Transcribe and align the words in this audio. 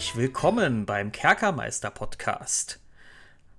Herzlich 0.00 0.16
willkommen 0.16 0.86
beim 0.86 1.12
Kerkermeister 1.12 1.90
Podcast. 1.90 2.80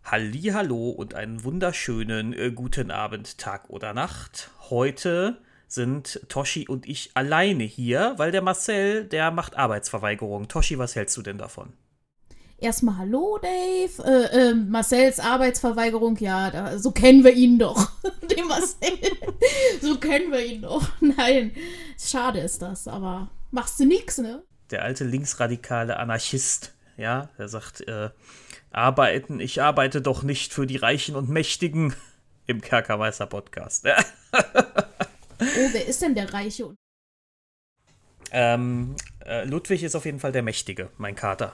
Hallo 0.03 0.89
und 0.89 1.13
einen 1.13 1.43
wunderschönen 1.43 2.33
äh, 2.33 2.49
guten 2.49 2.89
Abend, 2.89 3.37
Tag 3.37 3.69
oder 3.69 3.93
Nacht. 3.93 4.49
Heute 4.71 5.37
sind 5.67 6.19
Toshi 6.29 6.67
und 6.67 6.89
ich 6.89 7.11
alleine 7.13 7.63
hier, 7.63 8.15
weil 8.17 8.31
der 8.31 8.41
Marcel, 8.41 9.05
der 9.05 9.29
macht 9.29 9.55
Arbeitsverweigerung. 9.55 10.47
Toshi, 10.47 10.79
was 10.79 10.95
hältst 10.95 11.15
du 11.15 11.21
denn 11.21 11.37
davon? 11.37 11.73
Erstmal 12.57 12.97
Hallo, 12.97 13.37
Dave. 13.39 14.03
Äh, 14.03 14.49
äh, 14.49 14.55
Marcells 14.55 15.19
Arbeitsverweigerung, 15.19 16.17
ja, 16.17 16.49
da, 16.49 16.79
so 16.79 16.89
kennen 16.89 17.23
wir 17.23 17.33
ihn 17.33 17.59
doch. 17.59 17.91
Den 18.35 18.47
Marcel. 18.47 18.97
so 19.79 19.99
kennen 19.99 20.31
wir 20.31 20.43
ihn 20.43 20.63
doch. 20.63 20.89
Nein, 21.01 21.51
schade 21.99 22.39
ist 22.39 22.63
das, 22.63 22.87
aber 22.87 23.29
machst 23.51 23.79
du 23.79 23.85
nix, 23.85 24.17
ne? 24.17 24.41
Der 24.71 24.83
alte 24.83 25.03
linksradikale 25.03 25.97
Anarchist, 25.97 26.73
ja, 26.95 27.29
der 27.37 27.49
sagt, 27.49 27.81
äh, 27.89 28.09
arbeiten, 28.71 29.41
ich 29.41 29.61
arbeite 29.61 30.01
doch 30.01 30.23
nicht 30.23 30.53
für 30.53 30.65
die 30.65 30.77
Reichen 30.77 31.17
und 31.17 31.27
Mächtigen 31.27 31.93
im 32.47 32.61
Kerkermeister-Podcast. 32.61 33.85
oh, 34.33 34.39
wer 35.41 35.85
ist 35.85 36.01
denn 36.01 36.15
der 36.15 36.33
Reiche? 36.33 36.73
Ähm, 38.31 38.95
äh, 39.25 39.43
Ludwig 39.43 39.83
ist 39.83 39.95
auf 39.95 40.05
jeden 40.05 40.21
Fall 40.21 40.31
der 40.31 40.43
Mächtige, 40.43 40.89
mein 40.97 41.15
Kater. 41.15 41.53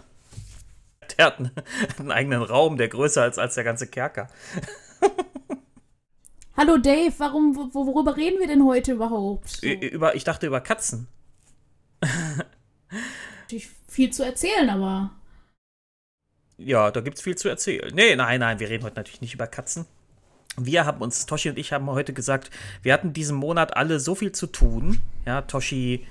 Der 1.18 1.26
hat 1.26 1.40
einen, 1.40 1.52
einen 1.98 2.12
eigenen 2.12 2.44
Raum, 2.44 2.78
der 2.78 2.88
größer 2.88 3.28
ist 3.28 3.40
als 3.40 3.56
der 3.56 3.64
ganze 3.64 3.88
Kerker. 3.88 4.28
Hallo 6.56 6.78
Dave, 6.78 7.14
warum, 7.18 7.56
worüber 7.74 8.16
reden 8.16 8.40
wir 8.40 8.48
denn 8.48 8.64
heute 8.64 8.92
überhaupt? 8.92 9.50
So. 9.50 9.68
Über, 9.68 10.14
ich 10.16 10.24
dachte 10.24 10.46
über 10.46 10.62
Katzen. 10.62 11.08
Natürlich 13.48 13.70
viel 13.88 14.12
zu 14.12 14.24
erzählen, 14.24 14.70
aber. 14.70 15.12
Ja, 16.58 16.92
da 16.92 17.00
gibt's 17.00 17.22
viel 17.22 17.38
zu 17.38 17.48
erzählen. 17.48 17.96
Nee, 17.96 18.14
nein, 18.18 18.42
nein, 18.42 18.60
wir 18.60 18.68
reden 18.68 18.84
heute 18.84 18.98
natürlich 18.98 19.22
nicht 19.22 19.36
über 19.36 19.48
Katzen. 19.48 19.86
Wir 20.58 20.86
haben 20.86 21.02
uns, 21.02 21.26
Toshi 21.26 21.50
und 21.50 21.58
ich 21.58 21.72
haben 21.72 21.90
heute 21.90 22.12
gesagt, 22.12 22.52
wir 22.82 22.92
hatten 22.92 23.14
diesen 23.14 23.38
Monat 23.38 23.78
alle 23.78 24.02
so 24.02 24.16
viel 24.16 24.34
zu 24.34 24.48
tun. 24.48 25.00
Ja, 25.26 25.44
Toshi 25.44 26.06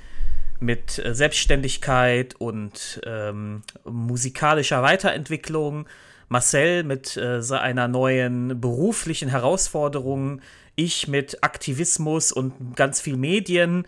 mit 0.59 0.99
äh, 0.99 1.15
Selbstständigkeit 1.15 2.35
und 2.37 3.03
ähm, 3.05 3.61
musikalischer 3.85 4.83
Weiterentwicklung, 4.83 5.87
Marcel 6.31 6.85
mit 6.85 7.19
äh, 7.19 7.43
einer 7.53 7.87
neuen 7.87 8.59
beruflichen 8.63 9.29
Herausforderung, 9.29 10.41
ich 10.75 11.07
mit 11.07 11.45
Aktivismus 11.45 12.33
und 12.33 12.77
ganz 12.77 13.03
viel 13.03 13.19
Medien. 13.19 13.85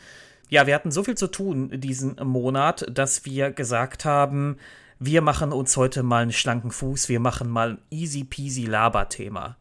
Ja, 0.48 0.66
wir 0.66 0.74
hatten 0.74 0.91
so 0.91 1.04
viel 1.04 1.16
zu 1.16 1.27
tun 1.27 1.70
diesen 1.80 2.16
Monat, 2.22 2.86
dass 2.91 3.24
wir 3.24 3.50
gesagt 3.50 4.04
haben, 4.04 4.56
wir 4.98 5.20
machen 5.22 5.52
uns 5.52 5.77
heute 5.77 6.02
mal 6.02 6.22
einen 6.22 6.32
schlanken 6.32 6.70
Fuß, 6.70 7.08
wir 7.08 7.20
machen 7.20 7.48
mal 7.48 7.72
ein 7.72 7.78
easy 7.90 8.24
peasy 8.24 8.64
Laber-Thema. 8.64 9.56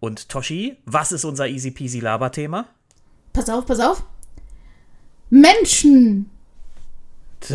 Und 0.00 0.28
Toshi, 0.28 0.76
was 0.84 1.12
ist 1.12 1.24
unser 1.24 1.48
easy 1.48 1.70
peasy 1.70 2.00
Laber-Thema? 2.00 2.66
Pass 3.32 3.48
auf, 3.48 3.64
pass 3.64 3.80
auf. 3.80 4.02
Menschen. 5.30 6.30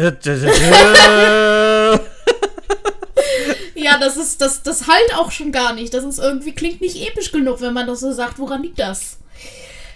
ja, 3.76 3.98
das 4.00 4.18
ist, 4.18 4.42
das, 4.42 4.64
das 4.64 4.88
halt 4.88 5.16
auch 5.16 5.32
schon 5.32 5.52
gar 5.52 5.74
nicht. 5.74 5.94
Das 5.94 6.04
ist 6.04 6.20
irgendwie, 6.20 6.54
klingt 6.54 6.82
nicht 6.82 7.08
episch 7.08 7.32
genug, 7.32 7.62
wenn 7.62 7.74
man 7.74 7.88
das 7.88 8.00
so 8.00 8.12
sagt. 8.12 8.40
Woran 8.40 8.64
liegt 8.64 8.80
das? 8.80 9.18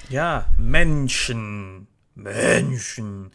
Ja, 0.09 0.45
Menschen. 0.57 1.87
Menschen. 2.15 3.31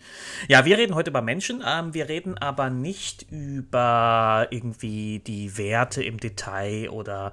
Ja, 0.46 0.64
wir 0.64 0.78
reden 0.78 0.94
heute 0.94 1.10
über 1.10 1.22
Menschen. 1.22 1.62
Ähm, 1.66 1.94
wir 1.94 2.08
reden 2.08 2.38
aber 2.38 2.70
nicht 2.70 3.26
über 3.30 4.46
irgendwie 4.50 5.18
die 5.20 5.58
Werte 5.58 6.02
im 6.02 6.18
Detail 6.18 6.90
oder 6.90 7.32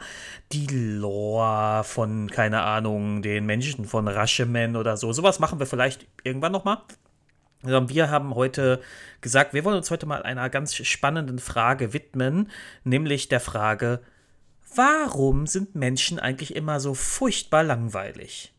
die 0.52 0.68
Lore 0.68 1.84
von, 1.84 2.30
keine 2.32 2.62
Ahnung, 2.62 3.22
den 3.22 3.46
Menschen 3.46 3.86
von 3.86 4.08
Rashomon 4.08 4.76
oder 4.76 4.98
so. 4.98 5.14
Sowas 5.14 5.40
machen 5.40 5.60
wir 5.60 5.68
vielleicht 5.68 6.08
irgendwann 6.24 6.52
nochmal. 6.52 6.80
Wir 7.62 8.12
haben 8.12 8.36
heute 8.36 8.82
gesagt, 9.22 9.54
wir 9.54 9.64
wollen 9.64 9.78
uns 9.78 9.90
heute 9.90 10.06
mal 10.06 10.24
einer 10.24 10.50
ganz 10.50 10.76
spannenden 10.76 11.40
Frage 11.40 11.94
widmen, 11.94 12.52
nämlich 12.84 13.28
der 13.28 13.40
Frage, 13.40 14.02
warum 14.76 15.48
sind 15.48 15.74
Menschen 15.74 16.20
eigentlich 16.20 16.56
immer 16.56 16.80
so 16.80 16.94
furchtbar 16.94 17.64
langweilig? 17.64 18.54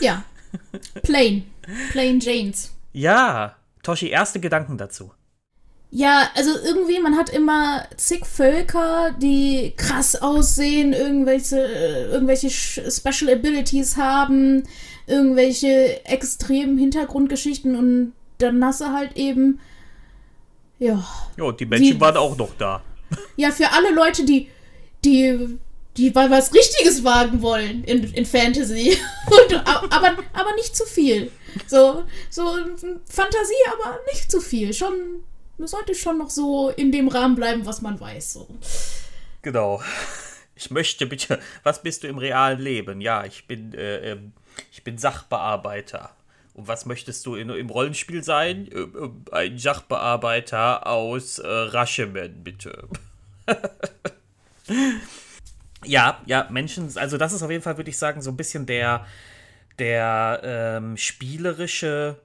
Ja, 0.00 0.24
plain. 1.02 1.44
Plain 1.90 2.20
Janes. 2.20 2.74
Ja, 2.92 3.56
Toshi, 3.82 4.08
erste 4.08 4.40
Gedanken 4.40 4.78
dazu. 4.78 5.12
Ja, 5.94 6.30
also 6.34 6.50
irgendwie, 6.64 7.00
man 7.00 7.18
hat 7.18 7.28
immer 7.28 7.84
zig 7.96 8.24
Völker, 8.24 9.14
die 9.20 9.74
krass 9.76 10.16
aussehen, 10.16 10.94
irgendwelche, 10.94 11.62
äh, 11.62 12.04
irgendwelche 12.06 12.48
Special 12.50 13.30
Abilities 13.30 13.98
haben, 13.98 14.62
irgendwelche 15.06 16.02
extremen 16.06 16.78
Hintergrundgeschichten 16.78 17.76
und 17.76 18.12
dann 18.38 18.64
hast 18.64 18.80
du 18.80 18.86
halt 18.86 19.18
eben, 19.18 19.60
ja. 20.78 21.04
Ja, 21.36 21.52
die 21.52 21.66
Menschen 21.66 21.84
die, 21.84 22.00
waren 22.00 22.16
auch 22.16 22.38
noch 22.38 22.54
da. 22.56 22.82
Ja, 23.36 23.50
für 23.50 23.70
alle 23.72 23.94
Leute, 23.94 24.24
die, 24.24 24.48
die, 25.04 25.58
die 25.96 26.10
mal 26.10 26.30
was 26.30 26.54
Richtiges 26.54 27.04
wagen 27.04 27.42
wollen 27.42 27.84
in, 27.84 28.12
in 28.14 28.24
Fantasy. 28.24 28.96
Und, 29.26 29.54
aber, 29.66 30.16
aber 30.32 30.54
nicht 30.56 30.74
zu 30.74 30.84
viel. 30.86 31.30
So, 31.66 32.04
so 32.30 32.42
Fantasie, 33.04 33.54
aber 33.72 33.98
nicht 34.10 34.30
zu 34.30 34.40
viel. 34.40 34.72
Schon, 34.72 35.24
sollte 35.58 35.94
schon 35.94 36.18
noch 36.18 36.30
so 36.30 36.70
in 36.70 36.92
dem 36.92 37.08
Rahmen 37.08 37.34
bleiben, 37.34 37.66
was 37.66 37.82
man 37.82 38.00
weiß. 38.00 38.32
So. 38.32 38.48
Genau. 39.42 39.82
Ich 40.54 40.70
möchte 40.70 41.06
bitte, 41.06 41.40
was 41.62 41.82
bist 41.82 42.04
du 42.04 42.08
im 42.08 42.18
realen 42.18 42.60
Leben? 42.60 43.00
Ja, 43.00 43.24
ich 43.24 43.46
bin 43.46 43.74
äh, 43.74 44.12
ähm, 44.12 44.32
ich 44.70 44.84
bin 44.84 44.98
Sachbearbeiter. 44.98 46.10
Und 46.54 46.68
was 46.68 46.84
möchtest 46.84 47.24
du 47.24 47.34
in, 47.34 47.48
im 47.48 47.70
Rollenspiel 47.70 48.22
sein? 48.22 48.70
Äh, 48.70 48.80
äh, 48.80 49.10
ein 49.32 49.58
Sachbearbeiter 49.58 50.86
aus 50.86 51.38
äh, 51.38 51.48
Rashomon, 51.48 52.44
bitte. 52.44 52.88
ja, 55.84 56.20
ja, 56.26 56.48
Menschen, 56.50 56.90
also 56.96 57.16
das 57.18 57.32
ist 57.32 57.42
auf 57.42 57.50
jeden 57.50 57.62
Fall, 57.62 57.76
würde 57.76 57.90
ich 57.90 57.98
sagen, 57.98 58.22
so 58.22 58.30
ein 58.30 58.36
bisschen 58.36 58.66
der, 58.66 59.06
der 59.78 60.40
ähm, 60.42 60.96
spielerische 60.96 62.18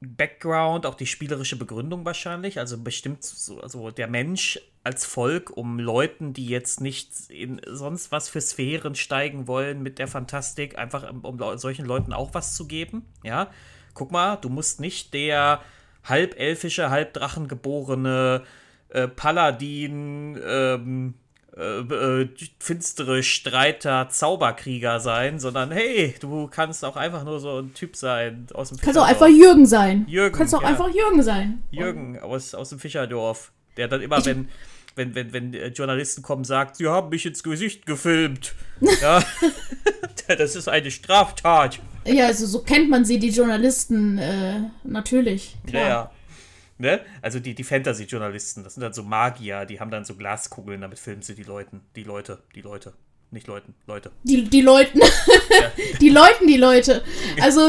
Background, 0.00 0.86
auch 0.86 0.94
die 0.94 1.06
spielerische 1.06 1.56
Begründung 1.56 2.04
wahrscheinlich. 2.04 2.58
Also 2.58 2.78
bestimmt 2.78 3.22
so, 3.22 3.60
also 3.60 3.90
der 3.90 4.08
Mensch 4.08 4.58
als 4.82 5.04
Volk, 5.04 5.54
um 5.56 5.78
Leuten, 5.78 6.32
die 6.32 6.46
jetzt 6.46 6.80
nicht 6.80 7.12
in 7.28 7.60
sonst 7.66 8.10
was 8.10 8.30
für 8.30 8.40
Sphären 8.40 8.94
steigen 8.94 9.46
wollen 9.46 9.82
mit 9.82 9.98
der 9.98 10.08
Fantastik, 10.08 10.78
einfach 10.78 11.10
um, 11.22 11.58
solchen 11.58 11.84
Leuten 11.84 12.14
auch 12.14 12.32
was 12.32 12.56
zu 12.56 12.66
geben. 12.66 13.04
Ja, 13.22 13.50
guck 13.92 14.10
mal, 14.10 14.36
du 14.36 14.48
musst 14.48 14.80
nicht 14.80 15.12
der 15.12 15.60
halbelfische, 16.04 16.88
halbdrachengeborene 16.88 18.42
äh, 18.88 19.06
Paladin, 19.06 20.40
ähm, 20.42 21.14
äh, 21.56 21.80
äh, 21.80 22.28
finstere 22.58 23.22
Streiter, 23.22 24.08
Zauberkrieger 24.08 25.00
sein, 25.00 25.40
sondern 25.40 25.72
hey, 25.72 26.14
du 26.20 26.46
kannst 26.46 26.84
auch 26.84 26.96
einfach 26.96 27.24
nur 27.24 27.40
so 27.40 27.58
ein 27.58 27.74
Typ 27.74 27.96
sein 27.96 28.46
aus 28.54 28.68
dem 28.68 28.78
Kannst 28.78 28.98
auch 28.98 29.06
einfach 29.06 29.28
Jürgen 29.28 29.66
sein. 29.66 30.04
Jürgen. 30.08 30.36
Kannst 30.36 30.54
auch 30.54 30.62
ja. 30.62 30.68
einfach 30.68 30.88
Jürgen 30.94 31.22
sein. 31.22 31.62
Jürgen 31.70 32.18
aus, 32.20 32.54
aus 32.54 32.68
dem 32.68 32.78
Fischerdorf, 32.78 33.50
der 33.76 33.88
dann 33.88 34.00
immer, 34.00 34.18
ich 34.18 34.26
wenn, 34.26 34.48
wenn, 34.94 35.14
wenn, 35.14 35.32
wenn 35.32 35.54
äh, 35.54 35.68
Journalisten 35.68 36.22
kommen, 36.22 36.44
sagt, 36.44 36.76
sie 36.76 36.86
haben 36.86 37.08
mich 37.08 37.26
ins 37.26 37.42
Gesicht 37.42 37.84
gefilmt. 37.84 38.54
ja. 39.02 39.22
das 40.28 40.54
ist 40.54 40.68
eine 40.68 40.90
Straftat. 40.90 41.80
Ja, 42.06 42.26
also 42.26 42.46
so 42.46 42.62
kennt 42.62 42.90
man 42.90 43.04
sie, 43.04 43.18
die 43.18 43.30
Journalisten, 43.30 44.18
äh, 44.18 44.60
natürlich. 44.84 45.56
Klar. 45.66 45.82
Ja, 45.82 45.88
ja. 45.88 46.10
Ne? 46.80 47.00
Also 47.20 47.40
die, 47.40 47.54
die 47.54 47.62
Fantasy-Journalisten, 47.62 48.64
das 48.64 48.74
sind 48.74 48.82
dann 48.82 48.94
so 48.94 49.02
Magier, 49.02 49.66
die 49.66 49.80
haben 49.80 49.90
dann 49.90 50.06
so 50.06 50.14
Glaskugeln, 50.14 50.80
damit 50.80 50.98
filmen 50.98 51.20
sie 51.20 51.34
die 51.34 51.42
Leuten, 51.42 51.82
die 51.94 52.04
Leute, 52.04 52.42
die 52.54 52.62
Leute. 52.62 52.94
Nicht 53.30 53.46
Leuten, 53.46 53.74
Leute. 53.86 54.10
Die, 54.24 54.44
die 54.44 54.62
Leuten. 54.62 54.98
Ja. 54.98 55.06
die 56.00 56.08
Leuten, 56.08 56.46
die 56.46 56.56
Leute. 56.56 57.04
Also. 57.42 57.60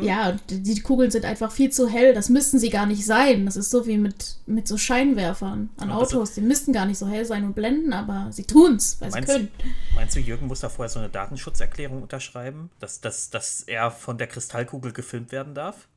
ja, 0.00 0.36
die, 0.48 0.62
die, 0.62 0.80
Kugeln 0.80 1.10
sind 1.10 1.24
einfach 1.24 1.50
viel 1.50 1.70
zu 1.70 1.88
hell. 1.88 2.14
Das 2.14 2.28
müssten 2.28 2.60
sie 2.60 2.70
gar 2.70 2.86
nicht 2.86 3.04
sein. 3.04 3.44
Das 3.44 3.56
ist 3.56 3.70
so 3.70 3.86
wie 3.86 3.98
mit, 3.98 4.36
mit 4.46 4.68
so 4.68 4.78
Scheinwerfern 4.78 5.70
an 5.76 5.88
ja, 5.88 5.94
Autos. 5.96 6.34
Die 6.34 6.40
müssten 6.40 6.72
gar 6.72 6.86
nicht 6.86 6.98
so 6.98 7.08
hell 7.08 7.24
sein 7.24 7.44
und 7.44 7.54
blenden, 7.54 7.92
aber 7.92 8.28
sie 8.30 8.44
tun's, 8.44 8.98
weil 9.00 9.10
meinst, 9.10 9.28
sie 9.28 9.34
können. 9.34 9.50
Meinst 9.96 10.14
du, 10.14 10.20
Jürgen 10.20 10.46
muss 10.46 10.60
da 10.60 10.68
vorher 10.68 10.90
so 10.90 11.00
eine 11.00 11.10
Datenschutzerklärung 11.10 12.02
unterschreiben, 12.02 12.70
dass, 12.78 13.00
dass, 13.00 13.30
dass 13.30 13.62
er 13.62 13.90
von 13.90 14.16
der 14.16 14.28
Kristallkugel 14.28 14.92
gefilmt 14.92 15.32
werden 15.32 15.52
darf? 15.52 15.88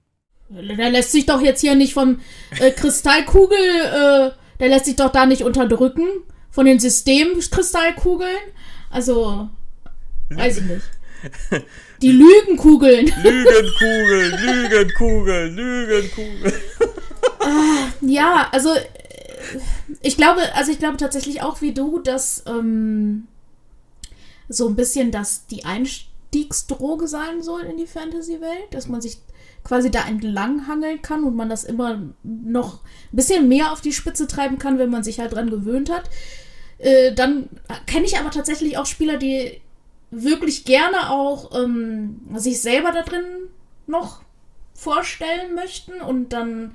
Der 0.50 0.90
lässt 0.90 1.12
sich 1.12 1.28
doch 1.28 1.42
jetzt 1.42 1.62
hier 1.62 1.76
nicht 1.76 1.94
vom 1.94 2.22
äh, 2.60 2.72
Kristallkugel, 2.72 3.58
äh, 3.58 4.32
der 4.60 4.68
lässt 4.68 4.86
sich 4.86 4.96
doch 4.96 5.12
da 5.12 5.26
nicht 5.28 5.44
unterdrücken 5.44 6.08
von 6.50 6.66
den 6.66 6.80
Systemkristallkugeln. 6.80 8.38
Also, 8.90 9.50
weiß 10.30 10.58
ich 10.58 10.64
nicht. 10.64 10.86
Die 12.02 12.12
Lügenkugeln. 12.12 13.12
Lügenkugeln, 13.22 14.32
Lügenkugeln, 14.42 15.56
Lügenkugeln. 15.56 16.54
äh, 17.42 18.08
ja, 18.08 18.48
also 18.52 18.74
äh, 18.74 18.86
ich 20.02 20.18
glaube, 20.18 20.42
also 20.56 20.72
ich 20.72 20.80
glaube 20.80 20.98
tatsächlich 20.98 21.42
auch 21.42 21.62
wie 21.62 21.74
du, 21.74 22.00
dass 22.00 22.44
ähm, 22.48 23.28
so 24.48 24.68
ein 24.68 24.76
bisschen 24.76 25.12
dass 25.12 25.46
die 25.48 25.66
Einstiegsdroge 25.66 27.08
sein 27.08 27.44
soll 27.44 27.62
in 27.64 27.78
die 27.78 27.88
Fantasy-Welt, 27.88 28.68
dass 28.72 28.88
man 28.88 29.02
sich 29.02 29.18
quasi 29.70 29.92
da 29.92 30.08
entlanghangeln 30.08 31.04
kann 31.04 31.24
und 31.24 31.36
man 31.36 31.48
das 31.48 31.64
immer 31.64 32.02
noch 32.24 32.80
ein 33.14 33.16
bisschen 33.16 33.48
mehr 33.48 33.72
auf 33.72 33.82
die 33.82 33.94
Spitze 33.94 34.26
treiben 34.26 34.58
kann, 34.58 34.80
wenn 34.80 34.90
man 34.90 35.04
sich 35.04 35.20
halt 35.20 35.34
dran 35.34 35.52
gewöhnt 35.52 35.92
hat. 35.92 36.10
Äh, 36.80 37.14
dann 37.14 37.50
kenne 37.86 38.08
ich 38.08 38.18
aber 38.18 38.32
tatsächlich 38.32 38.80
auch 38.80 38.88
Spieler, 38.88 39.18
die 39.18 39.62
wirklich 40.10 40.66
gerne 40.66 41.12
auch 41.12 41.56
ähm, 41.56 42.20
sich 42.34 42.62
selber 42.62 42.92
da 42.92 43.04
drin 43.04 43.24
noch 43.86 44.24
vorstellen 44.74 45.54
möchten 45.54 46.02
und 46.02 46.34
dann 46.34 46.74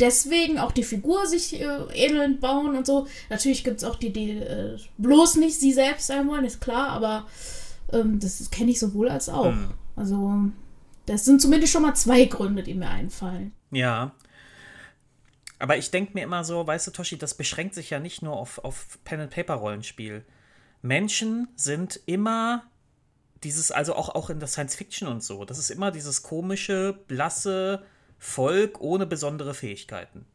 deswegen 0.00 0.58
auch 0.58 0.72
die 0.72 0.82
Figur 0.82 1.26
sich 1.26 1.60
äh, 1.60 1.66
ähnelnd 1.92 2.40
bauen 2.40 2.74
und 2.74 2.86
so. 2.86 3.06
Natürlich 3.28 3.64
gibt 3.64 3.82
es 3.82 3.84
auch 3.84 3.96
die, 3.96 4.14
die 4.14 4.30
äh, 4.30 4.78
bloß 4.96 5.36
nicht 5.36 5.60
sie 5.60 5.74
selbst 5.74 6.06
sein 6.06 6.26
wollen, 6.26 6.46
ist 6.46 6.62
klar, 6.62 6.88
aber 6.88 7.26
ähm, 7.92 8.18
das 8.18 8.50
kenne 8.50 8.70
ich 8.70 8.80
sowohl 8.80 9.10
als 9.10 9.28
auch. 9.28 9.52
Mhm. 9.52 9.74
Also, 9.94 10.44
das 11.10 11.24
sind 11.24 11.42
zumindest 11.42 11.72
schon 11.72 11.82
mal 11.82 11.94
zwei 11.94 12.24
Gründe, 12.24 12.62
die 12.62 12.74
mir 12.74 12.88
einfallen. 12.88 13.52
Ja. 13.70 14.12
Aber 15.58 15.76
ich 15.76 15.90
denke 15.90 16.14
mir 16.14 16.22
immer 16.22 16.44
so, 16.44 16.66
weißt 16.66 16.86
du, 16.86 16.90
Toshi, 16.92 17.18
das 17.18 17.34
beschränkt 17.34 17.74
sich 17.74 17.90
ja 17.90 17.98
nicht 17.98 18.22
nur 18.22 18.36
auf, 18.36 18.58
auf 18.64 18.98
Pen-and-Paper-Rollenspiel. 19.04 20.24
Menschen 20.82 21.48
sind 21.56 22.00
immer 22.06 22.64
dieses, 23.42 23.70
also 23.72 23.94
auch, 23.94 24.10
auch 24.10 24.30
in 24.30 24.38
der 24.38 24.48
Science 24.48 24.76
Fiction 24.76 25.08
und 25.08 25.22
so, 25.22 25.44
das 25.44 25.58
ist 25.58 25.70
immer 25.70 25.90
dieses 25.90 26.22
komische, 26.22 26.98
blasse 27.08 27.84
Volk 28.18 28.80
ohne 28.80 29.06
besondere 29.06 29.54
Fähigkeiten. 29.54 30.26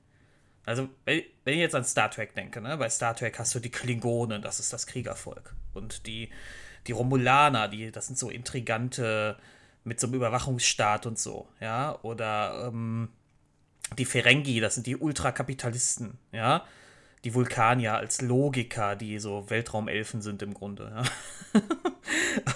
Also, 0.66 0.90
wenn 1.06 1.24
ich 1.46 1.58
jetzt 1.58 1.76
an 1.76 1.86
Star 1.86 2.10
Trek 2.10 2.34
denke, 2.36 2.60
ne? 2.60 2.78
bei 2.78 2.90
Star 2.90 3.16
Trek 3.16 3.38
hast 3.38 3.54
du 3.56 3.60
die 3.60 3.70
Klingonen, 3.70 4.42
das 4.42 4.60
ist 4.60 4.74
das 4.74 4.88
Kriegervolk. 4.88 5.56
Und 5.74 6.08
die, 6.08 6.30
die 6.88 6.92
Romulaner, 6.92 7.68
die, 7.68 7.92
das 7.92 8.08
sind 8.08 8.18
so 8.18 8.30
intrigante, 8.30 9.38
mit 9.86 10.00
so 10.00 10.08
einem 10.08 10.16
Überwachungsstaat 10.16 11.06
und 11.06 11.18
so, 11.18 11.48
ja. 11.62 11.98
Oder 12.02 12.68
ähm, 12.68 13.10
die 13.98 14.06
Ferengi, 14.06 14.60
das 14.60 14.76
sind 14.76 14.88
die 14.88 14.98
Ultrakapitalisten, 14.98 16.18
ja 16.34 16.66
die 17.26 17.34
Vulkanier 17.34 17.96
als 17.96 18.22
Logiker, 18.22 18.96
die 18.96 19.18
so 19.18 19.50
Weltraumelfen 19.50 20.22
sind 20.22 20.44
im 20.44 20.54
Grunde. 20.54 20.92
Ja. 20.96 21.62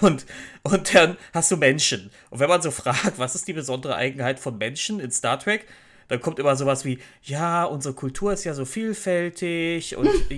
und, 0.00 0.24
und 0.62 0.94
dann 0.94 1.18
hast 1.34 1.50
du 1.50 1.56
Menschen. 1.56 2.10
Und 2.30 2.38
wenn 2.38 2.48
man 2.48 2.62
so 2.62 2.70
fragt, 2.70 3.18
was 3.18 3.34
ist 3.34 3.48
die 3.48 3.52
besondere 3.52 3.96
Eigenheit 3.96 4.38
von 4.38 4.56
Menschen 4.56 5.00
in 5.00 5.10
Star 5.10 5.40
Trek, 5.40 5.66
dann 6.10 6.20
kommt 6.20 6.38
immer 6.38 6.56
sowas 6.56 6.84
wie, 6.84 6.98
ja, 7.22 7.64
unsere 7.64 7.94
Kultur 7.94 8.32
ist 8.34 8.44
ja 8.44 8.52
so 8.52 8.66
vielfältig 8.66 9.96
und 9.96 10.10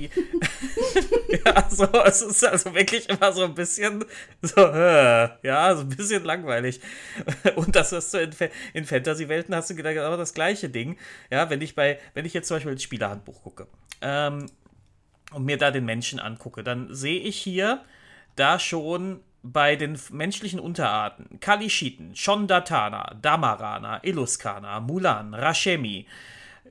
ja, 1.44 1.68
so, 1.70 1.86
es 2.04 2.22
ist 2.22 2.44
also 2.44 2.74
wirklich 2.74 3.08
immer 3.08 3.32
so 3.32 3.44
ein 3.44 3.54
bisschen 3.54 4.04
so, 4.40 4.60
äh, 4.60 5.28
ja, 5.42 5.74
so 5.74 5.82
ein 5.82 5.88
bisschen 5.88 6.24
langweilig. 6.24 6.80
Und 7.56 7.74
das 7.74 7.92
ist 7.92 8.10
so 8.10 8.18
in, 8.18 8.30
in 8.74 8.84
Fantasy-Welten 8.84 9.54
hast 9.54 9.70
du 9.70 9.74
genau 9.74 10.16
das 10.16 10.34
gleiche 10.34 10.68
Ding. 10.68 10.96
Ja, 11.30 11.50
wenn 11.50 11.60
ich 11.60 11.74
bei, 11.74 11.98
wenn 12.14 12.24
ich 12.24 12.34
jetzt 12.34 12.48
zum 12.48 12.56
Beispiel 12.56 12.72
ins 12.72 12.82
Spielerhandbuch 12.82 13.42
gucke 13.42 13.66
ähm, 14.00 14.46
und 15.32 15.44
mir 15.44 15.56
da 15.56 15.70
den 15.70 15.84
Menschen 15.84 16.20
angucke, 16.20 16.62
dann 16.62 16.94
sehe 16.94 17.20
ich 17.20 17.36
hier 17.36 17.82
da 18.36 18.58
schon 18.58 19.20
bei 19.42 19.76
den 19.76 19.98
menschlichen 20.10 20.60
Unterarten 20.60 21.40
Kalishiten, 21.40 22.14
Shondatana, 22.14 23.16
Damarana, 23.20 24.02
Illuskana, 24.04 24.80
Mulan, 24.80 25.34
Rashemi, 25.34 26.06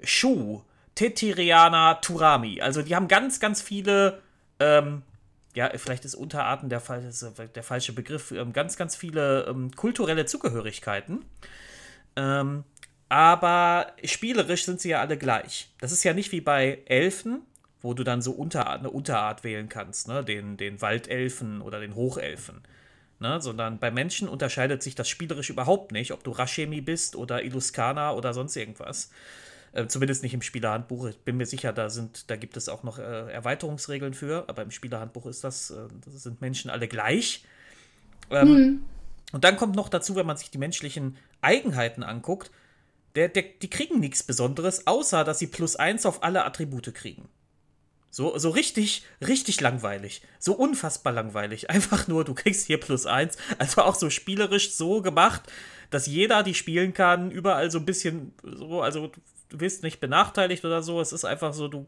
Shu, 0.01 0.61
Tetiriana, 0.95 1.95
Turami. 1.95 2.61
Also 2.61 2.81
die 2.81 2.95
haben 2.95 3.07
ganz, 3.07 3.39
ganz 3.39 3.61
viele, 3.61 4.21
ähm, 4.59 5.03
ja, 5.53 5.69
vielleicht 5.75 6.05
ist 6.05 6.15
Unterarten 6.15 6.69
der, 6.69 6.81
der 7.55 7.63
falsche 7.63 7.93
Begriff, 7.93 8.31
ähm, 8.31 8.53
ganz, 8.53 8.77
ganz 8.77 8.95
viele 8.95 9.45
ähm, 9.47 9.71
kulturelle 9.75 10.25
Zugehörigkeiten. 10.25 11.25
Ähm, 12.15 12.63
aber 13.09 13.87
spielerisch 14.05 14.63
sind 14.63 14.79
sie 14.79 14.89
ja 14.89 15.01
alle 15.01 15.17
gleich. 15.17 15.69
Das 15.81 15.91
ist 15.91 16.03
ja 16.05 16.13
nicht 16.13 16.31
wie 16.31 16.39
bei 16.39 16.79
Elfen, 16.85 17.41
wo 17.81 17.93
du 17.93 18.03
dann 18.03 18.21
so 18.21 18.31
Unterart, 18.31 18.79
eine 18.79 18.89
Unterart 18.89 19.43
wählen 19.43 19.69
kannst, 19.69 20.07
ne? 20.07 20.23
den, 20.23 20.57
den 20.57 20.81
Waldelfen 20.81 21.61
oder 21.61 21.79
den 21.79 21.95
Hochelfen. 21.95 22.61
Ne? 23.19 23.41
Sondern 23.41 23.79
bei 23.79 23.91
Menschen 23.91 24.27
unterscheidet 24.27 24.83
sich 24.83 24.95
das 24.95 25.09
spielerisch 25.09 25.49
überhaupt 25.49 25.91
nicht, 25.91 26.11
ob 26.11 26.23
du 26.23 26.31
Rashemi 26.31 26.81
bist 26.81 27.15
oder 27.15 27.43
Illuskana 27.43 28.13
oder 28.13 28.33
sonst 28.33 28.55
irgendwas. 28.55 29.09
Äh, 29.73 29.87
zumindest 29.87 30.21
nicht 30.23 30.33
im 30.33 30.41
Spielerhandbuch. 30.41 31.07
Ich 31.07 31.19
bin 31.19 31.37
mir 31.37 31.45
sicher, 31.45 31.71
da, 31.71 31.89
sind, 31.89 32.29
da 32.29 32.35
gibt 32.35 32.57
es 32.57 32.67
auch 32.67 32.83
noch 32.83 32.99
äh, 32.99 33.31
Erweiterungsregeln 33.31 34.13
für, 34.13 34.45
aber 34.47 34.63
im 34.63 34.71
Spielerhandbuch 34.71 35.25
ist 35.27 35.43
das, 35.43 35.71
äh, 35.71 35.87
das 36.03 36.23
sind 36.23 36.41
Menschen 36.41 36.69
alle 36.69 36.87
gleich. 36.87 37.45
Ähm, 38.29 38.47
hm. 38.47 38.83
Und 39.31 39.43
dann 39.43 39.55
kommt 39.55 39.75
noch 39.75 39.87
dazu, 39.87 40.15
wenn 40.15 40.25
man 40.25 40.35
sich 40.35 40.51
die 40.51 40.57
menschlichen 40.57 41.17
Eigenheiten 41.41 42.03
anguckt, 42.03 42.51
der, 43.15 43.29
der, 43.29 43.43
die 43.43 43.69
kriegen 43.69 43.99
nichts 43.99 44.23
Besonderes, 44.23 44.87
außer 44.87 45.23
dass 45.23 45.39
sie 45.39 45.47
plus 45.47 45.75
eins 45.75 46.05
auf 46.05 46.23
alle 46.23 46.45
Attribute 46.45 46.93
kriegen. 46.93 47.29
So, 48.11 48.37
so 48.37 48.49
richtig, 48.49 49.03
richtig 49.25 49.61
langweilig. 49.61 50.21
So 50.37 50.53
unfassbar 50.53 51.13
langweilig. 51.13 51.69
Einfach 51.69 52.07
nur, 52.07 52.25
du 52.25 52.33
kriegst 52.33 52.67
hier 52.67 52.79
plus 52.79 53.05
eins. 53.05 53.37
Also 53.57 53.81
auch 53.81 53.95
so 53.95 54.09
spielerisch 54.09 54.73
so 54.73 55.01
gemacht, 55.01 55.41
dass 55.89 56.05
jeder 56.05 56.43
die 56.43 56.53
spielen 56.53 56.93
kann, 56.93 57.31
überall 57.31 57.71
so 57.71 57.79
ein 57.79 57.85
bisschen 57.85 58.33
so, 58.43 58.81
also 58.81 59.11
du 59.49 59.59
wirst 59.59 59.83
nicht 59.83 59.99
benachteiligt 59.99 60.63
oder 60.65 60.83
so. 60.83 61.01
Es 61.01 61.11
ist 61.13 61.25
einfach 61.25 61.53
so, 61.53 61.67
du, 61.67 61.85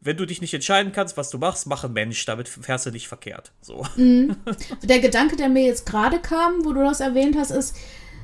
wenn 0.00 0.16
du 0.16 0.26
dich 0.26 0.40
nicht 0.40 0.54
entscheiden 0.54 0.92
kannst, 0.92 1.16
was 1.16 1.30
du 1.30 1.38
machst, 1.38 1.66
mach 1.66 1.84
ein 1.84 1.92
Mensch, 1.92 2.24
damit 2.24 2.48
fährst 2.48 2.86
du 2.86 2.90
nicht 2.90 3.08
verkehrt. 3.08 3.52
So. 3.60 3.86
Mhm. 3.96 4.36
Der 4.82 4.98
Gedanke, 4.98 5.36
der 5.36 5.48
mir 5.48 5.64
jetzt 5.64 5.86
gerade 5.86 6.20
kam, 6.20 6.64
wo 6.64 6.72
du 6.72 6.82
das 6.82 7.00
erwähnt 7.00 7.36
hast, 7.36 7.50
ist 7.50 7.76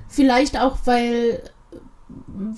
vielleicht 0.09 0.59
auch, 0.59 0.79
weil 0.85 1.43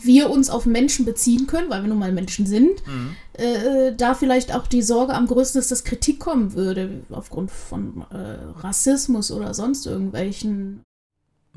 wir 0.02 0.30
uns 0.30 0.50
auf 0.50 0.66
Menschen 0.66 1.04
beziehen 1.04 1.46
können, 1.46 1.70
weil 1.70 1.82
wir 1.82 1.88
nun 1.88 1.99
mal 1.99 2.12
Menschen 2.12 2.46
sind, 2.46 2.87
mhm. 2.87 3.16
äh, 3.34 3.94
da 3.96 4.14
vielleicht 4.14 4.54
auch 4.54 4.66
die 4.66 4.82
Sorge 4.82 5.14
am 5.14 5.26
größten 5.26 5.60
ist, 5.60 5.70
dass 5.70 5.84
Kritik 5.84 6.20
kommen 6.20 6.54
würde 6.54 7.02
aufgrund 7.10 7.50
von 7.50 8.04
äh, 8.10 8.60
Rassismus 8.60 9.30
oder 9.30 9.54
sonst 9.54 9.87
irgendwelchen 9.87 10.82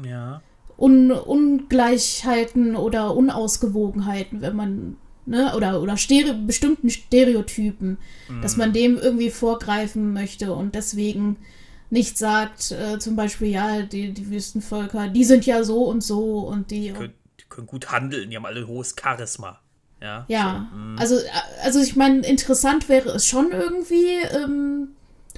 ja. 0.03 0.41
Un 0.75 1.11
Ungleichheiten 1.11 2.75
oder 2.75 3.15
Unausgewogenheiten, 3.15 4.41
wenn 4.41 4.55
man 4.55 4.97
ne, 5.25 5.55
oder 5.55 5.81
oder 5.81 5.97
Stere 5.97 6.33
bestimmten 6.33 6.89
Stereotypen, 6.89 7.97
mhm. 8.27 8.41
dass 8.41 8.57
man 8.57 8.73
dem 8.73 8.97
irgendwie 8.97 9.29
vorgreifen 9.29 10.13
möchte 10.13 10.53
und 10.53 10.73
deswegen 10.75 11.37
nicht 11.93 12.17
sagt, 12.17 12.71
äh, 12.71 12.97
zum 12.97 13.15
Beispiel, 13.15 13.49
ja, 13.49 13.83
die, 13.83 14.13
die 14.13 14.29
Wüstenvölker, 14.31 15.09
die 15.09 15.23
sind 15.23 15.45
ja 15.45 15.63
so 15.63 15.83
und 15.83 16.03
so 16.03 16.39
und 16.39 16.71
die. 16.71 16.91
die 16.91 17.09
können 17.53 17.67
gut 17.67 17.91
handeln, 17.91 18.29
die 18.29 18.35
haben 18.35 18.45
alle 18.45 18.67
hohes 18.67 18.95
Charisma. 18.99 19.59
Ja, 20.01 20.25
ja. 20.27 20.67
So, 20.69 20.77
mm. 20.77 20.97
also, 20.99 21.15
also 21.63 21.79
ich 21.79 21.95
meine, 21.95 22.25
interessant 22.27 22.89
wäre 22.89 23.09
es 23.09 23.25
schon 23.25 23.51
irgendwie. 23.51 24.17
Ähm, 24.31 24.89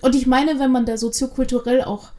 und 0.01 0.15
ich 0.15 0.25
meine, 0.25 0.59
wenn 0.59 0.71
man 0.71 0.85
da 0.85 0.97
soziokulturell 0.97 1.83
auch 1.83 2.11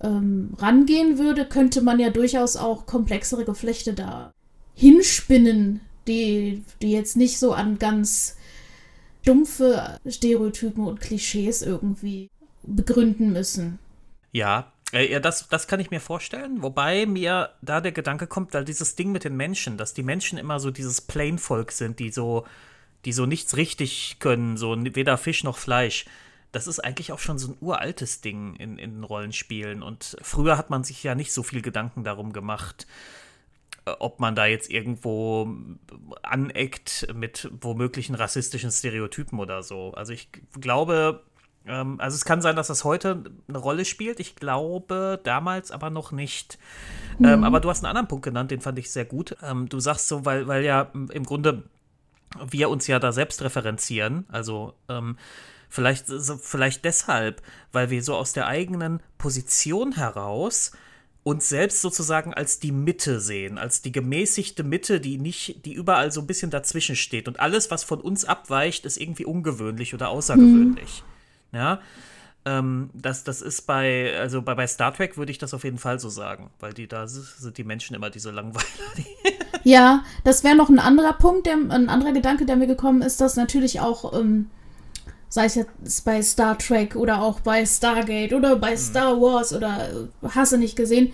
ähm, 0.00 0.54
rangehen 0.58 1.18
würde, 1.18 1.46
könnte 1.46 1.82
man 1.82 2.00
ja 2.00 2.10
durchaus 2.10 2.56
auch 2.56 2.86
komplexere 2.86 3.44
Geflechte 3.44 3.94
da 3.94 4.32
hinspinnen, 4.74 5.80
die, 6.06 6.64
die 6.82 6.92
jetzt 6.92 7.16
nicht 7.16 7.38
so 7.38 7.52
an 7.52 7.78
ganz 7.78 8.36
dumpfe 9.24 9.98
Stereotypen 10.06 10.86
und 10.86 11.00
Klischees 11.00 11.62
irgendwie 11.62 12.30
begründen 12.62 13.32
müssen. 13.32 13.78
Ja, 14.32 14.72
ja, 14.92 15.20
das, 15.20 15.48
das 15.48 15.66
kann 15.66 15.80
ich 15.80 15.90
mir 15.90 16.00
vorstellen, 16.00 16.62
wobei 16.62 17.06
mir 17.06 17.50
da 17.60 17.80
der 17.80 17.92
Gedanke 17.92 18.26
kommt, 18.26 18.54
da 18.54 18.62
dieses 18.62 18.94
Ding 18.94 19.10
mit 19.10 19.24
den 19.24 19.36
Menschen, 19.36 19.76
dass 19.76 19.94
die 19.94 20.04
Menschen 20.04 20.38
immer 20.38 20.60
so 20.60 20.70
dieses 20.70 21.00
Plain-Volk 21.00 21.72
sind, 21.72 21.98
die 21.98 22.10
so, 22.10 22.46
die 23.04 23.12
so 23.12 23.26
nichts 23.26 23.56
richtig 23.56 24.18
können, 24.20 24.56
so 24.56 24.76
weder 24.78 25.18
Fisch 25.18 25.42
noch 25.42 25.58
Fleisch. 25.58 26.04
Das 26.52 26.68
ist 26.68 26.78
eigentlich 26.78 27.10
auch 27.10 27.18
schon 27.18 27.38
so 27.38 27.48
ein 27.48 27.56
uraltes 27.60 28.20
Ding 28.20 28.54
in, 28.56 28.78
in 28.78 29.02
Rollenspielen. 29.02 29.82
Und 29.82 30.16
früher 30.22 30.56
hat 30.56 30.70
man 30.70 30.84
sich 30.84 31.02
ja 31.02 31.16
nicht 31.16 31.32
so 31.32 31.42
viel 31.42 31.62
Gedanken 31.62 32.04
darum 32.04 32.32
gemacht, 32.32 32.86
äh, 33.86 33.90
ob 33.98 34.20
man 34.20 34.36
da 34.36 34.46
jetzt 34.46 34.70
irgendwo 34.70 35.52
aneckt 36.22 37.08
mit 37.12 37.50
womöglichen 37.60 38.14
rassistischen 38.14 38.70
Stereotypen 38.70 39.40
oder 39.40 39.64
so. 39.64 39.92
Also 39.94 40.12
ich 40.12 40.30
glaube, 40.60 41.24
ähm, 41.66 42.00
also 42.00 42.14
es 42.14 42.24
kann 42.24 42.40
sein, 42.40 42.56
dass 42.56 42.68
das 42.68 42.84
heute 42.84 43.24
eine 43.48 43.58
Rolle 43.58 43.84
spielt. 43.84 44.20
Ich 44.20 44.36
glaube 44.36 45.20
damals 45.24 45.70
aber 45.70 45.90
noch 45.90 46.12
nicht. 46.12 46.58
Ähm, 47.18 47.26
mhm. 47.26 47.26
Ähm, 47.26 47.44
aber 47.44 47.60
du 47.60 47.70
hast 47.70 47.84
einen 47.84 47.90
anderen 47.90 48.08
Punkt 48.08 48.24
genannt, 48.24 48.50
den 48.50 48.60
fand 48.60 48.78
ich 48.78 48.90
sehr 48.90 49.04
gut. 49.04 49.36
Ähm, 49.42 49.68
du 49.68 49.80
sagst 49.80 50.08
so, 50.08 50.24
weil, 50.24 50.46
weil 50.46 50.64
ja 50.64 50.90
im 50.92 51.24
Grunde 51.24 51.64
wir 52.48 52.70
uns 52.70 52.86
ja 52.86 52.98
da 52.98 53.12
selbst 53.12 53.42
referenzieren. 53.42 54.26
Also 54.28 54.74
ähm, 54.88 55.16
vielleicht, 55.68 56.06
so, 56.06 56.36
vielleicht 56.36 56.84
deshalb, 56.84 57.42
weil 57.72 57.90
wir 57.90 58.02
so 58.02 58.14
aus 58.14 58.32
der 58.32 58.46
eigenen 58.46 59.00
Position 59.18 59.92
heraus 59.92 60.72
uns 61.22 61.48
selbst 61.48 61.80
sozusagen 61.80 62.34
als 62.34 62.60
die 62.60 62.70
Mitte 62.70 63.18
sehen, 63.18 63.58
als 63.58 63.82
die 63.82 63.90
gemäßigte 63.90 64.62
Mitte, 64.62 65.00
die 65.00 65.18
nicht, 65.18 65.64
die 65.66 65.72
überall 65.72 66.12
so 66.12 66.20
ein 66.20 66.26
bisschen 66.28 66.52
dazwischen 66.52 66.94
steht. 66.94 67.26
Und 67.26 67.40
alles, 67.40 67.68
was 67.72 67.82
von 67.82 68.00
uns 68.00 68.24
abweicht, 68.24 68.86
ist 68.86 68.96
irgendwie 68.96 69.24
ungewöhnlich 69.24 69.92
oder 69.92 70.10
außergewöhnlich. 70.10 71.02
Mhm. 71.04 71.15
Ja. 71.56 71.80
Ähm, 72.44 72.90
das, 72.94 73.24
das 73.24 73.42
ist 73.42 73.66
bei, 73.66 74.16
also 74.16 74.42
bei, 74.42 74.54
bei 74.54 74.66
Star 74.66 74.94
Trek 74.94 75.16
würde 75.16 75.32
ich 75.32 75.38
das 75.38 75.52
auf 75.52 75.64
jeden 75.64 75.78
Fall 75.78 75.98
so 75.98 76.08
sagen, 76.08 76.50
weil 76.60 76.72
die 76.72 76.86
da 76.86 77.08
sind 77.08 77.58
die 77.58 77.64
Menschen 77.64 77.96
immer 77.96 78.10
diese 78.10 78.30
Langweiler. 78.30 78.64
ja, 79.64 80.04
das 80.22 80.44
wäre 80.44 80.54
noch 80.54 80.68
ein 80.68 80.78
anderer 80.78 81.14
Punkt, 81.14 81.46
der, 81.46 81.54
ein 81.54 81.88
anderer 81.88 82.12
Gedanke, 82.12 82.46
der 82.46 82.56
mir 82.56 82.68
gekommen 82.68 83.02
ist, 83.02 83.20
dass 83.20 83.34
natürlich 83.34 83.80
auch 83.80 84.16
ähm, 84.16 84.50
sei 85.28 85.46
es 85.46 85.54
jetzt 85.56 86.04
bei 86.04 86.22
Star 86.22 86.56
Trek 86.56 86.94
oder 86.94 87.20
auch 87.20 87.40
bei 87.40 87.66
Stargate 87.66 88.32
oder 88.32 88.56
bei 88.56 88.72
mhm. 88.72 88.78
Star 88.78 89.20
Wars 89.20 89.52
oder 89.52 89.88
äh, 89.90 90.28
hasse 90.28 90.58
nicht 90.58 90.76
gesehen, 90.76 91.12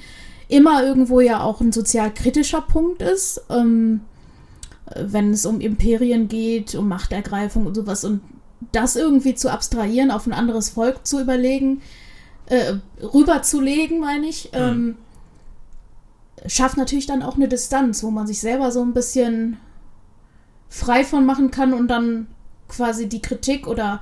immer 0.48 0.84
irgendwo 0.84 1.20
ja 1.20 1.42
auch 1.42 1.60
ein 1.60 1.72
sozial 1.72 2.12
kritischer 2.12 2.60
Punkt 2.60 3.00
ist, 3.00 3.42
ähm, 3.48 4.02
wenn 4.94 5.30
es 5.30 5.46
um 5.46 5.60
Imperien 5.60 6.28
geht, 6.28 6.74
um 6.74 6.88
Machtergreifung 6.88 7.66
und 7.66 7.74
sowas 7.74 8.04
und 8.04 8.20
das 8.70 8.96
irgendwie 8.96 9.34
zu 9.34 9.50
abstrahieren, 9.50 10.10
auf 10.10 10.26
ein 10.26 10.32
anderes 10.32 10.70
Volk 10.70 11.06
zu 11.06 11.20
überlegen, 11.20 11.82
äh, 12.46 12.74
rüberzulegen, 13.02 14.00
meine 14.00 14.26
ich, 14.26 14.52
mhm. 14.52 14.58
ähm, 14.58 14.96
schafft 16.46 16.76
natürlich 16.76 17.06
dann 17.06 17.22
auch 17.22 17.36
eine 17.36 17.48
Distanz, 17.48 18.02
wo 18.02 18.10
man 18.10 18.26
sich 18.26 18.40
selber 18.40 18.70
so 18.70 18.82
ein 18.82 18.94
bisschen 18.94 19.58
frei 20.68 21.04
von 21.04 21.26
machen 21.26 21.50
kann 21.50 21.72
und 21.72 21.88
dann 21.88 22.26
quasi 22.68 23.08
die 23.08 23.22
Kritik 23.22 23.66
oder 23.66 24.00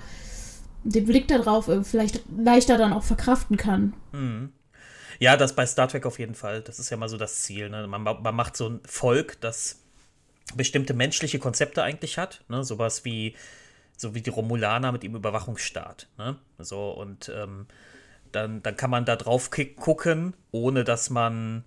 den 0.84 1.04
Blick 1.04 1.28
darauf 1.28 1.70
vielleicht 1.82 2.22
leichter 2.36 2.78
dann 2.78 2.92
auch 2.92 3.02
verkraften 3.02 3.56
kann. 3.56 3.92
Mhm. 4.12 4.52
Ja, 5.18 5.36
das 5.36 5.54
bei 5.54 5.66
Star 5.66 5.88
Trek 5.88 6.06
auf 6.06 6.18
jeden 6.18 6.34
Fall. 6.34 6.62
Das 6.62 6.78
ist 6.78 6.88
ja 6.88 6.96
mal 6.96 7.08
so 7.08 7.18
das 7.18 7.42
Ziel. 7.42 7.68
Ne? 7.68 7.86
Man, 7.86 8.02
man 8.02 8.34
macht 8.34 8.56
so 8.56 8.68
ein 8.68 8.80
Volk, 8.86 9.38
das 9.42 9.80
bestimmte 10.54 10.94
menschliche 10.94 11.38
Konzepte 11.38 11.82
eigentlich 11.82 12.16
hat. 12.16 12.42
Ne? 12.48 12.64
Sowas 12.64 13.04
wie 13.04 13.34
so 14.00 14.14
wie 14.14 14.22
die 14.22 14.30
Romulaner 14.30 14.92
mit 14.92 15.02
dem 15.02 15.14
Überwachungsstaat. 15.14 16.08
Ne? 16.16 16.36
So, 16.58 16.90
und 16.90 17.30
ähm, 17.34 17.66
dann, 18.32 18.62
dann 18.62 18.76
kann 18.76 18.88
man 18.88 19.04
da 19.04 19.16
drauf 19.16 19.50
gucken, 19.76 20.34
ohne 20.52 20.84
dass 20.84 21.10
man 21.10 21.64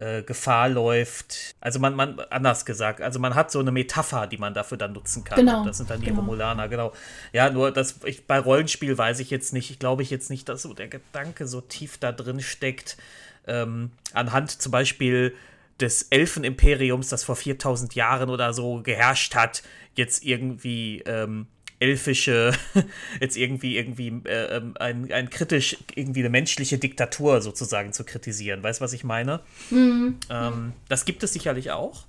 äh, 0.00 0.22
Gefahr 0.22 0.68
läuft. 0.68 1.54
Also 1.60 1.78
man, 1.78 1.94
man, 1.94 2.20
anders 2.28 2.66
gesagt, 2.66 3.00
also 3.00 3.18
man 3.18 3.34
hat 3.34 3.50
so 3.50 3.60
eine 3.60 3.72
Metapher, 3.72 4.26
die 4.26 4.36
man 4.36 4.52
dafür 4.52 4.76
dann 4.76 4.92
nutzen 4.92 5.24
kann. 5.24 5.38
Genau. 5.38 5.64
Das 5.64 5.78
sind 5.78 5.88
dann 5.88 6.00
die 6.00 6.06
genau. 6.06 6.20
Romulaner, 6.20 6.68
genau. 6.68 6.92
Ja, 7.32 7.48
nur 7.48 7.70
das, 7.70 8.00
ich, 8.04 8.26
bei 8.26 8.38
Rollenspiel 8.38 8.98
weiß 8.98 9.20
ich 9.20 9.30
jetzt 9.30 9.54
nicht, 9.54 9.70
ich 9.70 9.78
glaube 9.78 10.02
ich 10.02 10.10
jetzt 10.10 10.28
nicht, 10.28 10.50
dass 10.50 10.62
so 10.62 10.74
der 10.74 10.88
Gedanke 10.88 11.46
so 11.46 11.62
tief 11.62 11.96
da 11.96 12.12
drin 12.12 12.40
steckt. 12.40 12.98
Ähm, 13.46 13.92
anhand 14.12 14.50
zum 14.50 14.72
Beispiel 14.72 15.34
des 15.80 16.02
Elfenimperiums, 16.10 17.08
das 17.08 17.24
vor 17.24 17.34
4000 17.34 17.94
Jahren 17.94 18.28
oder 18.28 18.52
so 18.52 18.82
geherrscht 18.82 19.34
hat, 19.34 19.62
jetzt 19.94 20.22
irgendwie 20.22 21.00
ähm, 21.06 21.46
elfische, 21.82 22.52
jetzt 23.20 23.36
irgendwie, 23.36 23.76
irgendwie 23.76 24.08
äh, 24.24 24.56
ähm, 24.56 24.74
ein, 24.78 25.12
ein 25.12 25.30
kritisch, 25.30 25.76
irgendwie 25.96 26.20
eine 26.20 26.30
menschliche 26.30 26.78
Diktatur 26.78 27.42
sozusagen 27.42 27.92
zu 27.92 28.04
kritisieren. 28.04 28.62
Weißt 28.62 28.80
du, 28.80 28.84
was 28.84 28.92
ich 28.92 29.02
meine? 29.02 29.40
Mhm. 29.70 30.18
Ähm, 30.30 30.72
das 30.88 31.04
gibt 31.04 31.24
es 31.24 31.32
sicherlich 31.32 31.72
auch. 31.72 32.04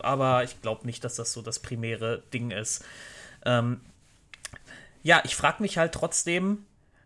Aber 0.00 0.44
ich 0.44 0.62
glaube 0.62 0.86
nicht, 0.86 1.02
dass 1.02 1.16
das 1.16 1.32
so 1.32 1.42
das 1.42 1.58
primäre 1.58 2.22
Ding 2.32 2.52
ist. 2.52 2.84
Ähm, 3.44 3.80
ja, 5.02 5.22
ich 5.24 5.34
frage 5.34 5.60
mich 5.60 5.76
halt 5.76 5.92
trotzdem, 5.92 6.64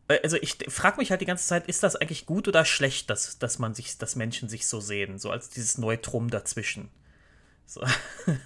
äh, 0.08 0.18
also 0.22 0.36
ich 0.36 0.58
frage 0.68 0.98
mich 0.98 1.10
halt 1.10 1.22
die 1.22 1.26
ganze 1.26 1.46
Zeit, 1.46 1.68
ist 1.68 1.82
das 1.82 1.96
eigentlich 1.96 2.26
gut 2.26 2.48
oder 2.48 2.66
schlecht, 2.66 3.08
dass, 3.08 3.38
dass 3.38 3.58
man 3.58 3.74
sich, 3.74 3.96
dass 3.96 4.14
Menschen 4.14 4.50
sich 4.50 4.66
so 4.66 4.80
sehen, 4.80 5.18
so 5.18 5.30
als 5.30 5.48
dieses 5.48 5.78
Neutrum 5.78 6.28
dazwischen. 6.28 6.90
So. 7.64 7.82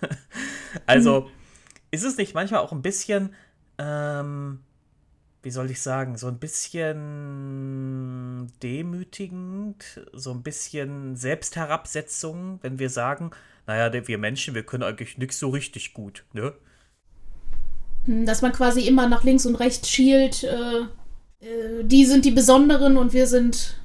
also, 0.86 1.22
mhm 1.22 1.45
ist 1.90 2.04
es 2.04 2.16
nicht 2.16 2.34
manchmal 2.34 2.60
auch 2.60 2.72
ein 2.72 2.82
bisschen, 2.82 3.34
ähm, 3.78 4.60
wie 5.42 5.50
soll 5.50 5.70
ich 5.70 5.80
sagen, 5.80 6.16
so 6.16 6.26
ein 6.28 6.38
bisschen 6.38 7.72
demütigend, 8.62 10.06
so 10.12 10.32
ein 10.32 10.42
bisschen 10.42 11.16
Selbstherabsetzung, 11.16 12.58
wenn 12.62 12.78
wir 12.78 12.90
sagen, 12.90 13.30
naja, 13.66 13.92
wir 14.06 14.18
Menschen, 14.18 14.54
wir 14.54 14.62
können 14.64 14.82
eigentlich 14.82 15.18
nichts 15.18 15.38
so 15.38 15.50
richtig 15.50 15.94
gut, 15.94 16.24
ne? 16.32 16.52
Hm, 18.06 18.26
dass 18.26 18.42
man 18.42 18.52
quasi 18.52 18.86
immer 18.86 19.08
nach 19.08 19.24
links 19.24 19.46
und 19.46 19.56
rechts 19.56 19.88
schielt, 19.88 20.44
äh, 20.44 20.80
äh, 21.40 21.84
die 21.84 22.04
sind 22.06 22.24
die 22.24 22.30
Besonderen 22.30 22.96
und 22.96 23.12
wir 23.12 23.26
sind 23.26 23.76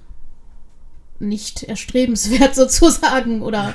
nicht 1.19 1.63
erstrebenswert 1.63 2.55
sozusagen, 2.61 3.41
oder? 3.41 3.73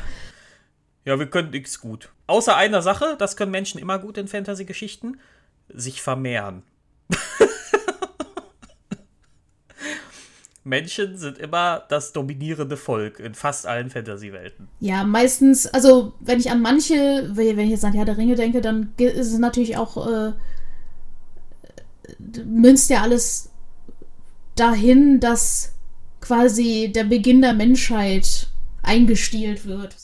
Ja, 1.06 1.18
wir 1.20 1.26
können 1.26 1.50
nichts 1.50 1.80
gut. 1.80 2.10
Außer 2.26 2.56
einer 2.56 2.82
Sache, 2.82 3.14
das 3.16 3.36
können 3.36 3.52
Menschen 3.52 3.80
immer 3.80 4.00
gut 4.00 4.18
in 4.18 4.26
Fantasy-Geschichten, 4.26 5.20
sich 5.68 6.02
vermehren. 6.02 6.64
Menschen 10.64 11.16
sind 11.16 11.38
immer 11.38 11.84
das 11.88 12.12
dominierende 12.12 12.76
Volk 12.76 13.20
in 13.20 13.34
fast 13.34 13.68
allen 13.68 13.88
Fantasy-Welten. 13.88 14.66
Ja, 14.80 15.04
meistens, 15.04 15.68
also 15.68 16.12
wenn 16.18 16.40
ich 16.40 16.50
an 16.50 16.60
manche, 16.60 17.30
wenn 17.36 17.60
ich 17.60 17.70
jetzt 17.70 17.84
an 17.84 17.92
Herr 17.92 18.04
der 18.04 18.18
Ringe 18.18 18.34
denke, 18.34 18.60
dann 18.60 18.92
ist 18.96 19.32
es 19.32 19.38
natürlich 19.38 19.76
auch, 19.76 20.08
äh, 20.08 20.32
münzt 22.44 22.90
ja 22.90 23.02
alles 23.02 23.52
dahin, 24.56 25.20
dass 25.20 25.72
quasi 26.20 26.90
der 26.92 27.04
Beginn 27.04 27.42
der 27.42 27.52
Menschheit 27.52 28.48
eingestielt 28.82 29.66
wird 29.66 29.94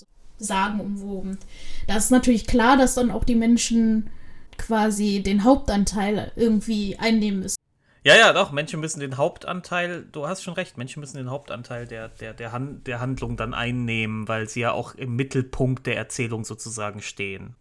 sagenumwoben. 0.42 1.38
Da 1.86 1.96
ist 1.96 2.10
natürlich 2.10 2.46
klar, 2.46 2.76
dass 2.76 2.94
dann 2.94 3.10
auch 3.10 3.24
die 3.24 3.34
Menschen 3.34 4.10
quasi 4.58 5.22
den 5.22 5.44
Hauptanteil 5.44 6.32
irgendwie 6.36 6.98
einnehmen 6.98 7.40
müssen. 7.40 7.56
Ja, 8.04 8.16
ja, 8.16 8.32
doch, 8.32 8.50
Menschen 8.50 8.80
müssen 8.80 8.98
den 8.98 9.16
Hauptanteil, 9.16 10.04
du 10.10 10.26
hast 10.26 10.42
schon 10.42 10.54
recht, 10.54 10.76
Menschen 10.76 10.98
müssen 10.98 11.18
den 11.18 11.30
Hauptanteil 11.30 11.86
der, 11.86 12.08
der, 12.08 12.34
der, 12.34 12.50
Han 12.50 12.82
der 12.84 12.98
Handlung 13.00 13.36
dann 13.36 13.54
einnehmen, 13.54 14.26
weil 14.26 14.48
sie 14.48 14.60
ja 14.60 14.72
auch 14.72 14.96
im 14.96 15.14
Mittelpunkt 15.14 15.86
der 15.86 15.96
Erzählung 15.96 16.44
sozusagen 16.44 17.00
stehen. 17.00 17.54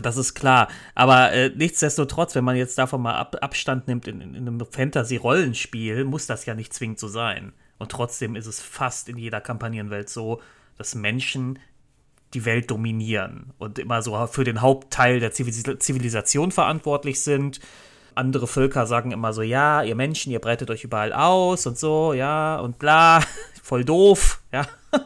Das 0.00 0.16
ist 0.16 0.32
klar. 0.32 0.68
Aber 0.94 1.32
äh, 1.32 1.50
nichtsdestotrotz, 1.54 2.34
wenn 2.34 2.44
man 2.44 2.56
jetzt 2.56 2.78
davon 2.78 3.02
mal 3.02 3.16
Ab 3.16 3.36
Abstand 3.42 3.86
nimmt 3.86 4.08
in, 4.08 4.22
in 4.22 4.34
einem 4.34 4.64
Fantasy-Rollenspiel, 4.64 6.04
muss 6.04 6.26
das 6.26 6.46
ja 6.46 6.54
nicht 6.54 6.72
zwingend 6.72 6.98
so 6.98 7.08
sein. 7.08 7.52
Und 7.78 7.92
trotzdem 7.92 8.34
ist 8.34 8.46
es 8.46 8.62
fast 8.62 9.10
in 9.10 9.18
jeder 9.18 9.42
Kampagnenwelt 9.42 10.08
so, 10.08 10.40
dass 10.78 10.94
Menschen 10.94 11.58
die 12.34 12.44
Welt 12.44 12.70
dominieren 12.70 13.52
und 13.58 13.78
immer 13.78 14.02
so 14.02 14.26
für 14.26 14.44
den 14.44 14.60
Hauptteil 14.60 15.20
der 15.20 15.32
Zivilisation 15.32 16.50
verantwortlich 16.50 17.20
sind. 17.20 17.60
Andere 18.14 18.46
Völker 18.46 18.86
sagen 18.86 19.10
immer 19.10 19.32
so, 19.32 19.42
ja, 19.42 19.82
ihr 19.82 19.94
Menschen, 19.94 20.32
ihr 20.32 20.40
breitet 20.40 20.70
euch 20.70 20.84
überall 20.84 21.12
aus 21.12 21.66
und 21.66 21.78
so, 21.78 22.12
ja, 22.12 22.58
und 22.58 22.78
bla, 22.78 23.20
voll 23.62 23.84
doof, 23.84 24.42
ja. 24.52 24.66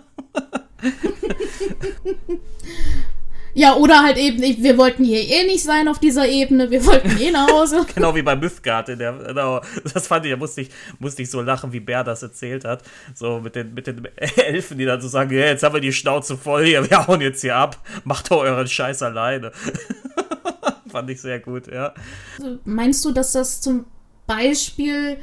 Ja, 3.56 3.75
oder 3.75 4.02
halt 4.02 4.18
eben, 4.18 4.42
wir 4.42 4.76
wollten 4.76 5.02
hier 5.02 5.18
eh 5.18 5.46
nicht 5.46 5.64
sein 5.64 5.88
auf 5.88 5.98
dieser 5.98 6.28
Ebene, 6.28 6.70
wir 6.70 6.84
wollten 6.84 7.16
eh 7.18 7.30
nach 7.30 7.50
Hause. 7.50 7.86
genau 7.94 8.14
wie 8.14 8.20
bei 8.20 8.36
Mythgard. 8.36 8.88
Der, 8.88 9.14
genau, 9.14 9.62
das 9.94 10.06
fand 10.06 10.26
ich, 10.26 10.32
da 10.32 10.36
musste 10.36 10.60
ich, 10.60 10.70
musste 10.98 11.22
ich 11.22 11.30
so 11.30 11.40
lachen, 11.40 11.72
wie 11.72 11.80
Bär 11.80 12.04
das 12.04 12.22
erzählt 12.22 12.66
hat. 12.66 12.82
So 13.14 13.40
mit 13.40 13.54
den, 13.56 13.72
mit 13.72 13.86
den 13.86 14.06
Elfen, 14.14 14.76
die 14.76 14.84
dann 14.84 15.00
so 15.00 15.08
sagen, 15.08 15.30
ja, 15.32 15.46
jetzt 15.46 15.62
haben 15.62 15.72
wir 15.72 15.80
die 15.80 15.94
Schnauze 15.94 16.36
voll 16.36 16.66
hier, 16.66 16.90
wir 16.90 17.06
hauen 17.06 17.22
jetzt 17.22 17.40
hier 17.40 17.56
ab, 17.56 17.80
macht 18.04 18.30
doch 18.30 18.42
euren 18.42 18.68
Scheiß 18.68 19.02
alleine. 19.02 19.52
fand 20.90 21.08
ich 21.08 21.22
sehr 21.22 21.40
gut, 21.40 21.66
ja. 21.66 21.94
Also, 22.38 22.58
meinst 22.66 23.02
du, 23.06 23.12
dass 23.12 23.32
das 23.32 23.62
zum 23.62 23.86
Beispiel 24.26 25.16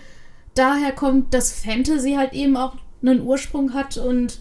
daher 0.55 0.91
kommt, 0.91 1.35
dass 1.35 1.51
Fantasy 1.51 2.13
halt 2.13 2.33
eben 2.33 2.57
auch 2.57 2.77
einen 3.03 3.21
Ursprung 3.21 3.75
hat 3.75 3.97
und 3.97 4.39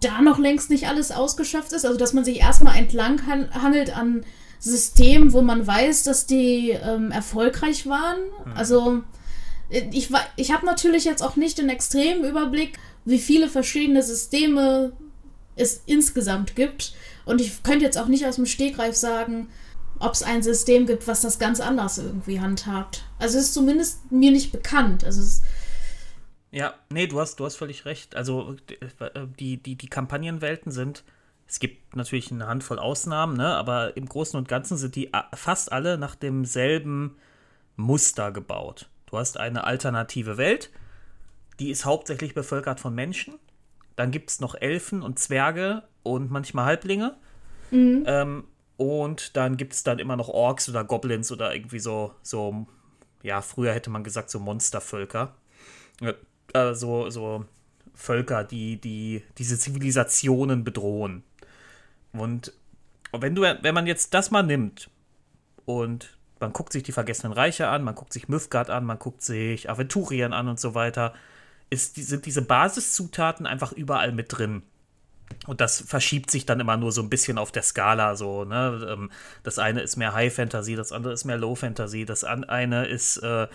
da 0.00 0.20
noch 0.20 0.38
längst 0.38 0.70
nicht 0.70 0.88
alles 0.88 1.10
ausgeschöpft 1.10 1.72
ist. 1.72 1.84
Also, 1.84 1.98
dass 1.98 2.12
man 2.12 2.24
sich 2.24 2.40
erstmal 2.40 2.76
entlang 2.76 3.26
hangelt 3.26 3.96
an 3.96 4.24
Systemen, 4.58 5.32
wo 5.32 5.42
man 5.42 5.66
weiß, 5.66 6.02
dass 6.02 6.26
die 6.26 6.70
ähm, 6.70 7.10
erfolgreich 7.10 7.86
waren. 7.86 8.18
Mhm. 8.44 8.52
Also, 8.54 9.02
ich, 9.70 10.10
ich 10.36 10.52
habe 10.52 10.66
natürlich 10.66 11.04
jetzt 11.04 11.22
auch 11.22 11.36
nicht 11.36 11.58
den 11.58 11.68
extremen 11.68 12.24
Überblick, 12.24 12.78
wie 13.04 13.18
viele 13.18 13.48
verschiedene 13.48 14.02
Systeme 14.02 14.92
es 15.56 15.82
insgesamt 15.86 16.56
gibt. 16.56 16.94
Und 17.24 17.40
ich 17.40 17.62
könnte 17.62 17.84
jetzt 17.84 17.98
auch 17.98 18.06
nicht 18.06 18.26
aus 18.26 18.36
dem 18.36 18.46
Stegreif 18.46 18.96
sagen, 18.96 19.48
ob 19.98 20.14
es 20.14 20.22
ein 20.22 20.42
System 20.42 20.86
gibt, 20.86 21.06
was 21.06 21.20
das 21.20 21.38
ganz 21.38 21.60
anders 21.60 21.98
irgendwie 21.98 22.40
handhabt. 22.40 23.04
Also 23.18 23.38
es 23.38 23.46
ist 23.46 23.54
zumindest 23.54 24.10
mir 24.10 24.30
nicht 24.30 24.52
bekannt. 24.52 25.04
Also 25.04 25.20
es 25.20 25.42
ja, 26.50 26.74
nee, 26.90 27.06
du 27.06 27.20
hast, 27.20 27.40
du 27.40 27.44
hast 27.44 27.56
völlig 27.56 27.84
recht. 27.84 28.16
Also 28.16 28.56
äh, 29.00 29.26
die, 29.38 29.62
die, 29.62 29.76
die 29.76 29.88
Kampagnenwelten 29.88 30.72
sind, 30.72 31.04
es 31.46 31.60
gibt 31.60 31.96
natürlich 31.96 32.30
eine 32.30 32.46
Handvoll 32.46 32.78
Ausnahmen, 32.78 33.36
ne, 33.36 33.54
aber 33.54 33.96
im 33.96 34.06
Großen 34.06 34.38
und 34.38 34.48
Ganzen 34.48 34.76
sind 34.76 34.96
die 34.96 35.10
fast 35.34 35.72
alle 35.72 35.98
nach 35.98 36.14
demselben 36.14 37.16
Muster 37.76 38.32
gebaut. 38.32 38.88
Du 39.06 39.16
hast 39.18 39.38
eine 39.38 39.64
alternative 39.64 40.36
Welt, 40.36 40.70
die 41.58 41.70
ist 41.70 41.84
hauptsächlich 41.84 42.34
bevölkert 42.34 42.80
von 42.80 42.94
Menschen. 42.94 43.34
dann 43.96 44.12
gibt 44.12 44.30
es 44.30 44.40
noch 44.40 44.54
Elfen 44.54 45.02
und 45.02 45.18
Zwerge 45.18 45.82
und 46.04 46.30
manchmal 46.30 46.66
Halblinge. 46.66 47.16
Ähm, 48.06 48.44
und 48.76 49.36
dann 49.36 49.56
gibt 49.56 49.72
es 49.72 49.82
dann 49.82 49.98
immer 49.98 50.16
noch 50.16 50.28
Orks 50.28 50.68
oder 50.68 50.84
Goblins 50.84 51.32
oder 51.32 51.52
irgendwie 51.52 51.80
so, 51.80 52.14
so, 52.22 52.66
ja, 53.24 53.42
früher 53.42 53.72
hätte 53.72 53.90
man 53.90 54.04
gesagt, 54.04 54.30
so 54.30 54.38
Monstervölker. 54.38 55.34
Äh, 56.52 56.74
so, 56.74 57.10
so 57.10 57.44
Völker, 57.94 58.44
die, 58.44 58.80
die 58.80 59.22
diese 59.38 59.58
Zivilisationen 59.58 60.64
bedrohen. 60.64 61.24
Und 62.12 62.52
wenn 63.12 63.34
du, 63.34 63.42
wenn 63.42 63.74
man 63.74 63.86
jetzt 63.86 64.14
das 64.14 64.30
mal 64.30 64.42
nimmt 64.42 64.90
und 65.64 66.16
man 66.40 66.52
guckt 66.52 66.72
sich 66.72 66.82
die 66.82 66.92
Vergessenen 66.92 67.32
Reiche 67.32 67.68
an, 67.68 67.82
man 67.82 67.94
guckt 67.94 68.12
sich 68.12 68.28
Mythgard 68.28 68.70
an, 68.70 68.84
man 68.84 68.98
guckt 68.98 69.22
sich 69.22 69.68
Aventurien 69.68 70.32
an 70.32 70.48
und 70.48 70.60
so 70.60 70.74
weiter, 70.74 71.14
ist, 71.70 71.96
sind 71.96 72.26
diese 72.26 72.42
Basiszutaten 72.42 73.46
einfach 73.46 73.72
überall 73.72 74.12
mit 74.12 74.36
drin. 74.36 74.62
Und 75.46 75.60
das 75.60 75.80
verschiebt 75.80 76.30
sich 76.30 76.46
dann 76.46 76.60
immer 76.60 76.76
nur 76.76 76.92
so 76.92 77.02
ein 77.02 77.10
bisschen 77.10 77.36
auf 77.36 77.52
der 77.52 77.62
Skala. 77.62 78.16
So, 78.16 78.44
ne? 78.44 78.86
Ähm, 78.88 79.10
Das 79.42 79.58
eine 79.58 79.80
ist 79.82 79.96
mehr 79.96 80.14
High 80.14 80.34
Fantasy, 80.34 80.74
das 80.76 80.92
andere 80.92 81.12
ist 81.12 81.24
mehr 81.24 81.36
Low 81.36 81.54
Fantasy, 81.54 82.04
das 82.04 82.24
eine 82.24 82.86
ist, 82.86 83.18
äh, 83.18 83.48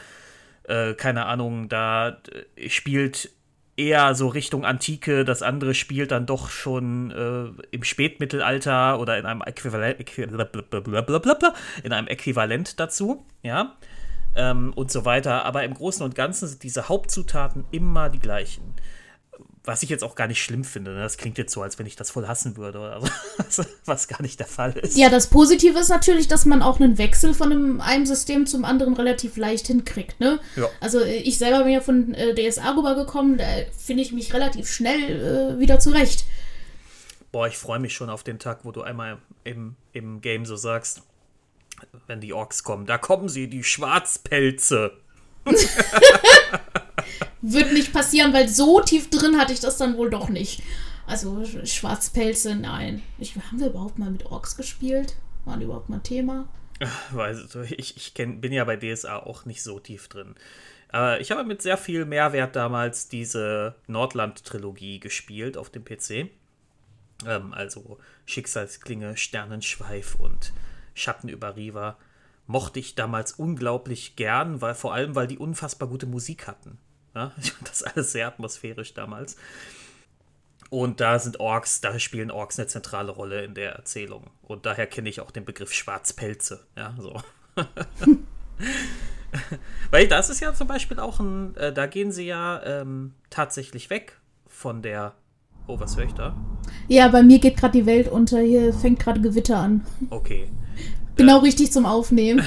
äh, 0.64 0.94
keine 0.94 1.26
Ahnung, 1.26 1.70
da 1.70 2.22
äh, 2.56 2.70
spielt 2.70 3.30
eher 3.76 4.14
so 4.14 4.28
Richtung 4.28 4.66
Antike, 4.66 5.26
das 5.26 5.42
andere 5.42 5.74
spielt 5.74 6.12
dann 6.12 6.26
doch 6.26 6.50
schon 6.50 7.12
äh, 7.12 7.66
im 7.72 7.84
Spätmittelalter 7.84 9.00
oder 9.00 9.18
in 9.18 9.26
einem 9.26 9.42
Äquivalent, 9.42 10.00
in 11.84 11.94
einem 11.94 12.08
Äquivalent 12.08 12.80
dazu, 12.80 13.26
ja, 13.42 13.76
ähm, 14.36 14.74
und 14.74 14.92
so 14.92 15.06
weiter. 15.06 15.46
Aber 15.46 15.64
im 15.64 15.74
Großen 15.74 16.06
und 16.06 16.16
Ganzen 16.16 16.48
sind 16.48 16.64
diese 16.64 16.88
Hauptzutaten 16.88 17.66
immer 17.72 18.10
die 18.10 18.20
gleichen. 18.20 18.76
Was 19.66 19.82
ich 19.82 19.90
jetzt 19.90 20.04
auch 20.04 20.16
gar 20.16 20.28
nicht 20.28 20.44
schlimm 20.44 20.66
finde. 20.66 20.92
Ne? 20.92 21.00
Das 21.00 21.16
klingt 21.16 21.38
jetzt 21.38 21.54
so, 21.54 21.62
als 21.62 21.80
wenn 21.80 21.86
ich 21.86 21.96
das 21.96 22.12
voll 22.12 22.28
hassen 22.28 22.58
würde 22.58 22.80
oder 22.80 23.02
so. 23.50 23.64
Was 23.86 24.10
gar 24.10 24.22
nicht 24.22 24.38
der 24.40 24.48
Fall 24.48 24.74
ist. 24.74 24.98
Ja, 24.98 25.10
das 25.10 25.28
Positive 25.28 25.80
ist 25.80 25.88
natürlich, 25.88 26.28
dass 26.28 26.46
man 26.46 26.62
auch 26.62 26.82
einen 26.82 26.98
Wechsel 26.98 27.34
von 27.34 27.52
einem, 27.52 27.80
einem 27.80 28.06
System 28.06 28.46
zum 28.46 28.66
anderen 28.66 28.94
relativ 28.94 29.38
leicht 29.38 29.68
hinkriegt, 29.68 30.20
ne? 30.20 30.40
Ja. 30.58 30.68
Also 30.82 31.00
äh, 31.00 31.16
ich 31.16 31.38
selber 31.38 31.64
bin 31.64 31.72
ja 31.72 31.80
von 31.80 32.14
äh, 32.14 32.36
DSA 32.36 32.72
rübergekommen, 32.72 33.38
da 33.38 33.46
finde 33.78 34.04
ich 34.04 34.12
mich 34.12 34.34
relativ 34.34 34.70
schnell 34.70 35.56
äh, 35.56 35.60
wieder 35.60 35.80
zurecht. 35.80 36.26
Boah, 37.32 37.48
ich 37.48 37.58
freue 37.58 37.80
mich 37.80 37.94
schon 37.94 38.10
auf 38.10 38.24
den 38.24 38.40
Tag, 38.40 38.60
wo 38.64 38.72
du 38.72 38.82
einmal 38.82 39.18
im, 39.46 39.76
im 39.94 40.20
Game 40.20 40.46
so 40.46 40.58
sagst, 40.58 41.04
wenn 42.08 42.20
die 42.20 42.34
Orks 42.34 42.64
kommen, 42.64 42.86
da 42.86 42.98
kommen 42.98 43.30
sie, 43.30 43.48
die 43.48 43.64
Schwarzpelze. 43.64 44.92
Wird 47.46 47.74
nicht 47.74 47.92
passieren, 47.94 48.34
weil 48.34 48.48
so 48.48 48.80
tief 48.80 49.10
drin 49.10 49.38
hatte 49.38 49.52
ich 49.54 49.60
das 49.60 49.78
dann 49.78 49.98
wohl 49.98 50.10
doch 50.10 50.30
nicht. 50.30 50.64
Also 51.06 51.40
Sch- 51.40 51.66
Schwarzpelze, 51.66 52.56
nein. 52.56 53.04
Ich, 53.20 53.36
haben 53.36 53.60
wir 53.60 53.68
überhaupt 53.68 54.00
mal 54.00 54.10
mit 54.10 54.26
Orks 54.26 54.56
gespielt? 54.56 55.16
Die 55.46 55.64
überhaupt 55.66 55.90
mal 55.90 56.00
Thema? 56.00 56.48
Ich, 57.78 57.98
ich 57.98 58.14
kenn, 58.14 58.40
bin 58.40 58.54
ja 58.54 58.64
bei 58.64 58.78
DSA 58.78 59.18
auch 59.18 59.46
nicht 59.46 59.62
so 59.62 59.80
tief 59.80 60.08
drin. 60.08 60.36
Aber 60.90 61.20
ich 61.20 61.32
habe 61.32 61.44
mit 61.44 61.62
sehr 61.62 61.78
viel 61.78 62.06
Mehrwert 62.06 62.56
damals 62.56 63.10
diese 63.10 63.76
Nordland-Trilogie 63.88 65.00
gespielt 65.00 65.58
auf 65.58 65.70
dem 65.70 65.84
PC. 65.84 66.30
Ähm, 67.26 67.54
also 67.54 68.00
Schicksalsklinge, 68.26 69.18
Sternenschweif 69.18 70.16
und 70.16 70.54
Schatten 70.94 71.28
über 71.30 71.56
Riva. 71.58 71.98
Mochte 72.48 72.80
ich 72.80 72.96
damals 72.96 73.34
unglaublich 73.34 74.16
gern, 74.16 74.62
weil 74.62 74.76
vor 74.76 74.94
allem, 74.94 75.16
weil 75.16 75.28
die 75.28 75.38
unfassbar 75.38 75.90
gute 75.90 76.06
Musik 76.06 76.48
hatten. 76.48 76.78
Ja, 77.16 77.32
ich 77.42 77.52
fand 77.52 77.70
das 77.70 77.84
alles 77.84 78.12
sehr 78.12 78.28
atmosphärisch 78.28 78.94
damals. 78.94 79.36
Und 80.70 81.00
da 81.02 81.20
sind 81.20 81.40
Orks, 81.40 81.82
da 81.82 82.00
spielen 82.00 82.32
Orks 82.32 82.58
eine 82.58 82.68
zentrale 82.68 83.12
Rolle 83.12 83.44
in 83.44 83.54
der 83.54 83.74
Erzählung. 83.74 84.32
Und 84.42 84.66
daher 84.66 84.88
kenne 84.88 85.08
ich 85.08 85.22
auch 85.22 85.30
den 85.30 85.46
Begriff 85.46 85.72
Schwarzpelze. 85.72 86.66
Ja, 86.76 86.96
so. 86.98 87.22
Weil 89.92 90.08
das 90.08 90.32
ist 90.32 90.40
ja 90.40 90.54
zum 90.56 90.68
Beispiel 90.68 91.00
auch 91.00 91.20
ein, 91.20 91.56
äh, 91.58 91.72
da 91.72 91.86
gehen 91.86 92.12
sie 92.12 92.26
ja 92.26 92.62
ähm, 92.64 93.14
tatsächlich 93.30 93.92
weg 93.92 94.20
von 94.48 94.82
der. 94.82 95.14
Oh, 95.68 95.80
was 95.80 95.96
höre 95.96 96.06
ich 96.06 96.14
da? 96.14 96.36
Ja, 96.88 97.08
bei 97.08 97.22
mir 97.22 97.38
geht 97.40 97.58
gerade 97.58 97.78
die 97.78 97.86
Welt 97.86 98.08
unter. 98.08 98.40
Hier 98.40 98.74
fängt 98.74 99.00
gerade 99.00 99.22
Gewitter 99.22 99.58
an. 99.58 99.86
Okay. 100.10 100.50
Genau 101.16 101.38
richtig 101.38 101.72
zum 101.72 101.86
Aufnehmen. 101.86 102.44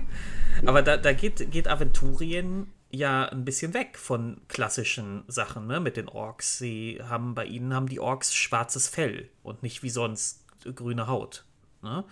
Aber 0.66 0.80
da, 0.82 0.96
da 0.96 1.12
geht, 1.12 1.50
geht 1.50 1.68
Aventurien 1.68 2.72
ja 2.90 3.26
ein 3.26 3.44
bisschen 3.44 3.74
weg 3.74 3.98
von 3.98 4.40
klassischen 4.48 5.24
Sachen, 5.28 5.66
ne, 5.66 5.80
mit 5.80 5.96
den 5.96 6.08
Orks. 6.08 6.58
Sie 6.58 7.00
haben, 7.02 7.34
bei 7.34 7.44
ihnen 7.44 7.74
haben 7.74 7.88
die 7.88 8.00
Orks 8.00 8.34
schwarzes 8.34 8.88
Fell 8.88 9.28
und 9.42 9.62
nicht 9.62 9.82
wie 9.82 9.90
sonst 9.90 10.44
grüne 10.74 11.06
Haut. 11.06 11.44
Ne? 11.82 12.04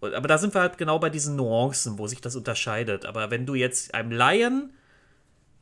Aber 0.00 0.28
da 0.28 0.38
sind 0.38 0.54
wir 0.54 0.62
halt 0.62 0.78
genau 0.78 0.98
bei 0.98 1.10
diesen 1.10 1.36
Nuancen, 1.36 1.98
wo 1.98 2.06
sich 2.06 2.20
das 2.20 2.34
unterscheidet. 2.34 3.04
Aber 3.04 3.30
wenn 3.30 3.46
du 3.46 3.54
jetzt 3.54 3.94
einem 3.94 4.10
Laien 4.10 4.72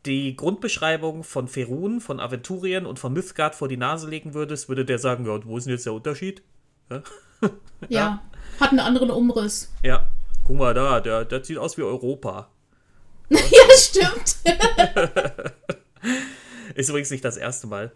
die 0.06 0.36
Grundbeschreibung 0.36 1.24
von 1.24 1.48
Ferun, 1.48 2.00
von 2.00 2.20
Aventurien 2.20 2.86
und 2.86 2.98
von 2.98 3.12
Mythgard 3.12 3.54
vor 3.54 3.68
die 3.68 3.76
Nase 3.76 4.08
legen 4.08 4.34
würdest, 4.34 4.68
würde 4.68 4.84
der 4.84 4.98
sagen, 4.98 5.26
ja, 5.26 5.32
und 5.32 5.46
wo 5.46 5.58
ist 5.58 5.64
denn 5.64 5.72
jetzt 5.72 5.86
der 5.86 5.92
Unterschied? 5.92 6.42
ja. 7.88 8.22
Hat 8.60 8.70
einen 8.70 8.80
anderen 8.80 9.10
Umriss. 9.10 9.72
Ja, 9.82 10.06
guck 10.44 10.56
mal 10.56 10.72
da, 10.72 11.00
der, 11.00 11.24
der 11.24 11.44
sieht 11.44 11.58
aus 11.58 11.76
wie 11.76 11.82
Europa. 11.82 12.48
ja, 13.30 13.76
stimmt. 13.76 14.36
Ist 16.74 16.88
übrigens 16.88 17.10
nicht 17.10 17.24
das 17.24 17.36
erste 17.36 17.66
Mal, 17.66 17.92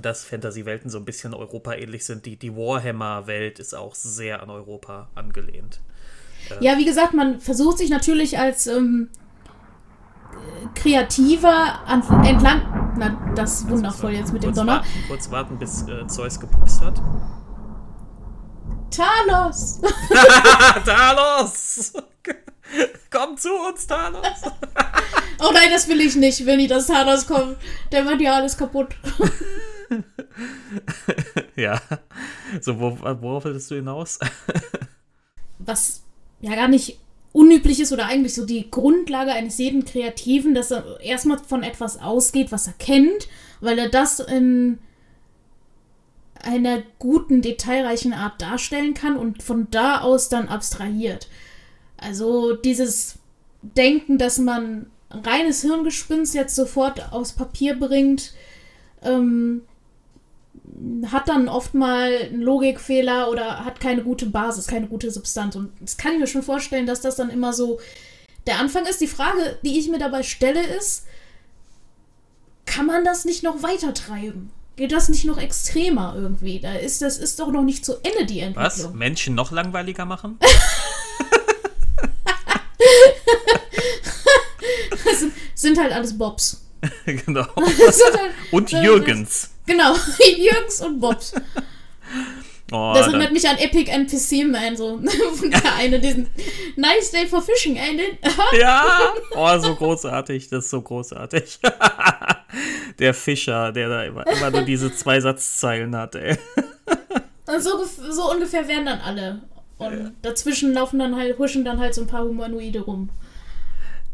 dass 0.00 0.24
Fantasy-Welten 0.24 0.90
so 0.90 0.98
ein 0.98 1.04
bisschen 1.04 1.34
Europa-ähnlich 1.34 2.04
sind. 2.04 2.26
Die, 2.26 2.36
die 2.36 2.54
Warhammer-Welt 2.54 3.58
ist 3.58 3.74
auch 3.74 3.94
sehr 3.94 4.42
an 4.42 4.50
Europa 4.50 5.08
angelehnt. 5.14 5.80
Ja, 6.60 6.78
wie 6.78 6.84
gesagt, 6.84 7.14
man 7.14 7.40
versucht 7.40 7.78
sich 7.78 7.90
natürlich 7.90 8.38
als 8.38 8.66
ähm, 8.66 9.08
äh, 10.32 10.78
Kreativer 10.78 11.86
an, 11.86 12.02
entlang. 12.24 12.94
Na, 12.98 13.32
das 13.34 13.60
ist 13.60 13.70
wundervoll 13.70 14.12
jetzt 14.12 14.32
mit 14.32 14.42
dem 14.42 14.54
Donner. 14.54 14.76
Warten, 14.76 14.88
kurz 15.08 15.30
warten, 15.30 15.58
bis 15.58 15.86
äh, 15.88 16.06
Zeus 16.08 16.40
gepupst 16.40 16.80
hat. 16.82 17.00
Talos! 18.90 19.80
Talos! 20.84 21.92
Komm 23.10 23.36
zu 23.36 23.50
uns, 23.52 23.86
Talos! 23.86 24.22
Oh 25.44 25.50
nein, 25.52 25.70
das 25.72 25.88
will 25.88 26.00
ich 26.00 26.14
nicht, 26.14 26.46
will 26.46 26.56
nicht, 26.56 26.70
dass 26.70 26.86
Talos 26.86 27.26
kommt. 27.26 27.56
Der 27.90 28.04
macht 28.04 28.20
ja 28.20 28.34
alles 28.34 28.56
kaputt. 28.56 28.94
ja. 31.56 31.80
So, 32.60 32.78
wo, 32.78 32.96
worauf 33.00 33.44
willst 33.44 33.68
du 33.70 33.74
hinaus? 33.74 34.20
Was 35.58 36.02
ja 36.40 36.54
gar 36.54 36.68
nicht 36.68 37.00
unüblich 37.32 37.80
ist 37.80 37.92
oder 37.92 38.06
eigentlich 38.06 38.34
so 38.34 38.46
die 38.46 38.70
Grundlage 38.70 39.32
eines 39.32 39.58
jeden 39.58 39.84
Kreativen, 39.84 40.54
dass 40.54 40.70
er 40.70 41.00
erstmal 41.00 41.38
von 41.38 41.62
etwas 41.64 42.00
ausgeht, 42.00 42.52
was 42.52 42.66
er 42.66 42.74
kennt, 42.74 43.28
weil 43.60 43.78
er 43.78 43.88
das 43.88 44.20
in 44.20 44.78
einer 46.42 46.82
guten, 46.98 47.40
detailreichen 47.40 48.12
Art 48.12 48.42
darstellen 48.42 48.94
kann 48.94 49.16
und 49.16 49.42
von 49.42 49.68
da 49.70 50.00
aus 50.00 50.28
dann 50.28 50.48
abstrahiert. 50.48 51.28
Also 52.02 52.54
dieses 52.54 53.18
Denken, 53.62 54.18
dass 54.18 54.38
man 54.38 54.86
reines 55.10 55.62
Hirngespinst 55.62 56.34
jetzt 56.34 56.54
sofort 56.56 57.12
aus 57.12 57.32
Papier 57.32 57.78
bringt, 57.78 58.32
ähm, 59.02 59.62
hat 61.10 61.28
dann 61.28 61.48
oft 61.48 61.74
mal 61.74 62.10
einen 62.30 62.42
Logikfehler 62.42 63.30
oder 63.30 63.64
hat 63.64 63.80
keine 63.80 64.02
gute 64.02 64.26
Basis, 64.26 64.66
keine 64.66 64.86
gute 64.86 65.10
Substanz. 65.10 65.54
Und 65.54 65.72
das 65.80 65.96
kann 65.96 66.14
ich 66.14 66.18
mir 66.18 66.26
schon 66.26 66.42
vorstellen, 66.42 66.86
dass 66.86 67.00
das 67.00 67.16
dann 67.16 67.30
immer 67.30 67.52
so 67.52 67.78
der 68.46 68.58
Anfang 68.58 68.86
ist. 68.86 69.00
Die 69.00 69.06
Frage, 69.06 69.58
die 69.64 69.78
ich 69.78 69.88
mir 69.88 69.98
dabei 69.98 70.22
stelle, 70.22 70.62
ist, 70.62 71.06
kann 72.64 72.86
man 72.86 73.04
das 73.04 73.24
nicht 73.24 73.42
noch 73.42 73.62
weiter 73.62 73.92
treiben? 73.94 74.50
Geht 74.76 74.92
das 74.92 75.10
nicht 75.10 75.24
noch 75.26 75.38
extremer 75.38 76.14
irgendwie? 76.16 76.58
Da 76.58 76.74
ist, 76.74 77.02
das 77.02 77.18
ist 77.18 77.38
doch 77.38 77.52
noch 77.52 77.62
nicht 77.62 77.84
zu 77.84 77.96
Ende, 78.02 78.24
die 78.24 78.40
Was? 78.54 78.74
Entwicklung. 78.78 78.98
Menschen 78.98 79.34
noch 79.34 79.52
langweiliger 79.52 80.06
machen? 80.06 80.38
Das 85.04 85.20
sind, 85.20 85.32
sind 85.54 85.78
halt 85.78 85.92
alles 85.92 86.16
Bobs. 86.16 86.64
genau. 87.06 87.46
Halt, 87.56 88.32
Und 88.50 88.70
so, 88.70 88.76
Jürgens. 88.78 89.50
Genau, 89.66 89.94
Jürgens 90.36 90.80
und 90.80 91.00
Bobs. 91.00 91.32
Oh, 92.72 92.92
Das 92.94 93.06
erinnert 93.08 93.32
mich 93.32 93.46
an 93.48 93.58
Epic 93.58 93.88
NPC 93.90 94.46
Man, 94.50 94.76
so. 94.76 94.98
Der 94.98 95.74
eine, 95.76 96.00
diesen 96.00 96.28
Nice 96.76 97.10
Day 97.12 97.26
for 97.26 97.42
Fishing, 97.42 97.76
ey. 97.76 97.96
den- 97.96 98.18
Ja! 98.58 99.12
Oh, 99.34 99.58
so 99.58 99.74
großartig, 99.74 100.48
das 100.48 100.64
ist 100.64 100.70
so 100.70 100.80
großartig. 100.80 101.60
der 102.98 103.14
Fischer, 103.14 103.70
der 103.72 103.88
da 103.88 104.04
immer, 104.04 104.26
immer 104.26 104.50
nur 104.50 104.62
diese 104.62 104.92
zwei 104.94 105.20
Satzzeilen 105.20 105.94
hat, 105.94 106.14
ey. 106.16 106.36
Und 107.46 107.60
so, 107.62 107.84
so 108.10 108.30
ungefähr 108.30 108.66
werden 108.66 108.86
dann 108.86 109.00
alle. 109.00 109.42
Und 109.86 110.14
dazwischen 110.22 110.72
laufen 110.72 110.98
dann 110.98 111.16
halt, 111.16 111.38
huschen 111.38 111.64
dann 111.64 111.80
halt 111.80 111.94
so 111.94 112.02
ein 112.02 112.06
paar 112.06 112.24
Humanoide 112.24 112.80
rum. 112.80 113.10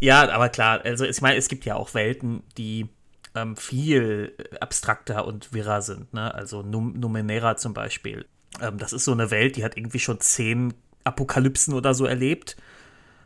Ja, 0.01 0.29
aber 0.31 0.49
klar, 0.49 0.81
also 0.85 1.05
ich 1.05 1.21
meine, 1.21 1.37
es 1.37 1.49
gibt 1.49 1.65
ja 1.65 1.75
auch 1.75 1.95
Welten, 1.95 2.43
die 2.57 2.89
ähm, 3.35 3.57
viel 3.57 4.33
abstrakter 4.61 5.27
und 5.27 5.53
wirrer 5.53 5.83
sind. 5.83 6.13
Ne? 6.15 6.33
Also 6.33 6.63
Num 6.63 6.99
Numenera 6.99 7.57
zum 7.57 7.75
Beispiel. 7.75 8.27
Ähm, 8.61 8.79
das 8.79 8.93
ist 8.93 9.05
so 9.05 9.13
eine 9.13 9.31
Welt, 9.31 9.57
die 9.57 9.65
hat 9.65 9.77
irgendwie 9.77 9.99
schon 9.99 10.21
zehn 10.21 10.75
Apokalypsen 11.05 11.75
oder 11.75 11.95
so 11.95 12.05
erlebt. 12.05 12.57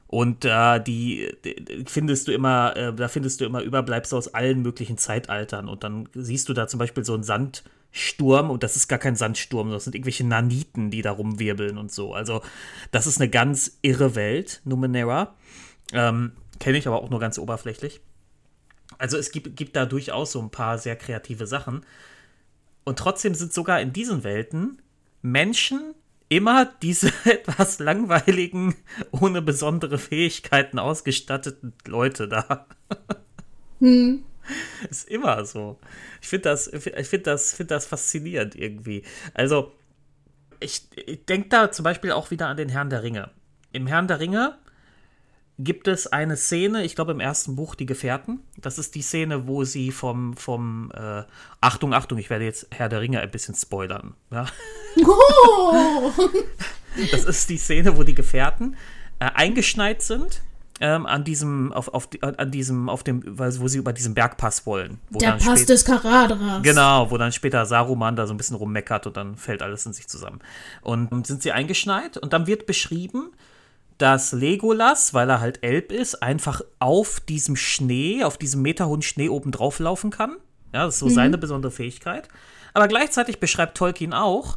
Und 0.07 0.45
äh, 0.45 0.79
die, 0.83 1.35
die, 1.45 1.85
findest 1.87 2.29
du 2.29 2.33
immer, 2.33 2.77
äh, 2.77 2.93
da 2.93 3.09
findest 3.09 3.41
du 3.41 3.47
immer 3.47 3.63
Überbleibsel 3.63 4.19
aus 4.19 4.35
allen 4.35 4.61
möglichen 4.61 4.99
Zeitaltern. 4.99 5.69
Und 5.69 5.85
dann 5.85 6.09
siehst 6.15 6.49
du 6.49 6.53
da 6.53 6.67
zum 6.69 6.79
Beispiel 6.79 7.05
so 7.05 7.15
einen 7.15 7.23
Sandsturm 7.93 8.51
und 8.51 8.63
das 8.63 8.77
ist 8.77 8.89
gar 8.89 8.99
kein 8.99 9.17
Sandsturm, 9.17 9.71
das 9.71 9.85
sind 9.85 9.95
irgendwelche 9.95 10.25
Naniten, 10.25 10.91
die 10.91 11.03
da 11.03 11.13
rumwirbeln 11.13 11.77
und 11.77 11.93
so. 11.93 12.15
Also, 12.15 12.43
das 12.91 13.07
ist 13.07 13.21
eine 13.21 13.31
ganz 13.31 13.79
irre 13.83 14.15
Welt, 14.15 14.63
Numenera. 14.65 15.35
Ähm, 15.93 16.33
Kenne 16.59 16.79
ich 16.79 16.87
aber 16.87 17.03
auch 17.03 17.11
nur 17.11 17.21
ganz 17.21 17.39
oberflächlich. 17.39 18.01
Also 18.99 19.17
es 19.17 19.33
gibt, 19.33 19.57
gibt 19.57 19.75
da 19.75 19.85
durchaus 19.85 20.33
so 20.33 20.41
ein 20.41 20.51
paar 20.51 20.79
sehr 20.79 20.97
kreative 20.97 21.47
Sachen. 21.47 21.85
Und 22.85 22.99
trotzdem 22.99 23.35
sind 23.35 23.53
sogar 23.53 23.81
in 23.81 23.93
diesen 23.93 24.23
Welten 24.23 24.81
Menschen 25.23 25.95
immer 26.29 26.67
diese 26.83 27.13
etwas 27.25 27.79
langweiligen, 27.79 28.75
ohne 29.11 29.43
besondere 29.43 29.99
Fähigkeiten 29.99 30.79
ausgestatteten 30.79 31.75
Leute 31.87 32.29
da. 32.29 32.67
Hm. 33.81 34.23
Ist 34.91 35.09
immer 35.09 35.45
so. 35.45 35.79
Ich 36.21 36.29
finde 36.29 36.51
das, 36.51 36.69
ich 36.69 37.09
find 37.09 37.27
das, 37.27 37.53
find 37.53 37.71
das 37.71 37.87
faszinierend 37.87 38.55
irgendwie. 38.55 39.03
Also, 39.35 39.73
ich, 40.61 40.83
ich 40.95 41.25
denke 41.25 41.49
da 41.49 41.71
zum 41.71 41.85
Beispiel 41.85 42.13
auch 42.13 42.31
wieder 42.31 42.49
an 42.49 42.57
den 42.57 42.69
Herrn 42.69 42.91
der 42.91 43.03
Ringe. 43.03 43.31
Im 43.73 43.87
Herrn 43.87 44.09
der 44.09 44.21
Ringe 44.21 44.59
gibt 45.59 45.87
es 45.89 46.07
eine 46.07 46.37
Szene, 46.37 46.85
ich 46.85 46.95
glaube 46.95 47.13
im 47.13 47.21
ersten 47.21 47.57
Buch, 47.57 47.75
Die 47.75 47.87
Gefährten. 47.87 48.41
Das 48.57 48.79
ist 48.79 48.95
die 48.95 49.03
Szene, 49.03 49.47
wo 49.47 49.65
sie 49.65 49.93
vom, 49.93 50.37
vom 50.37 50.91
äh, 50.95 51.25
Achtung, 51.61 51.95
Achtung, 51.95 52.19
ich 52.19 52.31
werde 52.31 52.45
jetzt 52.45 52.69
Herr 52.71 52.89
der 52.89 53.01
Ringe 53.01 53.21
ein 53.21 53.31
bisschen 53.31 53.55
spoilern. 53.55 54.15
Ja? 54.31 54.47
Oh. 55.05 56.11
Das 57.11 57.25
ist 57.25 57.49
die 57.49 57.57
Szene, 57.57 57.97
wo 57.97 58.03
die 58.03 58.15
Gefährten 58.15 58.77
äh, 59.19 59.25
eingeschneit 59.25 60.03
sind. 60.03 60.43
Ähm, 60.85 61.07
an 61.07 61.23
diesem, 61.23 61.73
auf, 61.73 61.95
auf, 61.95 62.09
an 62.23 62.51
diesem, 62.51 62.89
auf 62.89 63.05
dem, 63.05 63.23
wo 63.39 63.69
sie 63.69 63.79
über 63.79 63.93
diesen 63.93 64.15
Bergpass 64.15 64.67
wollen. 64.67 64.99
der 65.11 65.37
Pass 65.37 65.65
des 65.65 65.85
Karadras. 65.85 66.61
Genau, 66.65 67.09
wo 67.09 67.19
dann 67.19 67.31
später 67.31 67.65
Saruman 67.67 68.17
da 68.17 68.27
so 68.27 68.35
ein 68.35 68.37
bisschen 68.37 68.57
rummeckert 68.57 69.07
und 69.07 69.17
dann 69.17 69.37
fällt 69.37 69.63
alles 69.63 69.87
in 69.87 69.93
sich 69.93 70.09
zusammen. 70.09 70.41
Und, 70.81 71.13
und 71.13 71.25
sind 71.25 71.41
sie 71.41 71.53
eingeschneit 71.53 72.17
und 72.17 72.33
dann 72.33 72.49
wird 72.49 72.67
beschrieben, 72.67 73.31
dass 73.99 74.33
Legolas, 74.33 75.15
weil 75.15 75.31
er 75.31 75.39
halt 75.41 75.63
Elb 75.63 75.93
ist, 75.93 76.21
einfach 76.21 76.63
auf 76.81 77.21
diesem 77.21 77.55
Schnee, 77.55 78.25
auf 78.25 78.37
diesem 78.37 78.61
meterhohen 78.63 79.03
Schnee 79.03 79.29
oben 79.29 79.53
drauf 79.53 79.79
laufen 79.79 80.11
kann. 80.11 80.37
Ja, 80.75 80.87
das 80.87 80.95
ist 80.95 81.01
so 81.01 81.07
mhm. 81.07 81.11
seine 81.11 81.39
besondere 81.39 81.71
Fähigkeit. 81.71 82.29
Aber 82.75 82.89
gleichzeitig 82.89 83.39
beschreibt 83.39 83.77
Tolkien 83.77 84.15
auch, 84.15 84.57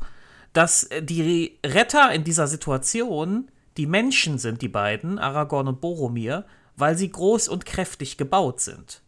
dass 0.54 0.90
die 1.02 1.60
Retter 1.64 2.12
in 2.12 2.24
dieser 2.24 2.48
Situation 2.48 3.52
die 3.78 3.88
Menschen 3.88 4.38
sind, 4.38 4.62
die 4.62 4.68
beiden, 4.68 5.20
Aragorn 5.20 5.68
und 5.68 5.82
Boromir, 5.82 6.46
weil 6.78 6.98
sie 6.98 7.10
groß 7.10 7.48
und 7.48 7.66
kräftig 7.66 8.18
gebaut 8.18 8.62
sind. 8.62 9.02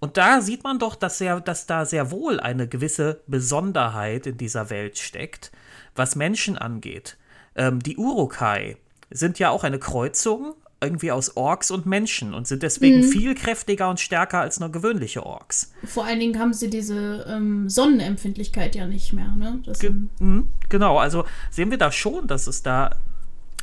Und 0.00 0.16
da 0.16 0.40
sieht 0.40 0.62
man 0.62 0.78
doch, 0.78 0.94
dass, 0.94 1.18
sehr, 1.18 1.40
dass 1.40 1.66
da 1.66 1.84
sehr 1.84 2.10
wohl 2.10 2.38
eine 2.38 2.68
gewisse 2.68 3.20
Besonderheit 3.26 4.26
in 4.26 4.36
dieser 4.36 4.70
Welt 4.70 4.98
steckt, 4.98 5.50
was 5.96 6.14
Menschen 6.14 6.56
angeht. 6.56 7.16
Ähm, 7.56 7.80
die 7.80 7.96
Urukai, 7.96 8.76
sind 9.10 9.38
ja 9.38 9.50
auch 9.50 9.64
eine 9.64 9.78
Kreuzung 9.78 10.54
irgendwie 10.80 11.10
aus 11.10 11.36
Orks 11.36 11.72
und 11.72 11.86
Menschen 11.86 12.34
und 12.34 12.46
sind 12.46 12.62
deswegen 12.62 12.98
mhm. 12.98 13.10
viel 13.10 13.34
kräftiger 13.34 13.90
und 13.90 13.98
stärker 13.98 14.40
als 14.40 14.60
nur 14.60 14.70
gewöhnliche 14.70 15.26
Orks. 15.26 15.72
Vor 15.84 16.04
allen 16.04 16.20
Dingen 16.20 16.38
haben 16.38 16.52
sie 16.52 16.70
diese 16.70 17.26
ähm, 17.28 17.68
Sonnenempfindlichkeit 17.68 18.76
ja 18.76 18.86
nicht 18.86 19.12
mehr. 19.12 19.34
Ne? 19.36 19.60
Ge 19.80 19.90
mhm, 20.20 20.48
genau, 20.68 20.98
also 20.98 21.24
sehen 21.50 21.72
wir 21.72 21.78
da 21.78 21.90
schon, 21.90 22.28
dass 22.28 22.46
es 22.46 22.62
da 22.62 22.94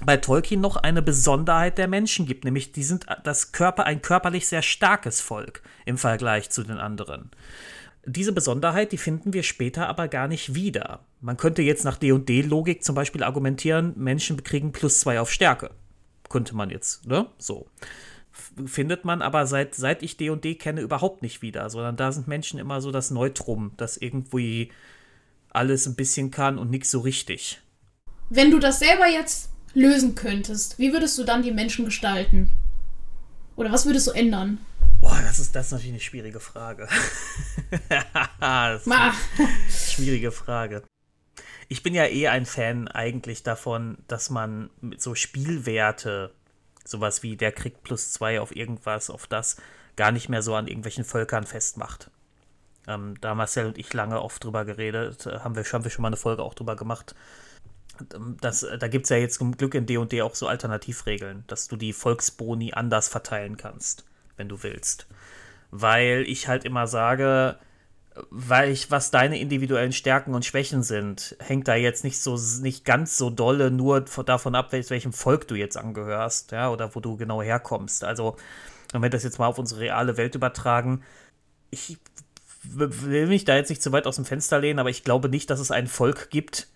bei 0.04 0.18
Tolkien 0.18 0.62
noch 0.62 0.76
eine 0.76 1.02
Besonderheit 1.02 1.78
der 1.78 1.88
Menschen 1.88 2.26
gibt, 2.26 2.44
nämlich 2.44 2.72
die 2.72 2.84
sind 2.84 3.06
das 3.24 3.52
Körper 3.52 3.86
ein 3.86 4.02
körperlich 4.02 4.48
sehr 4.48 4.62
starkes 4.62 5.22
Volk 5.22 5.62
im 5.86 5.98
Vergleich 5.98 6.50
zu 6.50 6.64
den 6.64 6.78
anderen. 6.78 7.32
Diese 8.06 8.34
Besonderheit, 8.34 8.92
die 8.92 8.98
finden 8.98 9.34
wir 9.34 9.42
später 9.42 9.88
aber 9.88 10.08
gar 10.08 10.28
nicht 10.28 10.54
wieder. 10.54 11.00
Man 11.22 11.38
könnte 11.38 11.64
jetzt 11.64 11.86
nach 11.86 11.98
D&D-Logik 11.98 12.84
zum 12.84 12.94
Beispiel 12.94 13.24
argumentieren, 13.24 13.94
Menschen 13.96 14.44
kriegen 14.44 14.74
plus 14.74 15.00
zwei 15.00 15.20
auf 15.20 15.32
Stärke. 15.32 15.72
Könnte 16.30 16.56
man 16.56 16.70
jetzt, 16.70 17.08
ne? 17.08 17.28
So. 17.40 17.68
Findet 18.66 19.06
man 19.06 19.22
aber 19.22 19.48
seit, 19.48 19.74
seit 19.74 20.04
ich 20.04 20.18
D&D 20.18 20.56
kenne 20.56 20.82
überhaupt 20.82 21.22
nicht 21.22 21.42
wieder, 21.42 21.70
sondern 21.70 21.96
da 21.96 22.12
sind 22.12 22.28
Menschen 22.28 22.60
immer 22.60 22.82
so 22.82 22.92
das 22.92 23.10
Neutrum, 23.10 23.72
das 23.78 23.98
irgendwie 23.98 24.72
alles 25.50 25.88
ein 25.88 25.96
bisschen 25.96 26.32
kann 26.32 26.60
und 26.60 26.70
nichts 26.70 26.92
so 26.92 27.00
richtig. 27.00 27.62
Wenn 28.30 28.52
du 28.52 28.60
das 28.60 28.80
selber 28.80 29.08
jetzt 29.08 29.55
lösen 29.76 30.16
könntest, 30.16 30.80
wie 30.80 30.92
würdest 30.92 31.18
du 31.18 31.24
dann 31.24 31.44
die 31.44 31.52
Menschen 31.52 31.86
gestalten? 31.86 32.50
Oder 33.56 33.72
was 33.72 33.86
würdest 33.86 34.08
du 34.08 34.12
ändern? 34.12 34.60
Boah, 35.02 35.22
das 35.22 35.40
ist, 35.40 35.56
das 35.56 35.68
ist 35.68 35.72
natürlich 35.74 35.94
eine 35.94 36.02
schwierige 36.02 36.40
Frage. 36.40 36.88
das 38.40 38.82
ist 38.82 38.92
eine 38.92 39.14
schwierige 39.70 40.32
Frage. 40.32 40.84
Ich 41.68 41.84
bin 41.84 41.94
ja 41.94 42.06
eh 42.06 42.28
ein 42.28 42.46
Fan 42.46 42.88
eigentlich 42.88 43.44
davon, 43.44 43.98
dass 44.08 44.30
man 44.30 44.70
mit 44.82 45.02
so 45.02 45.16
Spielwerte, 45.16 46.32
sowas 46.84 47.24
wie 47.24 47.38
der 47.38 47.52
kriegt 47.52 47.84
plus 47.84 48.12
zwei 48.12 48.40
auf 48.40 48.56
irgendwas, 48.56 49.10
auf 49.10 49.28
das, 49.28 49.58
gar 49.96 50.12
nicht 50.12 50.30
mehr 50.30 50.42
so 50.42 50.56
an 50.56 50.68
irgendwelchen 50.68 51.04
Völkern 51.04 51.46
festmacht. 51.46 52.10
Ähm, 52.88 53.16
da 53.22 53.34
Marcel 53.34 53.66
und 53.66 53.78
ich 53.78 53.92
lange 53.94 54.22
oft 54.22 54.44
drüber 54.44 54.64
geredet, 54.66 55.26
äh, 55.26 55.40
haben 55.40 55.56
wir, 55.56 55.64
haben 55.64 55.84
wir 55.84 55.92
schon 55.92 56.04
mal 56.04 56.10
eine 56.10 56.18
Folge 56.18 56.44
auch 56.44 56.54
drüber 56.54 56.76
gemacht. 56.76 57.16
Das, 58.42 58.66
da 58.80 58.88
gibt 58.88 59.06
es 59.06 59.10
ja 59.10 59.18
jetzt 59.18 59.36
zum 59.36 59.56
Glück 59.56 59.74
in 59.74 59.86
D&D 59.86 60.22
auch 60.22 60.36
so 60.36 60.48
Alternativregeln, 60.48 61.44
dass 61.48 61.68
du 61.68 61.76
die 61.76 61.94
Volksboni 61.94 62.74
anders 62.74 63.08
verteilen 63.08 63.58
kannst 63.58 64.06
wenn 64.38 64.50
du 64.50 64.64
willst. 64.64 65.08
Weil 65.72 66.24
ich 66.28 66.48
halt 66.48 66.66
immer 66.66 66.88
sage, 66.88 67.58
weil 68.30 68.70
ich, 68.70 68.92
was 68.92 69.12
deine 69.12 69.40
individuellen 69.40 69.92
Stärken 69.92 70.34
und 70.34 70.46
Schwächen 70.46 70.84
sind, 70.84 71.36
hängt 71.40 71.68
da 71.68 71.76
jetzt 71.76 72.04
nicht 72.04 72.20
so, 72.20 72.40
nicht 72.62 72.86
ganz 72.86 73.18
so 73.18 73.30
dolle 73.30 73.72
nur 73.72 74.02
davon 74.02 74.56
ab, 74.56 74.72
welchem 74.72 75.12
Volk 75.12 75.48
du 75.48 75.56
jetzt 75.56 75.78
angehörst, 75.78 76.52
ja, 76.52 76.70
oder 76.70 76.96
wo 76.96 77.00
du 77.02 77.18
genau 77.18 77.42
herkommst. 77.42 78.04
Also, 78.04 78.38
wenn 78.92 79.02
wir 79.02 79.10
das 79.10 79.24
jetzt 79.24 79.40
mal 79.40 79.48
auf 79.48 79.60
unsere 79.60 79.82
reale 79.82 80.16
Welt 80.16 80.36
übertragen, 80.36 81.04
ich 81.72 81.98
will 82.64 83.28
mich 83.28 83.44
da 83.46 83.56
jetzt 83.56 83.70
nicht 83.70 83.84
zu 83.84 83.92
weit 83.92 84.08
aus 84.08 84.16
dem 84.16 84.26
Fenster 84.26 84.60
lehnen, 84.60 84.80
aber 84.80 84.90
ich 84.90 85.04
glaube 85.04 85.28
nicht, 85.30 85.50
dass 85.50 85.60
es 85.60 85.72
ein 85.72 85.88
Volk 85.88 86.30
gibt, 86.30 86.68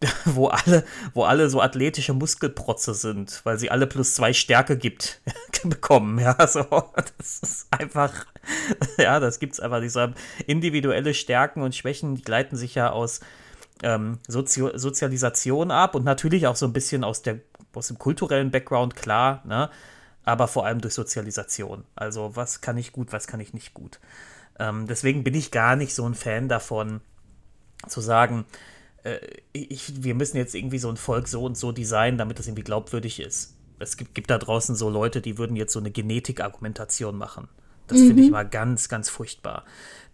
wo 0.24 0.46
alle, 0.46 0.84
wo 1.12 1.24
alle 1.24 1.50
so 1.50 1.60
athletische 1.60 2.12
Muskelprotze 2.12 2.94
sind, 2.94 3.40
weil 3.44 3.58
sie 3.58 3.70
alle 3.70 3.86
plus 3.86 4.14
zwei 4.14 4.32
Stärke 4.32 4.76
gibt, 4.76 5.20
bekommen. 5.64 6.18
Ja, 6.18 6.34
so, 6.46 6.64
das 6.94 7.40
ist 7.40 7.66
einfach, 7.70 8.26
ja, 8.96 9.18
das 9.18 9.40
gibt's 9.40 9.58
einfach. 9.58 9.80
Diese 9.80 10.14
individuelle 10.46 11.14
Stärken 11.14 11.62
und 11.62 11.74
Schwächen, 11.74 12.14
die 12.14 12.22
gleiten 12.22 12.56
sich 12.56 12.76
ja 12.76 12.90
aus 12.90 13.20
ähm, 13.82 14.18
Sozio 14.28 14.76
Sozialisation 14.76 15.70
ab 15.70 15.94
und 15.94 16.04
natürlich 16.04 16.46
auch 16.46 16.56
so 16.56 16.66
ein 16.66 16.72
bisschen 16.72 17.02
aus, 17.02 17.22
der, 17.22 17.40
aus 17.74 17.88
dem 17.88 17.98
kulturellen 17.98 18.50
Background, 18.50 18.94
klar, 18.94 19.42
ne? 19.44 19.70
aber 20.24 20.46
vor 20.46 20.66
allem 20.66 20.80
durch 20.80 20.94
Sozialisation. 20.94 21.84
Also, 21.96 22.36
was 22.36 22.60
kann 22.60 22.76
ich 22.76 22.92
gut, 22.92 23.12
was 23.12 23.26
kann 23.26 23.40
ich 23.40 23.54
nicht 23.54 23.74
gut. 23.74 23.98
Ähm, 24.60 24.86
deswegen 24.86 25.24
bin 25.24 25.34
ich 25.34 25.50
gar 25.50 25.74
nicht 25.74 25.94
so 25.94 26.06
ein 26.08 26.14
Fan 26.14 26.48
davon, 26.48 27.00
zu 27.86 28.00
sagen, 28.00 28.44
äh, 29.04 29.18
ich, 29.52 30.02
wir 30.02 30.14
müssen 30.14 30.36
jetzt 30.36 30.54
irgendwie 30.54 30.78
so 30.78 30.88
ein 30.88 30.96
Volk 30.96 31.28
so 31.28 31.44
und 31.44 31.56
so 31.56 31.72
designen, 31.72 32.18
damit 32.18 32.38
das 32.38 32.46
irgendwie 32.46 32.64
glaubwürdig 32.64 33.20
ist. 33.20 33.56
Es 33.78 33.96
gibt, 33.96 34.14
gibt 34.14 34.30
da 34.30 34.38
draußen 34.38 34.74
so 34.74 34.90
Leute, 34.90 35.20
die 35.20 35.38
würden 35.38 35.56
jetzt 35.56 35.72
so 35.72 35.78
eine 35.78 35.90
Genetik-Argumentation 35.90 37.16
machen. 37.16 37.48
Das 37.86 37.98
mhm. 37.98 38.06
finde 38.08 38.22
ich 38.24 38.30
mal 38.30 38.48
ganz, 38.48 38.88
ganz 38.88 39.08
furchtbar. 39.08 39.64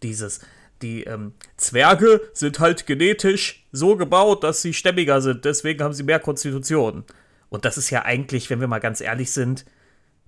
Dieses, 0.03 0.41
die 0.83 1.05
ähm, 1.05 1.33
Zwerge 1.57 2.21
sind 2.33 2.61
halt 2.61 2.87
genetisch 2.87 3.67
so 3.73 3.97
gebaut, 3.97 4.45
dass 4.45 4.63
sie 4.63 4.75
stämmiger 4.75 5.21
sind, 5.21 5.45
deswegen 5.45 5.83
haben 5.83 5.95
sie 5.95 6.03
mehr 6.03 6.21
Konstitution. 6.21 7.05
Und 7.49 7.65
das 7.65 7.79
ist 7.79 7.91
ja 7.91 8.05
eigentlich, 8.05 8.51
wenn 8.51 8.61
wir 8.61 8.69
mal 8.69 8.81
ganz 8.81 9.01
ehrlich 9.01 9.31
sind, 9.31 9.65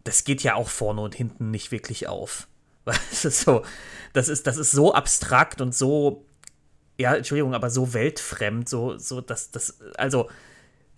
das 0.05 0.25
geht 0.25 0.43
ja 0.43 0.55
auch 0.55 0.69
vorne 0.69 1.01
und 1.01 1.15
hinten 1.15 1.51
nicht 1.51 1.73
wirklich 1.73 2.09
auf. 2.09 2.49
Das 3.11 3.25
ist 3.25 3.41
so, 3.41 3.63
das 4.13 4.29
ist, 4.29 4.47
das 4.47 4.57
ist 4.59 4.71
so 4.71 4.95
abstrakt 4.95 5.61
und 5.61 5.75
so 5.75 6.26
ja, 6.99 7.15
Entschuldigung, 7.15 7.55
aber 7.55 7.71
so 7.71 7.95
weltfremd, 7.95 8.69
so, 8.69 8.99
so, 8.99 9.21
das, 9.21 9.51
das, 9.51 9.81
also, 9.97 10.29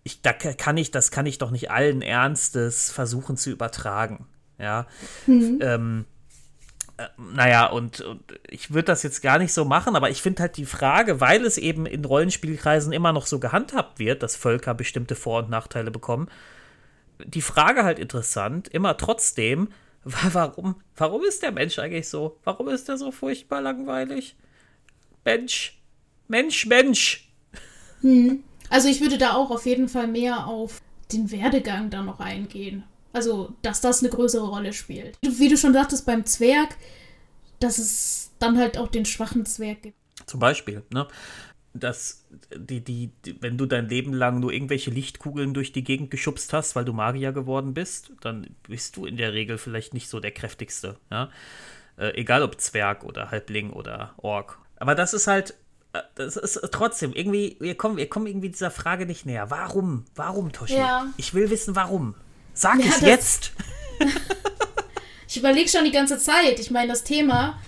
ich, 0.04 0.22
da 0.22 0.32
kann 0.32 0.76
ich, 0.76 0.90
das 0.90 1.10
kann 1.10 1.26
ich 1.26 1.38
doch 1.38 1.50
nicht 1.50 1.70
allen 1.70 2.02
Ernstes 2.02 2.90
versuchen 2.90 3.36
zu 3.36 3.50
übertragen. 3.50 4.26
Ja. 4.58 4.86
Mhm. 5.26 5.58
Ähm, 5.60 6.04
äh, 6.96 7.06
naja, 7.16 7.66
und, 7.66 8.00
und 8.00 8.22
ich 8.48 8.72
würde 8.72 8.86
das 8.86 9.02
jetzt 9.02 9.22
gar 9.22 9.38
nicht 9.38 9.52
so 9.52 9.64
machen, 9.64 9.96
aber 9.96 10.10
ich 10.10 10.22
finde 10.22 10.42
halt 10.42 10.56
die 10.56 10.66
Frage, 10.66 11.20
weil 11.20 11.44
es 11.44 11.58
eben 11.58 11.84
in 11.84 12.04
Rollenspielkreisen 12.04 12.92
immer 12.92 13.12
noch 13.12 13.26
so 13.26 13.38
gehandhabt 13.38 13.98
wird, 13.98 14.22
dass 14.22 14.36
Völker 14.36 14.74
bestimmte 14.74 15.14
Vor- 15.14 15.40
und 15.44 15.50
Nachteile 15.50 15.90
bekommen, 15.90 16.28
die 17.24 17.42
Frage 17.42 17.84
halt 17.84 17.98
interessant, 17.98 18.68
immer 18.68 18.96
trotzdem, 18.96 19.68
Warum? 20.32 20.76
Warum 20.96 21.24
ist 21.24 21.42
der 21.42 21.52
Mensch 21.52 21.78
eigentlich 21.78 22.08
so? 22.08 22.38
Warum 22.44 22.68
ist 22.68 22.88
er 22.88 22.96
so 22.96 23.10
furchtbar 23.10 23.60
langweilig? 23.60 24.36
Mensch, 25.24 25.77
Mensch, 26.28 26.66
Mensch. 26.66 27.28
Hm. 28.02 28.44
Also 28.70 28.88
ich 28.88 29.00
würde 29.00 29.18
da 29.18 29.34
auch 29.34 29.50
auf 29.50 29.66
jeden 29.66 29.88
Fall 29.88 30.06
mehr 30.06 30.46
auf 30.46 30.80
den 31.12 31.30
Werdegang 31.30 31.90
da 31.90 32.02
noch 32.02 32.20
eingehen. 32.20 32.84
Also, 33.12 33.54
dass 33.62 33.80
das 33.80 34.00
eine 34.00 34.10
größere 34.10 34.46
Rolle 34.46 34.72
spielt. 34.72 35.16
Wie 35.22 35.48
du 35.48 35.56
schon 35.56 35.72
sagtest 35.72 36.04
beim 36.04 36.26
Zwerg, 36.26 36.76
dass 37.58 37.78
es 37.78 38.30
dann 38.38 38.58
halt 38.58 38.78
auch 38.78 38.88
den 38.88 39.06
schwachen 39.06 39.46
Zwerg 39.46 39.82
gibt. 39.82 39.96
Zum 40.26 40.40
Beispiel, 40.40 40.82
ne? 40.92 41.08
Dass 41.74 42.24
die, 42.54 42.82
die, 42.82 43.10
die, 43.24 43.40
wenn 43.42 43.56
du 43.56 43.66
dein 43.66 43.88
Leben 43.88 44.12
lang 44.12 44.40
nur 44.40 44.52
irgendwelche 44.52 44.90
Lichtkugeln 44.90 45.54
durch 45.54 45.72
die 45.72 45.84
Gegend 45.84 46.10
geschubst 46.10 46.52
hast, 46.52 46.76
weil 46.76 46.84
du 46.84 46.92
Magier 46.92 47.32
geworden 47.32 47.74
bist, 47.74 48.12
dann 48.20 48.48
bist 48.66 48.96
du 48.96 49.06
in 49.06 49.16
der 49.16 49.32
Regel 49.32 49.58
vielleicht 49.58 49.94
nicht 49.94 50.08
so 50.08 50.20
der 50.20 50.32
kräftigste, 50.32 50.96
ja. 51.10 51.30
Äh, 51.96 52.14
egal 52.20 52.42
ob 52.42 52.60
Zwerg 52.60 53.04
oder 53.04 53.30
Halbling 53.30 53.70
oder 53.70 54.14
Ork. 54.18 54.58
Aber 54.76 54.94
das 54.94 55.14
ist 55.14 55.26
halt, 55.26 55.54
das 56.14 56.36
ist 56.36 56.60
trotzdem 56.72 57.12
irgendwie, 57.12 57.56
wir 57.60 57.76
kommen, 57.76 57.96
wir 57.96 58.08
kommen 58.08 58.26
irgendwie 58.26 58.50
dieser 58.50 58.70
Frage 58.70 59.06
nicht 59.06 59.26
näher. 59.26 59.50
Warum? 59.50 60.04
Warum, 60.14 60.52
Toshi? 60.52 60.76
Ja. 60.76 61.06
Ich 61.16 61.34
will 61.34 61.50
wissen, 61.50 61.74
warum. 61.76 62.14
Sag 62.54 62.78
Ja, 62.80 62.86
es 62.88 63.00
jetzt. 63.00 63.52
Ich 65.30 65.36
überlege 65.36 65.68
schon 65.68 65.84
die 65.84 65.90
ganze 65.90 66.16
Zeit. 66.18 66.58
Ich 66.58 66.70
meine, 66.70 66.88
das 66.88 67.04
Thema 67.04 67.58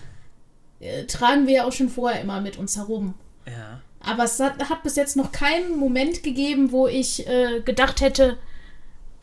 äh, 0.80 1.04
tragen 1.04 1.46
wir 1.46 1.54
ja 1.56 1.64
auch 1.64 1.72
schon 1.72 1.90
vorher 1.90 2.22
immer 2.22 2.40
mit 2.40 2.56
uns 2.56 2.76
herum. 2.76 3.12
Ja. 3.46 3.82
Aber 4.00 4.24
es 4.24 4.40
hat, 4.40 4.66
hat 4.70 4.82
bis 4.82 4.96
jetzt 4.96 5.14
noch 5.14 5.30
keinen 5.30 5.76
Moment 5.78 6.22
gegeben, 6.22 6.72
wo 6.72 6.88
ich 6.88 7.26
äh, 7.28 7.60
gedacht 7.60 8.00
hätte, 8.00 8.38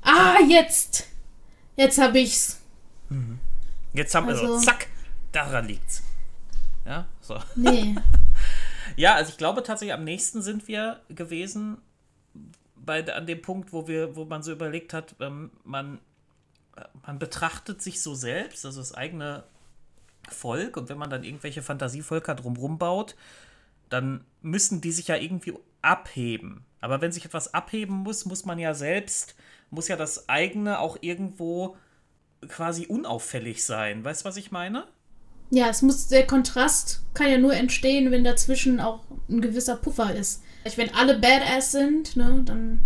ah, 0.04 0.36
jetzt, 0.48 1.08
jetzt 1.78 1.98
habe 2.00 2.20
ich's. 2.20 2.60
Jetzt 3.93 4.13
haben 4.13 4.28
wir 4.28 4.36
so, 4.36 4.43
Also- 4.54 4.60
zack, 4.60 4.86
daran 5.32 5.65
liegt's. 5.67 6.04
Ja, 6.86 7.08
so. 7.22 7.39
Nee. 7.56 7.96
Ja, 8.98 9.14
also 9.14 9.30
ich 9.30 9.38
glaube 9.38 9.64
tatsächlich, 9.64 9.94
am 9.94 10.04
nächsten 10.04 10.42
sind 10.42 10.68
wir 10.68 11.00
gewesen 11.08 11.78
bei, 12.76 13.06
an 13.14 13.28
dem 13.28 13.42
Punkt, 13.44 13.72
wo 13.72 13.88
wir, 13.88 14.16
wo 14.16 14.26
man 14.26 14.42
so 14.42 14.52
überlegt 14.52 14.92
hat, 14.92 15.16
ähm, 15.20 15.52
man, 15.64 16.00
man 17.06 17.20
betrachtet 17.20 17.82
sich 17.82 18.02
so 18.02 18.16
selbst, 18.16 18.66
also 18.66 18.80
das 18.80 18.96
eigene 18.96 19.44
Volk, 20.30 20.78
und 20.78 20.90
wenn 20.90 20.98
man 20.98 21.12
dann 21.12 21.24
irgendwelche 21.24 21.62
Fantasievölker 21.62 22.34
drumrum 22.34 22.80
baut, 22.80 23.16
dann 23.90 24.26
müssen 24.42 24.82
die 24.82 24.92
sich 24.92 25.08
ja 25.08 25.16
irgendwie 25.16 25.54
abheben. 25.84 26.66
Aber 26.82 27.00
wenn 27.00 27.12
sich 27.12 27.26
etwas 27.26 27.54
abheben 27.54 27.98
muss, 27.98 28.26
muss 28.26 28.46
man 28.46 28.58
ja 28.58 28.74
selbst, 28.74 29.36
muss 29.70 29.88
ja 29.88 29.96
das 29.96 30.28
eigene 30.28 30.80
auch 30.80 30.98
irgendwo 31.02 31.78
quasi 32.48 32.88
unauffällig 32.88 33.64
sein. 33.64 34.04
Weißt 34.04 34.24
du, 34.24 34.30
was 34.30 34.38
ich 34.38 34.52
meine? 34.52 34.88
Ja, 35.50 35.70
es 35.70 35.82
muss, 35.82 36.08
der 36.08 36.28
Kontrast 36.28 37.02
kann 37.14 37.32
ja 37.32 37.38
nur 37.38 37.54
entstehen, 37.54 38.12
wenn 38.12 38.24
dazwischen 38.24 38.80
auch 38.80 39.00
ein 39.30 39.42
gewisser 39.42 39.78
Puffer 39.78 40.14
ist. 40.14 40.44
Wenn 40.76 40.94
alle 40.94 41.18
Badass 41.18 41.72
sind, 41.72 42.18
ne, 42.18 42.42
dann. 42.44 42.82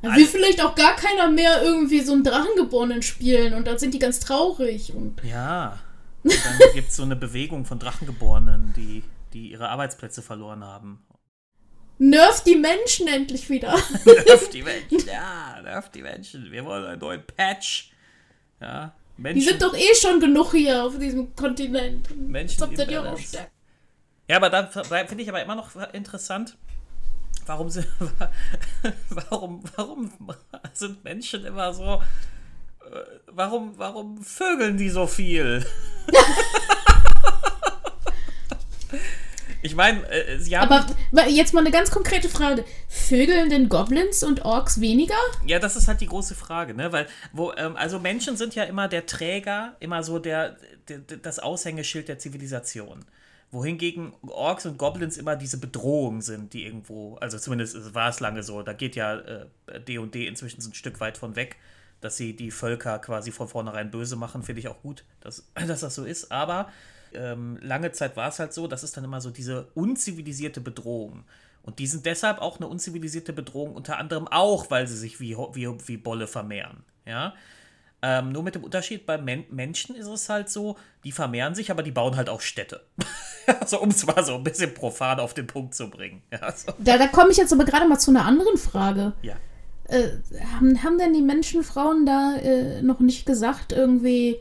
Dann 0.01 0.15
will 0.15 0.25
vielleicht 0.25 0.63
auch 0.63 0.75
gar 0.75 0.95
keiner 0.95 1.31
mehr 1.31 1.63
irgendwie 1.63 2.01
so 2.01 2.13
einen 2.13 2.23
Drachengeborenen 2.23 3.01
spielen 3.01 3.55
und 3.55 3.65
dann 3.65 3.79
sind 3.79 3.95
die 3.95 3.99
ganz 3.99 4.19
traurig 4.19 4.93
und. 4.93 5.23
Ja. 5.23 5.79
Und 6.23 6.45
dann 6.45 6.59
gibt 6.73 6.89
es 6.89 6.95
so 6.95 7.03
eine 7.03 7.15
Bewegung 7.15 7.65
von 7.65 7.79
Drachengeborenen, 7.79 8.73
die, 8.75 9.03
die 9.33 9.49
ihre 9.51 9.69
Arbeitsplätze 9.69 10.21
verloren 10.21 10.63
haben. 10.63 11.03
Nervt 11.97 12.45
die 12.45 12.55
Menschen 12.55 13.07
endlich 13.07 13.49
wieder. 13.49 13.71
Nervt 14.05 14.53
die 14.53 14.61
Menschen, 14.61 15.07
ja, 15.07 15.61
nervt 15.63 15.95
die 15.95 16.03
Menschen. 16.03 16.51
Wir 16.51 16.63
wollen 16.63 16.85
einen 16.85 16.99
neuen 16.99 17.23
Patch. 17.25 17.91
Ja, 18.61 18.93
Menschen. 19.17 19.39
Die 19.39 19.47
sind 19.47 19.61
doch 19.61 19.75
eh 19.75 19.95
schon 19.95 20.19
genug 20.19 20.51
hier 20.51 20.83
auf 20.83 20.97
diesem 20.97 21.35
Kontinent. 21.35 22.15
Menschen 22.15 22.75
der 22.75 22.85
die 22.85 22.97
auch. 22.97 23.19
Ja, 24.29 24.37
aber 24.37 24.49
da 24.49 24.67
finde 24.67 25.23
ich 25.23 25.29
aber 25.29 25.41
immer 25.41 25.55
noch 25.55 25.69
interessant, 25.93 26.57
warum 27.45 27.69
sind, 27.69 27.87
warum, 29.09 29.63
warum 29.75 30.11
sind 30.73 31.03
Menschen 31.03 31.45
immer 31.45 31.73
so, 31.73 32.01
äh, 32.91 32.99
warum, 33.27 33.77
warum 33.77 34.21
vögeln 34.21 34.77
die 34.77 34.89
so 34.89 35.07
viel? 35.07 35.65
ich 39.67 39.75
meine, 39.75 40.09
äh, 40.09 40.39
sie 40.39 40.57
haben. 40.57 40.71
Aber 40.71 41.27
jetzt 41.27 41.53
mal 41.53 41.59
eine 41.59 41.71
ganz 41.71 41.91
konkrete 41.91 42.29
Frage. 42.29 42.65
Vögeln 42.87 43.49
denn 43.49 43.69
Goblins 43.69 44.23
und 44.23 44.45
Orks 44.45 44.81
weniger? 44.81 45.15
Ja, 45.45 45.59
das 45.59 45.75
ist 45.75 45.87
halt 45.87 46.01
die 46.01 46.07
große 46.07 46.35
Frage, 46.35 46.73
ne? 46.73 46.91
Weil, 46.91 47.07
wo, 47.33 47.51
ähm, 47.53 47.75
also 47.75 47.99
Menschen 47.99 48.37
sind 48.37 48.55
ja 48.55 48.63
immer 48.63 48.87
der 48.87 49.05
Träger, 49.05 49.75
immer 49.79 50.03
so 50.03 50.19
der, 50.19 50.57
der, 50.87 50.99
der 50.99 51.17
das 51.17 51.39
Aushängeschild 51.39 52.07
der 52.07 52.17
Zivilisation. 52.17 53.05
Wohingegen 53.51 54.13
Orks 54.27 54.65
und 54.65 54.77
Goblins 54.77 55.17
immer 55.17 55.35
diese 55.35 55.57
Bedrohung 55.57 56.21
sind, 56.21 56.53
die 56.53 56.65
irgendwo, 56.65 57.15
also 57.17 57.37
zumindest 57.37 57.93
war 57.93 58.09
es 58.09 58.19
lange 58.19 58.43
so, 58.43 58.61
da 58.61 58.73
geht 58.73 58.95
ja 58.95 59.19
äh, 59.19 59.45
D&D 59.87 60.27
inzwischen 60.27 60.59
so 60.59 60.69
ein 60.69 60.73
Stück 60.73 60.99
weit 60.99 61.17
von 61.17 61.35
weg, 61.35 61.55
dass 62.01 62.17
sie 62.17 62.35
die 62.35 62.51
Völker 62.51 62.99
quasi 62.99 63.31
von 63.31 63.47
vornherein 63.47 63.89
böse 63.89 64.15
machen, 64.17 64.43
finde 64.43 64.59
ich 64.59 64.67
auch 64.67 64.81
gut, 64.81 65.03
dass, 65.21 65.47
dass 65.67 65.81
das 65.81 65.95
so 65.95 66.03
ist, 66.03 66.31
aber 66.31 66.69
ähm, 67.17 67.57
lange 67.61 67.91
Zeit 67.91 68.15
war 68.15 68.29
es 68.29 68.39
halt 68.39 68.53
so, 68.53 68.67
das 68.67 68.83
ist 68.83 68.95
dann 68.95 69.03
immer 69.03 69.21
so 69.21 69.31
diese 69.31 69.67
unzivilisierte 69.73 70.61
Bedrohung. 70.61 71.23
Und 71.63 71.79
die 71.79 71.87
sind 71.87 72.05
deshalb 72.05 72.39
auch 72.39 72.57
eine 72.57 72.67
unzivilisierte 72.67 73.33
Bedrohung, 73.33 73.75
unter 73.75 73.97
anderem 73.97 74.27
auch, 74.27 74.71
weil 74.71 74.87
sie 74.87 74.97
sich 74.97 75.19
wie, 75.19 75.35
wie, 75.35 75.67
wie 75.87 75.97
Bolle 75.97 76.27
vermehren. 76.27 76.83
Ja. 77.05 77.33
Ähm, 78.01 78.31
nur 78.31 78.43
mit 78.43 78.55
dem 78.55 78.63
Unterschied, 78.63 79.05
bei 79.05 79.17
Men 79.17 79.43
Menschen 79.49 79.95
ist 79.95 80.07
es 80.07 80.29
halt 80.29 80.49
so, 80.49 80.77
die 81.03 81.11
vermehren 81.11 81.55
sich, 81.55 81.71
aber 81.71 81.83
die 81.83 81.91
bauen 81.91 82.15
halt 82.15 82.29
auch 82.29 82.41
Städte. 82.41 82.85
also, 83.59 83.81
um 83.81 83.89
es 83.89 84.05
mal 84.05 84.23
so 84.23 84.35
ein 84.35 84.43
bisschen 84.43 84.73
profan 84.73 85.19
auf 85.19 85.33
den 85.33 85.47
Punkt 85.47 85.73
zu 85.73 85.89
bringen. 85.89 86.21
Ja, 86.31 86.51
so. 86.51 86.71
Da, 86.77 86.97
da 86.97 87.07
komme 87.07 87.31
ich 87.31 87.37
jetzt 87.37 87.51
aber 87.51 87.65
gerade 87.65 87.87
mal 87.87 87.99
zu 87.99 88.11
einer 88.11 88.25
anderen 88.25 88.57
Frage. 88.57 89.13
ja. 89.21 89.35
Äh, 89.89 90.09
haben, 90.53 90.83
haben 90.83 90.97
denn 90.97 91.13
die 91.13 91.21
Menschenfrauen 91.21 92.05
da 92.05 92.35
äh, 92.35 92.81
noch 92.81 92.99
nicht 92.99 93.25
gesagt, 93.25 93.71
irgendwie, 93.71 94.37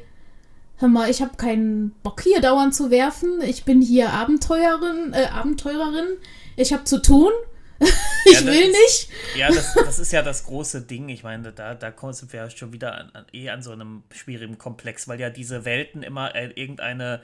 hör 0.79 0.89
mal, 0.89 1.09
ich 1.11 1.23
habe 1.23 1.37
keinen 1.37 1.91
Bock 2.03 2.21
hier 2.23 2.41
dauernd 2.41 2.75
zu 2.75 2.91
werfen, 2.91 3.41
ich 3.43 3.65
bin 3.65 3.81
hier 3.81 4.11
Abenteurerin, 4.13 5.13
äh, 5.15 5.27
Abenteurerin, 5.27 6.17
ich 6.57 6.73
habe 6.73 6.85
zu 6.85 7.01
tun, 7.01 7.31
ich 8.25 8.41
Ja, 8.41 8.47
will 8.47 8.55
ist- 8.71 8.73
nicht. 8.73 9.11
Ja, 9.37 9.49
das, 9.49 9.75
das 9.85 9.99
ist 9.99 10.13
ja 10.13 10.23
das 10.23 10.45
große 10.45 10.83
Ding. 10.83 11.09
Ich 11.11 11.23
meine, 11.23 11.53
da, 11.53 11.75
da 11.75 11.91
kommen 11.91 12.15
wir 12.31 12.41
ja 12.41 12.51
schon 12.51 12.73
wieder 12.73 12.97
an, 12.99 13.11
an, 13.13 13.27
eh 13.33 13.51
an 13.51 13.63
so 13.63 13.73
einem 13.73 14.03
schwierigen 14.15 14.57
Komplex, 14.59 15.09
weil 15.09 15.21
ja 15.21 15.29
diese 15.31 15.65
Welten 15.67 16.03
immer 16.03 16.35
äh, 16.35 16.47
irgendeine, 16.55 17.21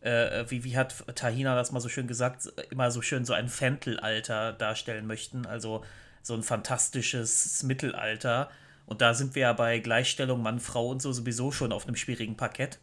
äh, 0.00 0.44
wie, 0.48 0.64
wie 0.64 0.76
hat 0.78 0.94
Tahina 1.14 1.54
das 1.54 1.72
mal 1.72 1.80
so 1.80 1.90
schön 1.90 2.06
gesagt, 2.06 2.50
immer 2.70 2.90
so 2.90 3.02
schön 3.02 3.26
so 3.26 3.34
ein 3.34 3.48
Fentelalter 3.48 4.54
darstellen 4.54 5.06
möchten. 5.06 5.44
Also 5.44 5.84
so 6.22 6.32
ein 6.34 6.42
fantastisches 6.42 7.62
Mittelalter. 7.62 8.50
Und 8.86 9.02
da 9.02 9.12
sind 9.14 9.34
wir 9.34 9.42
ja 9.42 9.52
bei 9.52 9.78
Gleichstellung 9.80 10.42
Mann-Frau 10.42 10.88
und 10.88 11.02
so 11.02 11.12
sowieso 11.12 11.52
schon 11.52 11.72
auf 11.72 11.86
einem 11.86 11.96
schwierigen 11.96 12.36
Parkett. 12.38 12.78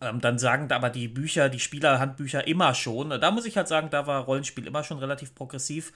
Ähm, 0.00 0.20
dann 0.20 0.38
sagen 0.38 0.70
aber 0.72 0.90
die 0.90 1.08
Bücher, 1.08 1.48
die 1.48 1.60
Spielerhandbücher 1.60 2.46
immer 2.46 2.74
schon. 2.74 3.10
Da 3.10 3.30
muss 3.30 3.46
ich 3.46 3.56
halt 3.56 3.68
sagen, 3.68 3.88
da 3.90 4.06
war 4.06 4.24
Rollenspiel 4.24 4.66
immer 4.66 4.84
schon 4.84 4.98
relativ 4.98 5.34
progressiv. 5.34 5.92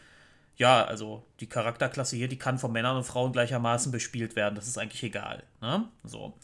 Ja, 0.56 0.84
also 0.84 1.24
die 1.40 1.48
Charakterklasse 1.48 2.16
hier, 2.16 2.28
die 2.28 2.38
kann 2.38 2.58
von 2.58 2.72
Männern 2.72 2.96
und 2.96 3.04
Frauen 3.04 3.32
gleichermaßen 3.32 3.92
bespielt 3.92 4.34
werden. 4.34 4.54
Das 4.56 4.66
ist 4.66 4.78
eigentlich 4.78 5.02
egal. 5.02 5.42
Ne? 5.60 5.84
So. 6.04 6.34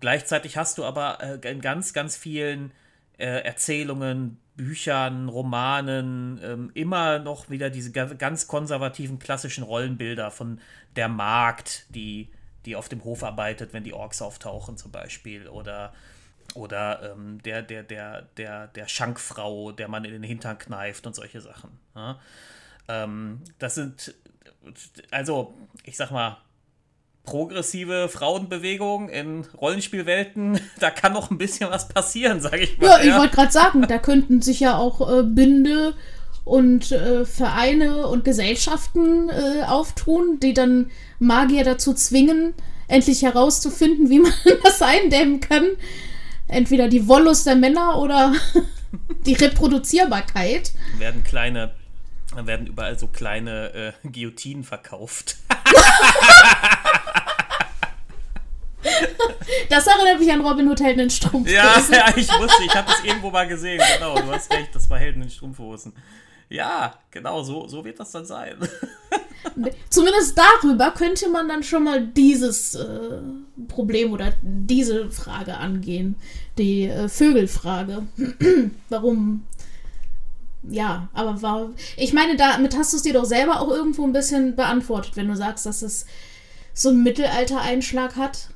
Gleichzeitig 0.00 0.56
hast 0.56 0.78
du 0.78 0.84
aber 0.84 1.18
äh, 1.20 1.50
in 1.50 1.60
ganz, 1.60 1.92
ganz 1.92 2.16
vielen 2.16 2.70
äh, 3.16 3.42
Erzählungen, 3.42 4.38
Büchern, 4.54 5.28
Romanen 5.28 6.40
ähm, 6.42 6.70
immer 6.74 7.18
noch 7.18 7.50
wieder 7.50 7.70
diese 7.70 7.90
ga- 7.90 8.14
ganz 8.14 8.46
konservativen 8.46 9.18
klassischen 9.18 9.64
Rollenbilder 9.64 10.30
von 10.30 10.60
der 10.94 11.08
Magd, 11.08 11.86
die, 11.88 12.28
die 12.64 12.76
auf 12.76 12.88
dem 12.88 13.02
Hof 13.02 13.24
arbeitet, 13.24 13.72
wenn 13.72 13.84
die 13.84 13.92
Orks 13.92 14.22
auftauchen 14.22 14.76
zum 14.76 14.92
Beispiel. 14.92 15.48
Oder, 15.48 15.92
oder 16.58 17.12
ähm, 17.12 17.40
der, 17.44 17.62
der, 17.62 17.82
der, 17.84 18.22
der, 18.36 18.66
der 18.66 18.88
Schankfrau, 18.88 19.70
der 19.72 19.88
man 19.88 20.04
in 20.04 20.12
den 20.12 20.22
Hintern 20.22 20.58
kneift 20.58 21.06
und 21.06 21.14
solche 21.14 21.40
Sachen. 21.40 21.70
Ja? 21.94 22.18
Ähm, 22.88 23.40
das 23.58 23.76
sind, 23.76 24.14
also, 25.10 25.54
ich 25.84 25.96
sag 25.96 26.10
mal, 26.10 26.38
progressive 27.22 28.08
Frauenbewegung 28.08 29.08
in 29.08 29.44
Rollenspielwelten, 29.60 30.60
da 30.80 30.90
kann 30.90 31.12
noch 31.12 31.30
ein 31.30 31.38
bisschen 31.38 31.70
was 31.70 31.88
passieren, 31.88 32.40
sage 32.40 32.58
ich 32.58 32.78
mal. 32.78 32.86
Ja, 32.86 33.00
ich 33.02 33.14
wollte 33.14 33.36
gerade 33.36 33.52
sagen, 33.52 33.86
da 33.86 33.98
könnten 33.98 34.42
sich 34.42 34.60
ja 34.60 34.76
auch 34.76 35.00
äh, 35.08 35.22
Bünde 35.22 35.94
und 36.44 36.90
äh, 36.90 37.24
Vereine 37.24 38.08
und 38.08 38.24
Gesellschaften 38.24 39.28
äh, 39.28 39.62
auftun, 39.64 40.40
die 40.40 40.54
dann 40.54 40.90
Magier 41.18 41.62
dazu 41.62 41.94
zwingen, 41.94 42.54
endlich 42.88 43.22
herauszufinden, 43.22 44.08
wie 44.08 44.20
man 44.20 44.32
das 44.64 44.82
eindämmen 44.82 45.40
kann. 45.40 45.66
Entweder 46.48 46.88
die 46.88 47.06
Wollust 47.06 47.46
der 47.46 47.56
Männer 47.56 47.98
oder 47.98 48.34
die 49.26 49.34
Reproduzierbarkeit. 49.34 50.72
werden 50.96 51.22
kleine, 51.22 51.74
werden 52.34 52.66
überall 52.66 52.98
so 52.98 53.06
kleine 53.06 53.94
äh, 54.04 54.08
Guillotinen 54.08 54.64
verkauft. 54.64 55.36
Das 59.68 59.86
erinnert 59.86 60.18
mich 60.18 60.32
an 60.32 60.40
Robin 60.40 60.68
Hood 60.68 60.80
Helden 60.80 61.00
in 61.00 61.10
Strumpfhosen. 61.10 61.54
Ja, 61.54 61.82
ja, 61.90 62.16
ich 62.16 62.28
wusste, 62.28 62.64
ich 62.64 62.74
habe 62.74 62.90
es 62.90 63.04
irgendwo 63.04 63.30
mal 63.30 63.46
gesehen. 63.46 63.80
Genau, 63.94 64.14
du 64.14 64.32
hast 64.32 64.52
recht, 64.52 64.74
das 64.74 64.88
war 64.88 64.98
Helden 64.98 65.22
in 65.22 65.30
Strumpfhosen. 65.30 65.92
Ja, 66.48 66.94
genau, 67.10 67.42
so, 67.42 67.68
so 67.68 67.84
wird 67.84 68.00
das 68.00 68.10
dann 68.10 68.24
sein. 68.24 68.56
Zumindest 69.90 70.38
darüber 70.38 70.90
könnte 70.92 71.28
man 71.28 71.48
dann 71.48 71.62
schon 71.62 71.84
mal 71.84 72.06
dieses 72.06 72.74
äh, 72.74 73.18
Problem 73.68 74.12
oder 74.12 74.32
diese 74.42 75.10
Frage 75.10 75.56
angehen. 75.56 76.16
Die 76.56 76.84
äh, 76.84 77.08
Vögelfrage. 77.08 78.06
Warum? 78.88 79.44
Ja, 80.62 81.08
aber 81.12 81.40
war. 81.42 81.70
Ich 81.96 82.12
meine, 82.12 82.36
damit 82.36 82.76
hast 82.76 82.92
du 82.92 82.96
es 82.96 83.02
dir 83.02 83.12
doch 83.14 83.24
selber 83.24 83.60
auch 83.60 83.70
irgendwo 83.70 84.04
ein 84.04 84.12
bisschen 84.12 84.56
beantwortet, 84.56 85.16
wenn 85.16 85.28
du 85.28 85.36
sagst, 85.36 85.66
dass 85.66 85.82
es 85.82 86.06
so 86.74 86.90
einen 86.90 87.02
Mittelalter-Einschlag 87.02 88.16
hat. 88.16 88.48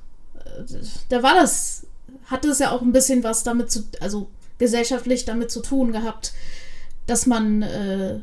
Äh, 0.44 0.74
Da 1.08 1.22
war 1.22 1.34
das. 1.34 1.86
Hatte 2.26 2.48
es 2.48 2.60
ja 2.60 2.70
auch 2.70 2.82
ein 2.82 2.92
bisschen 2.92 3.22
was 3.24 3.42
damit 3.44 3.70
zu. 3.70 3.84
Also 4.00 4.28
gesellschaftlich 4.58 5.24
damit 5.24 5.50
zu 5.50 5.60
tun 5.60 5.90
gehabt, 5.92 6.32
dass 7.06 7.26
man. 7.26 7.62
Äh, 7.62 8.20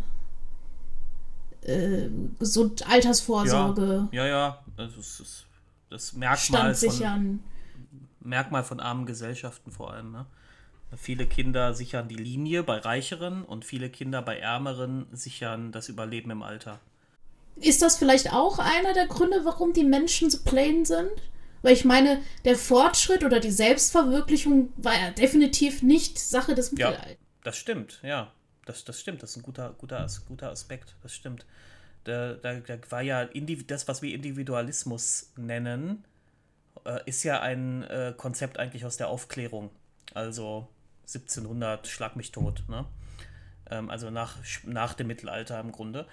äh, 1.61 2.09
gesund 2.39 2.89
Altersvorsorge, 2.89 4.07
Ja, 4.11 4.25
ja, 4.25 4.63
das 4.77 4.95
ist 4.95 5.45
das, 5.89 6.13
Merkmal, 6.13 6.73
von. 6.73 7.41
Merkmal 8.21 8.63
von 8.63 8.79
armen 8.79 9.05
Gesellschaften 9.05 9.71
vor 9.71 9.93
allem. 9.93 10.11
Ne? 10.11 10.25
Viele 10.95 11.25
Kinder 11.27 11.73
sichern 11.73 12.07
die 12.07 12.15
Linie 12.15 12.63
bei 12.63 12.77
Reicheren 12.77 13.43
und 13.43 13.65
viele 13.65 13.89
Kinder 13.89 14.21
bei 14.21 14.37
Ärmeren 14.39 15.07
sichern 15.11 15.71
das 15.71 15.89
Überleben 15.89 16.31
im 16.31 16.43
Alter. 16.43 16.79
Ist 17.57 17.81
das 17.81 17.97
vielleicht 17.97 18.31
auch 18.33 18.57
einer 18.59 18.93
der 18.93 19.07
Gründe, 19.07 19.41
warum 19.43 19.73
die 19.73 19.83
Menschen 19.83 20.29
so 20.29 20.39
plain 20.43 20.85
sind? 20.85 21.11
Weil 21.61 21.73
ich 21.73 21.83
meine, 21.83 22.21
der 22.45 22.55
Fortschritt 22.55 23.23
oder 23.23 23.39
die 23.41 23.51
Selbstverwirklichung 23.51 24.71
war 24.77 24.93
ja 24.97 25.11
definitiv 25.11 25.83
nicht 25.83 26.17
Sache 26.17 26.55
des 26.55 26.71
Ja, 26.77 26.91
Mittelalters. 26.91 27.17
das 27.43 27.57
stimmt, 27.57 27.99
ja. 28.01 28.31
Das, 28.69 28.85
das 28.85 28.99
stimmt, 28.99 29.23
das 29.23 29.31
ist 29.31 29.37
ein 29.37 29.41
guter, 29.41 29.73
guter, 29.79 30.05
guter 30.27 30.51
Aspekt, 30.51 30.95
das 31.01 31.15
stimmt. 31.15 31.43
Da, 32.03 32.33
da, 32.33 32.53
da 32.59 32.77
war 32.91 33.01
ja 33.01 33.23
Indiv 33.23 33.65
das, 33.65 33.87
was 33.87 34.03
wir 34.03 34.13
Individualismus 34.13 35.33
nennen, 35.35 36.05
äh, 36.85 36.99
ist 37.07 37.23
ja 37.23 37.41
ein 37.41 37.81
äh, 37.85 38.13
Konzept 38.15 38.59
eigentlich 38.59 38.85
aus 38.85 38.95
der 38.95 39.07
Aufklärung. 39.07 39.71
Also 40.13 40.67
1700, 41.07 41.87
schlag 41.87 42.15
mich 42.15 42.31
tot, 42.31 42.61
ne? 42.67 42.85
Ähm, 43.71 43.89
also 43.89 44.11
nach, 44.11 44.37
nach 44.65 44.93
dem 44.93 45.07
Mittelalter 45.07 45.59
im 45.59 45.71
Grunde. 45.71 46.05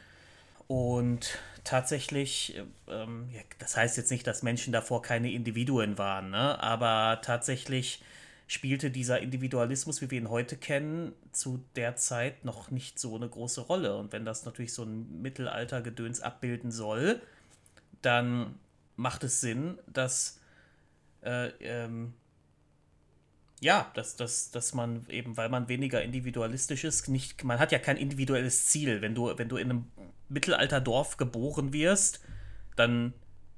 Und 0.67 1.39
tatsächlich, 1.63 2.59
ähm, 2.89 3.29
ja, 3.35 3.43
das 3.59 3.77
heißt 3.77 3.99
jetzt 3.99 4.11
nicht, 4.11 4.27
dass 4.27 4.43
Menschen 4.43 4.73
davor 4.73 5.03
keine 5.03 5.31
Individuen 5.31 5.99
waren, 5.99 6.31
ne? 6.31 6.59
aber 6.63 7.21
tatsächlich 7.21 8.03
spielte 8.47 8.91
dieser 8.91 9.21
Individualismus, 9.21 10.01
wie 10.01 10.11
wir 10.11 10.19
ihn 10.19 10.31
heute 10.31 10.57
kennen, 10.57 11.13
zu 11.33 11.65
der 11.75 11.97
Zeit 11.97 12.45
noch 12.45 12.71
nicht 12.71 12.99
so 12.99 13.17
eine 13.17 13.29
große 13.29 13.63
Rolle. 13.63 13.97
Und 13.97 14.13
wenn 14.13 14.25
das 14.25 14.45
natürlich 14.45 14.73
so 14.73 14.85
ein 14.85 15.21
Mittelaltergedöns 15.21 16.21
abbilden 16.21 16.71
soll, 16.71 17.21
dann 18.03 18.55
macht 18.95 19.25
es 19.25 19.41
Sinn, 19.41 19.79
dass 19.87 20.41
äh, 21.23 21.49
ähm, 21.61 22.15
ja, 23.61 23.91
dass, 23.95 24.17
dass, 24.17 24.51
dass 24.51 24.75
man 24.75 25.07
eben, 25.09 25.37
weil 25.37 25.49
man 25.49 25.69
weniger 25.69 26.03
individualistisch 26.03 26.85
ist, 26.85 27.09
nicht, 27.09 27.43
man 27.43 27.59
hat 27.59 27.73
ja 27.73 27.79
kein 27.79 27.97
individuelles 27.97 28.67
Ziel. 28.67 29.01
Wenn 29.01 29.15
du, 29.15 29.37
wenn 29.37 29.49
du 29.49 29.57
in 29.57 29.71
einem 29.71 29.87
Mittelalterdorf 30.29 31.17
geboren 31.17 31.73
wirst, 31.73 32.21
dann 32.77 33.15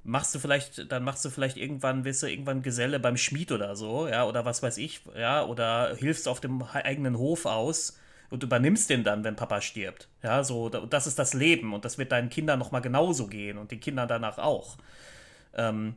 machst 0.09 0.33
du 0.35 0.39
vielleicht, 0.39 0.91
dann 0.91 1.03
machst 1.03 1.23
du 1.25 1.29
vielleicht 1.29 1.57
irgendwann, 1.57 2.03
wirst 2.05 2.23
du 2.23 2.27
irgendwann 2.27 2.61
Geselle 2.63 2.99
beim 2.99 3.17
Schmied 3.17 3.51
oder 3.51 3.75
so, 3.75 4.07
ja, 4.07 4.25
oder 4.25 4.45
was 4.45 4.63
weiß 4.63 4.77
ich, 4.77 5.01
ja, 5.17 5.45
oder 5.45 5.95
hilfst 5.95 6.27
auf 6.27 6.39
dem 6.41 6.63
eigenen 6.63 7.17
Hof 7.17 7.45
aus 7.45 7.97
und 8.29 8.43
übernimmst 8.43 8.89
den 8.89 9.03
dann, 9.03 9.23
wenn 9.23 9.35
Papa 9.35 9.61
stirbt. 9.61 10.07
Ja, 10.23 10.43
so, 10.43 10.69
da- 10.69 10.85
das 10.85 11.07
ist 11.07 11.19
das 11.19 11.33
Leben 11.33 11.73
und 11.73 11.85
das 11.85 11.97
wird 11.97 12.11
deinen 12.11 12.29
Kindern 12.29 12.59
nochmal 12.59 12.81
genauso 12.81 13.27
gehen 13.27 13.57
und 13.57 13.71
den 13.71 13.79
Kindern 13.79 14.07
danach 14.07 14.37
auch. 14.37 14.77
Ähm, 15.55 15.95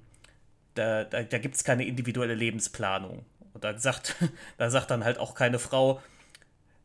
da, 0.75 1.05
da, 1.05 1.22
da 1.22 1.38
gibt 1.38 1.55
es 1.57 1.64
keine 1.64 1.87
individuelle 1.87 2.35
Lebensplanung. 2.35 3.25
Und 3.55 3.64
da 3.64 3.79
sagt, 3.79 4.16
da 4.59 4.70
sagt 4.70 4.90
dann 4.90 5.05
halt 5.05 5.18
auch 5.18 5.35
keine 5.35 5.59
Frau, 5.59 6.01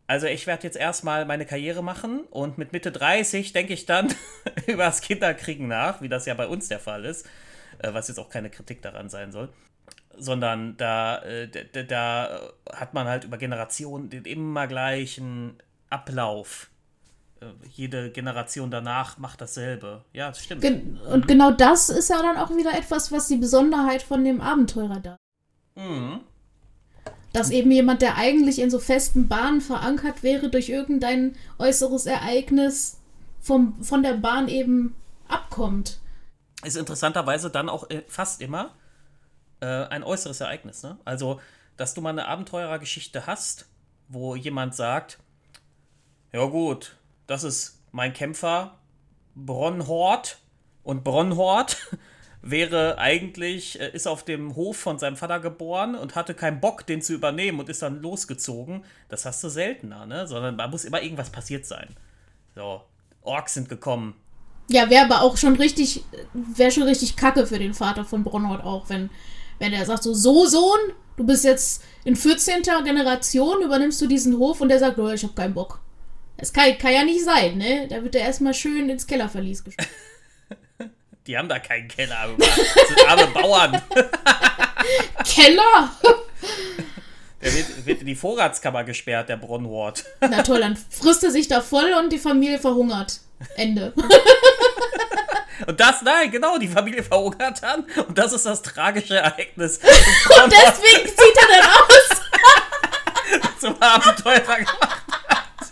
also 0.08 0.26
ich 0.28 0.48
werde 0.48 0.63
jetzt 0.63 0.78
erstmal 0.78 1.26
meine 1.26 1.46
Karriere 1.46 1.84
machen 1.84 2.22
und 2.30 2.58
mit 2.58 2.72
Mitte 2.74 2.91
30 2.91 3.54
denke 3.54 3.74
ich 3.74 3.86
dann 3.86 4.13
über 4.67 4.86
das 4.86 5.02
Kinderkriegen 5.02 5.67
nach, 5.67 6.02
wie 6.02 6.10
das 6.10 6.26
ja 6.26 6.34
bei 6.34 6.48
uns 6.48 6.67
der 6.70 6.80
Fall 6.80 7.06
ist, 7.06 7.26
äh, 7.80 7.93
was 7.93 8.08
jetzt 8.08 8.17
auch 8.20 8.30
keine 8.30 8.50
Kritik 8.50 8.82
daran 8.82 9.10
sein 9.10 9.32
soll. 9.32 9.50
Sondern 10.20 10.78
da, 10.78 11.22
äh, 11.24 11.48
da, 11.48 11.84
da- 11.84 12.50
hat 12.74 12.93
man 12.93 13.08
halt 13.08 13.24
über 13.26 13.38
Generationen 13.38 14.10
den 14.10 14.26
immer 14.26 14.65
gleichen 14.65 15.58
Ablauf. 15.89 16.70
Äh, 17.39 17.46
jede 17.70 18.10
Generation 18.10 18.72
danach 18.72 19.20
macht 19.20 19.41
dasselbe. 19.41 20.04
Ja, 20.13 20.30
das 20.30 20.43
stimmt. 20.43 20.62
Gen 20.62 20.98
und 21.02 21.28
genau 21.28 21.52
das 21.52 21.89
ist 21.89 22.10
ja 22.10 22.20
dann 22.22 22.38
auch 22.38 22.50
wieder 22.50 22.74
etwas, 22.76 23.12
was 23.12 23.28
die 23.28 23.38
Besonderheit 23.38 24.02
von 24.02 24.24
dem 24.24 24.41
Abenteurer 24.41 25.00
da. 25.00 25.17
Mhm. 25.76 26.22
Dass 27.33 27.49
eben 27.49 27.71
jemand, 27.71 28.01
der 28.01 28.15
eigentlich 28.15 28.59
in 28.59 28.71
so 28.71 28.79
festen 28.79 29.27
Bahnen 29.27 29.61
verankert 29.61 30.23
wäre, 30.23 30.49
durch 30.49 30.69
irgendein 30.69 31.35
äußeres 31.59 32.05
Ereignis 32.05 32.99
vom, 33.39 33.81
von 33.83 34.03
der 34.03 34.13
Bahn 34.13 34.47
eben 34.47 34.95
abkommt. 35.27 35.99
ist 36.63 36.77
interessanterweise 36.77 37.49
dann 37.49 37.69
auch 37.69 37.89
äh, 37.89 38.03
fast 38.07 38.41
immer 38.41 38.71
äh, 39.59 39.65
ein 39.65 40.03
äußeres 40.03 40.41
Ereignis. 40.41 40.83
Ne? 40.83 40.97
Also, 41.05 41.39
dass 41.75 41.93
du 41.93 42.01
mal 42.01 42.09
eine 42.09 42.27
Abenteurergeschichte 42.27 43.27
hast, 43.27 43.67
wo 44.07 44.35
jemand 44.35 44.75
sagt, 44.75 45.19
ja 46.31 46.45
gut, 46.45 46.95
das 47.27 47.43
ist 47.43 47.81
mein 47.91 48.13
Kämpfer 48.13 48.77
Bronhort 49.35 50.39
und 50.83 51.03
Bronhort 51.03 51.77
wäre 52.49 52.97
eigentlich, 52.97 53.79
äh, 53.79 53.91
ist 53.93 54.07
auf 54.07 54.23
dem 54.23 54.55
Hof 54.55 54.77
von 54.77 54.99
seinem 54.99 55.15
Vater 55.17 55.39
geboren 55.39 55.95
und 55.95 56.15
hatte 56.15 56.33
keinen 56.33 56.60
Bock, 56.62 56.86
den 56.86 57.01
zu 57.01 57.13
übernehmen 57.13 57.60
und 57.60 57.69
ist 57.69 57.81
dann 57.81 58.01
losgezogen. 58.01 58.83
Das 59.10 59.25
hast 59.25 59.43
du 59.43 59.49
seltener, 59.49 60.05
ne? 60.05 60.27
Sondern 60.27 60.57
da 60.57 60.67
muss 60.67 60.86
immer 60.86 61.01
irgendwas 61.01 61.29
passiert 61.29 61.65
sein. 61.65 61.89
So, 62.55 62.81
Orks 63.21 63.53
sind 63.55 63.69
gekommen, 63.69 64.15
Ja, 64.69 64.89
wäre 64.89 65.05
aber 65.05 65.21
auch 65.21 65.38
schon 65.38 65.55
richtig, 65.55 66.03
wäre 66.33 66.71
schon 66.71 66.83
richtig 66.83 67.15
kacke 67.15 67.45
für 67.45 67.60
den 67.60 67.73
Vater 67.73 68.05
von 68.05 68.23
Bronhard 68.23 68.63
auch, 68.63 68.89
wenn, 68.89 69.10
wenn 69.60 69.73
er 69.73 69.86
sagt 69.86 70.03
so, 70.03 70.13
so 70.13 70.45
Sohn, 70.45 70.79
du 71.17 71.25
bist 71.25 71.43
jetzt 71.43 71.83
in 72.03 72.15
14. 72.15 72.63
Generation, 72.83 73.62
übernimmst 73.62 74.01
du 74.01 74.07
diesen 74.07 74.38
Hof 74.38 74.62
und 74.62 74.69
der 74.69 74.79
sagt, 74.79 74.97
oh, 74.97 75.10
ich 75.10 75.23
hab 75.23 75.36
keinen 75.36 75.53
Bock. 75.53 75.81
Das 76.38 76.53
kann, 76.53 76.77
kann 76.77 76.93
ja 76.93 77.03
nicht 77.03 77.23
sein, 77.23 77.57
ne? 77.57 77.88
Da 77.89 78.03
wird 78.03 78.15
er 78.15 78.21
erstmal 78.21 78.53
schön 78.53 78.89
ins 78.89 79.07
Kellerverlies 79.07 79.63
gestellt. 79.63 79.89
Die 81.27 81.37
haben 81.37 81.49
da 81.49 81.59
keinen 81.59 81.87
Keller, 81.89 82.17
aber 82.19 82.33
das 82.37 82.55
sind 82.87 83.07
arme 83.07 83.27
Bauern. 83.33 83.81
Keller? 85.25 85.91
Der 87.41 87.53
wird, 87.53 87.85
wird 87.85 88.01
in 88.01 88.07
die 88.07 88.15
Vorratskammer 88.15 88.83
gesperrt, 88.83 89.29
der 89.29 89.37
Bronhort. 89.37 90.03
Na 90.21 90.41
toll, 90.41 90.59
dann 90.59 90.75
frisst 90.89 91.23
er 91.23 91.29
sich 91.29 91.47
da 91.47 91.61
voll 91.61 91.93
und 91.93 92.09
die 92.11 92.17
Familie 92.17 92.57
verhungert. 92.57 93.19
Ende. 93.55 93.93
Und 95.67 95.80
das, 95.80 96.01
nein, 96.01 96.32
genau, 96.32 96.57
die 96.57 96.67
Familie 96.67 97.03
verhungert 97.03 97.61
dann. 97.61 97.84
Und 98.07 98.17
das 98.17 98.34
ist 98.34 98.47
das 98.47 98.63
tragische 98.63 99.17
Ereignis. 99.17 99.78
Und 99.78 100.51
deswegen 100.51 101.07
sieht 101.07 101.38
er 101.38 101.47
dann 101.61 101.69
aus. 101.69 103.59
zum 103.61 103.82
Abenteurer 103.84 104.55
gemacht 104.57 105.01
hat. 105.30 105.71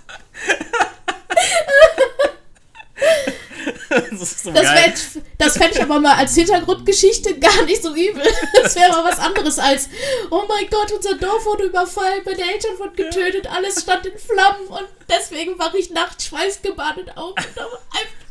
das 4.12 4.43
so 4.43 4.51
Das, 4.51 4.62
geil. 4.64 4.93
wär- 5.14 5.24
das 5.38 5.58
fände 5.58 5.76
ich 5.76 5.82
aber 5.82 6.00
mal 6.00 6.16
als 6.16 6.36
Hintergrundgeschichte 6.36 7.38
gar 7.40 7.64
nicht 7.64 7.84
so 7.84 7.94
übel. 7.94 8.24
Das 8.62 8.76
wäre 8.76 8.92
mal 8.92 9.04
was 9.04 9.20
anderes 9.20 9.60
als, 9.60 9.90
oh 10.30 10.44
mein 10.48 10.70
Gott, 10.70 10.92
unser 10.92 11.16
Dorf 11.16 11.46
wurde 11.46 11.66
überfallen, 11.66 12.22
meine 12.26 12.52
Eltern 12.52 12.78
wurden 12.80 12.96
getötet, 12.96 13.48
alles 13.48 13.82
stand 13.82 14.06
in 14.06 14.18
Flammen 14.18 14.68
und 14.68 14.88
deswegen 15.10 15.58
wache 15.60 15.78
ich 15.78 15.90
nachts 15.92 16.28
schweißgebadet 16.28 17.18
auf 17.18 17.34
und 17.36 17.62
auf 17.62 17.80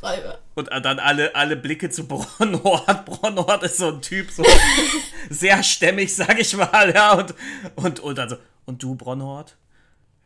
Albträume. 0.03 0.39
Und 0.55 0.69
dann 0.71 0.99
alle, 0.99 1.35
alle 1.35 1.57
Blicke 1.57 1.91
zu 1.91 2.07
Bronhort. 2.07 3.05
Bronhort 3.05 3.63
ist 3.65 3.79
so 3.79 3.89
ein 3.89 4.03
Typ, 4.03 4.31
so 4.31 4.45
sehr 5.31 5.63
stämmig, 5.63 6.15
sag 6.15 6.39
ich 6.39 6.57
mal, 6.57 6.93
ja. 6.95 7.15
Und, 7.15 7.35
und, 7.77 8.01
und 8.01 8.19
dann 8.19 8.29
so, 8.29 8.37
und 8.67 8.83
du, 8.83 8.95
Bronhort? 8.95 9.57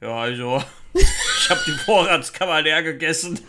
Ja, 0.00 0.16
also, 0.16 0.62
ich 0.94 1.50
habe 1.50 1.60
die 1.66 1.72
Vorratskammer 1.72 2.62
leer 2.62 2.82
gegessen. 2.82 3.40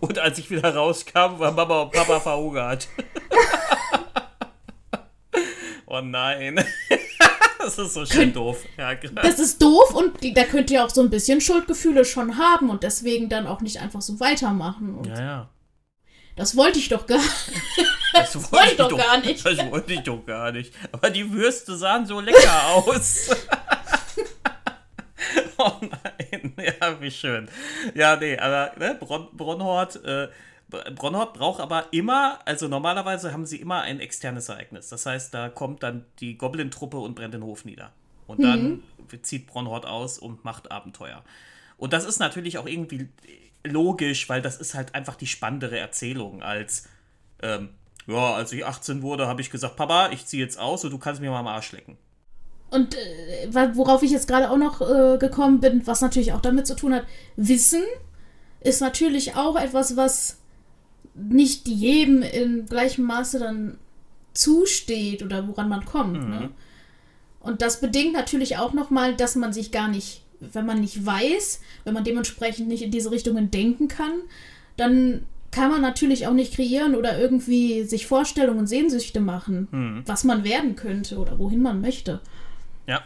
Und 0.00 0.18
als 0.18 0.38
ich 0.38 0.50
wieder 0.50 0.74
rauskam, 0.74 1.38
war 1.38 1.52
Mama 1.52 1.82
und 1.82 1.92
Papa 1.92 2.20
verhungert. 2.20 2.88
oh 5.86 6.00
nein. 6.00 6.64
Das 7.58 7.78
ist 7.78 7.94
so 7.94 8.06
schön 8.06 8.32
doof. 8.32 8.58
Ja, 8.78 8.94
Das 8.94 9.40
ist 9.40 9.60
doof 9.60 9.92
und 9.92 10.12
da 10.36 10.44
könnt 10.44 10.70
ihr 10.70 10.84
auch 10.84 10.90
so 10.90 11.00
ein 11.00 11.10
bisschen 11.10 11.40
Schuldgefühle 11.40 12.04
schon 12.04 12.38
haben 12.38 12.70
und 12.70 12.84
deswegen 12.84 13.28
dann 13.28 13.48
auch 13.48 13.60
nicht 13.60 13.80
einfach 13.80 14.00
so 14.02 14.20
weitermachen. 14.20 15.02
Ja, 15.04 15.20
ja. 15.20 15.48
das 16.36 16.56
wollte 16.56 16.78
ich 16.78 16.88
doch 16.90 17.08
gar 17.08 17.18
nicht. 17.18 17.52
Das 18.12 18.32
Das 18.32 18.52
wollte 18.52 18.70
ich 18.70 18.76
doch 18.76 18.96
gar 18.96 19.18
nicht. 19.18 19.44
Das 19.44 19.70
wollte 19.70 19.92
ich 19.94 20.00
doch 20.00 20.24
gar 20.24 20.52
nicht. 20.52 20.72
Aber 20.92 21.10
die 21.10 21.32
Würste 21.32 21.76
sahen 21.76 22.06
so 22.06 22.20
lecker 22.20 22.66
aus. 22.68 23.30
oh 25.58 25.72
nein, 25.80 26.54
ja, 26.80 27.00
wie 27.00 27.10
schön. 27.10 27.48
Ja, 27.94 28.16
nee, 28.16 28.38
aber 28.38 28.72
ne, 28.78 28.96
Bron 28.98 29.28
Bronhort, 29.32 30.04
äh, 30.04 30.28
Bronhort 30.68 31.34
braucht 31.34 31.60
aber 31.60 31.92
immer, 31.92 32.40
also 32.44 32.66
normalerweise 32.66 33.32
haben 33.32 33.46
sie 33.46 33.56
immer 33.56 33.82
ein 33.82 34.00
externes 34.00 34.48
Ereignis. 34.48 34.88
Das 34.88 35.06
heißt, 35.06 35.32
da 35.32 35.48
kommt 35.48 35.82
dann 35.82 36.04
die 36.18 36.36
Goblin-Truppe 36.36 36.98
und 36.98 37.14
brennt 37.14 37.34
den 37.34 37.44
Hof 37.44 37.64
nieder. 37.64 37.92
Und 38.26 38.42
dann 38.42 38.82
mhm. 39.08 39.22
zieht 39.22 39.46
Bronhort 39.46 39.86
aus 39.86 40.18
und 40.18 40.44
macht 40.44 40.72
Abenteuer. 40.72 41.22
Und 41.76 41.92
das 41.92 42.04
ist 42.04 42.18
natürlich 42.18 42.58
auch 42.58 42.66
irgendwie 42.66 43.08
logisch, 43.64 44.28
weil 44.28 44.42
das 44.42 44.56
ist 44.56 44.74
halt 44.74 44.94
einfach 44.94 45.14
die 45.14 45.26
spannendere 45.26 45.78
Erzählung 45.78 46.42
als, 46.42 46.88
ähm, 47.42 47.70
ja, 48.06 48.34
als 48.34 48.52
ich 48.52 48.64
18 48.64 49.02
wurde, 49.02 49.26
habe 49.26 49.40
ich 49.40 49.50
gesagt, 49.50 49.76
Papa, 49.76 50.10
ich 50.10 50.26
ziehe 50.26 50.42
jetzt 50.42 50.58
aus 50.58 50.84
und 50.84 50.90
du 50.90 50.98
kannst 50.98 51.20
mir 51.20 51.30
mal 51.30 51.40
am 51.40 51.46
Arsch 51.46 51.72
lecken. 51.72 51.96
Und 52.70 52.94
äh, 52.94 53.74
worauf 53.74 54.02
ich 54.02 54.10
jetzt 54.10 54.28
gerade 54.28 54.50
auch 54.50 54.56
noch 54.56 54.80
äh, 54.80 55.18
gekommen 55.18 55.60
bin, 55.60 55.86
was 55.86 56.00
natürlich 56.00 56.32
auch 56.32 56.40
damit 56.40 56.66
zu 56.66 56.74
tun 56.74 56.94
hat, 56.94 57.04
Wissen 57.36 57.82
ist 58.60 58.80
natürlich 58.80 59.36
auch 59.36 59.56
etwas, 59.56 59.96
was 59.96 60.38
nicht 61.14 61.68
jedem 61.68 62.22
in 62.22 62.66
gleichem 62.66 63.04
Maße 63.04 63.38
dann 63.38 63.78
zusteht 64.34 65.22
oder 65.22 65.48
woran 65.48 65.68
man 65.68 65.84
kommt. 65.84 66.22
Mhm. 66.22 66.30
Ne? 66.30 66.50
Und 67.40 67.62
das 67.62 67.80
bedingt 67.80 68.12
natürlich 68.12 68.58
auch 68.58 68.72
nochmal, 68.72 69.14
dass 69.14 69.36
man 69.36 69.52
sich 69.52 69.70
gar 69.70 69.88
nicht, 69.88 70.22
wenn 70.40 70.66
man 70.66 70.80
nicht 70.80 71.06
weiß, 71.06 71.60
wenn 71.84 71.94
man 71.94 72.04
dementsprechend 72.04 72.68
nicht 72.68 72.82
in 72.82 72.90
diese 72.90 73.10
Richtungen 73.10 73.50
denken 73.50 73.88
kann, 73.88 74.12
dann 74.76 75.24
kann 75.52 75.70
man 75.70 75.80
natürlich 75.80 76.26
auch 76.26 76.34
nicht 76.34 76.54
kreieren 76.54 76.94
oder 76.94 77.18
irgendwie 77.18 77.84
sich 77.84 78.06
Vorstellungen, 78.06 78.66
Sehnsüchte 78.66 79.20
machen, 79.20 79.68
mhm. 79.70 80.02
was 80.04 80.24
man 80.24 80.44
werden 80.44 80.76
könnte 80.76 81.16
oder 81.18 81.38
wohin 81.38 81.62
man 81.62 81.80
möchte. 81.80 82.20
Ja. 82.86 83.02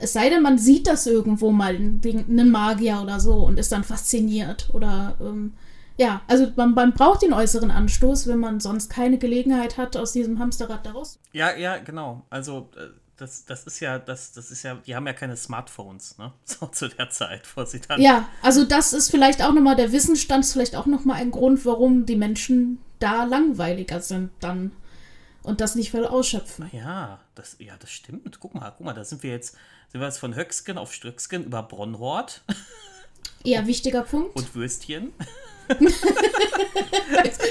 Es 0.00 0.12
sei 0.12 0.28
denn, 0.30 0.42
man 0.42 0.58
sieht 0.58 0.86
das 0.86 1.06
irgendwo 1.06 1.50
mal 1.50 1.76
wegen 2.02 2.24
einem 2.28 2.50
Magier 2.50 3.00
oder 3.02 3.18
so 3.18 3.34
und 3.34 3.58
ist 3.58 3.72
dann 3.72 3.84
fasziniert. 3.84 4.70
Oder 4.72 5.16
ähm, 5.20 5.54
ja, 5.96 6.22
also 6.28 6.52
man, 6.54 6.74
man, 6.74 6.92
braucht 6.92 7.22
den 7.22 7.32
äußeren 7.32 7.72
Anstoß, 7.72 8.28
wenn 8.28 8.38
man 8.38 8.60
sonst 8.60 8.90
keine 8.90 9.18
Gelegenheit 9.18 9.76
hat, 9.76 9.96
aus 9.96 10.12
diesem 10.12 10.38
Hamsterrad 10.38 10.86
daraus. 10.86 11.18
Ja, 11.32 11.56
ja, 11.56 11.78
genau. 11.78 12.24
Also 12.30 12.70
äh, 12.76 12.90
das, 13.16 13.44
das 13.44 13.64
ist 13.64 13.80
ja, 13.80 13.98
das, 13.98 14.32
das 14.32 14.52
ist 14.52 14.62
ja, 14.62 14.76
die 14.86 14.94
haben 14.94 15.06
ja 15.06 15.12
keine 15.12 15.36
Smartphones, 15.36 16.16
ne? 16.18 16.32
So 16.44 16.66
zu 16.66 16.88
der 16.88 17.10
Zeit, 17.10 17.46
vor 17.46 17.66
sie 17.66 17.80
dann. 17.80 18.00
Ja, 18.00 18.28
also 18.42 18.64
das 18.64 18.92
ist 18.92 19.10
vielleicht 19.10 19.42
auch 19.42 19.52
nochmal, 19.52 19.74
der 19.74 19.90
Wissensstand 19.90 20.44
ist 20.44 20.52
vielleicht 20.52 20.76
auch 20.76 20.86
nochmal 20.86 21.20
ein 21.20 21.32
Grund, 21.32 21.66
warum 21.66 22.06
die 22.06 22.16
Menschen 22.16 22.78
da 23.00 23.24
langweiliger 23.24 24.00
sind 24.00 24.30
dann 24.40 24.72
und 25.48 25.62
das 25.62 25.74
nicht 25.74 25.90
voll 25.90 26.06
ausschöpfen. 26.06 26.68
Ja, 26.72 27.20
das, 27.34 27.56
ja, 27.58 27.74
das 27.78 27.90
stimmt. 27.90 28.38
Guck 28.38 28.54
mal, 28.54 28.70
guck 28.70 28.84
mal, 28.84 28.92
da 28.92 29.02
sind 29.02 29.22
wir 29.22 29.30
jetzt, 29.30 29.56
sind 29.90 30.00
wir 30.00 30.06
jetzt 30.06 30.18
von 30.18 30.36
Höcksken 30.36 30.76
auf 30.76 30.92
Strücksken 30.92 31.44
über 31.44 31.62
Bronhort. 31.62 32.42
Ja, 33.44 33.66
wichtiger 33.66 34.02
Punkt. 34.02 34.36
Und 34.36 34.54
Würstchen. 34.54 35.12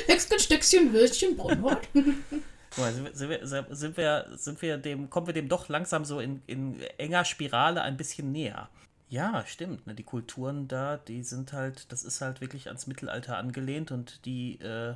Höcksken, 0.08 0.40
Stöckchen, 0.40 0.94
Würstchen, 0.94 1.36
Bronhort. 1.36 1.88
Guck 1.94 2.78
mal, 2.78 2.94
sind 2.94 3.30
wir, 3.30 3.48
sind 3.48 3.98
wir, 3.98 4.28
sind 4.36 4.62
wir 4.62 4.78
dem, 4.78 5.10
kommen 5.10 5.28
wir 5.28 5.34
dem 5.34 5.50
doch 5.50 5.68
langsam 5.68 6.06
so 6.06 6.20
in, 6.20 6.42
in 6.46 6.80
enger 6.98 7.26
Spirale 7.26 7.82
ein 7.82 7.98
bisschen 7.98 8.32
näher. 8.32 8.70
Ja, 9.10 9.44
stimmt. 9.48 9.88
Ne? 9.88 9.96
Die 9.96 10.04
Kulturen 10.04 10.68
da, 10.68 10.98
die 10.98 11.24
sind 11.24 11.54
halt, 11.54 11.92
das 11.92 12.04
ist 12.04 12.22
halt 12.22 12.42
wirklich 12.42 12.68
ans 12.68 12.86
Mittelalter 12.86 13.38
angelehnt 13.38 13.92
und 13.92 14.26
die, 14.26 14.60
äh, 14.60 14.96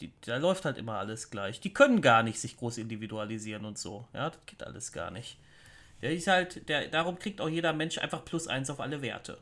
die, 0.00 0.12
da 0.22 0.36
läuft 0.36 0.64
halt 0.64 0.78
immer 0.78 0.98
alles 0.98 1.30
gleich. 1.30 1.60
Die 1.60 1.72
können 1.72 2.00
gar 2.00 2.22
nicht 2.22 2.40
sich 2.40 2.56
groß 2.56 2.78
individualisieren 2.78 3.64
und 3.64 3.78
so. 3.78 4.06
Ja, 4.12 4.30
das 4.30 4.40
geht 4.46 4.62
alles 4.62 4.92
gar 4.92 5.10
nicht. 5.10 5.38
Der 6.02 6.12
ist 6.12 6.28
halt, 6.28 6.68
der, 6.68 6.88
darum 6.88 7.18
kriegt 7.18 7.40
auch 7.40 7.48
jeder 7.48 7.72
Mensch 7.72 7.98
einfach 7.98 8.24
plus 8.24 8.46
eins 8.46 8.70
auf 8.70 8.80
alle 8.80 9.02
Werte. 9.02 9.38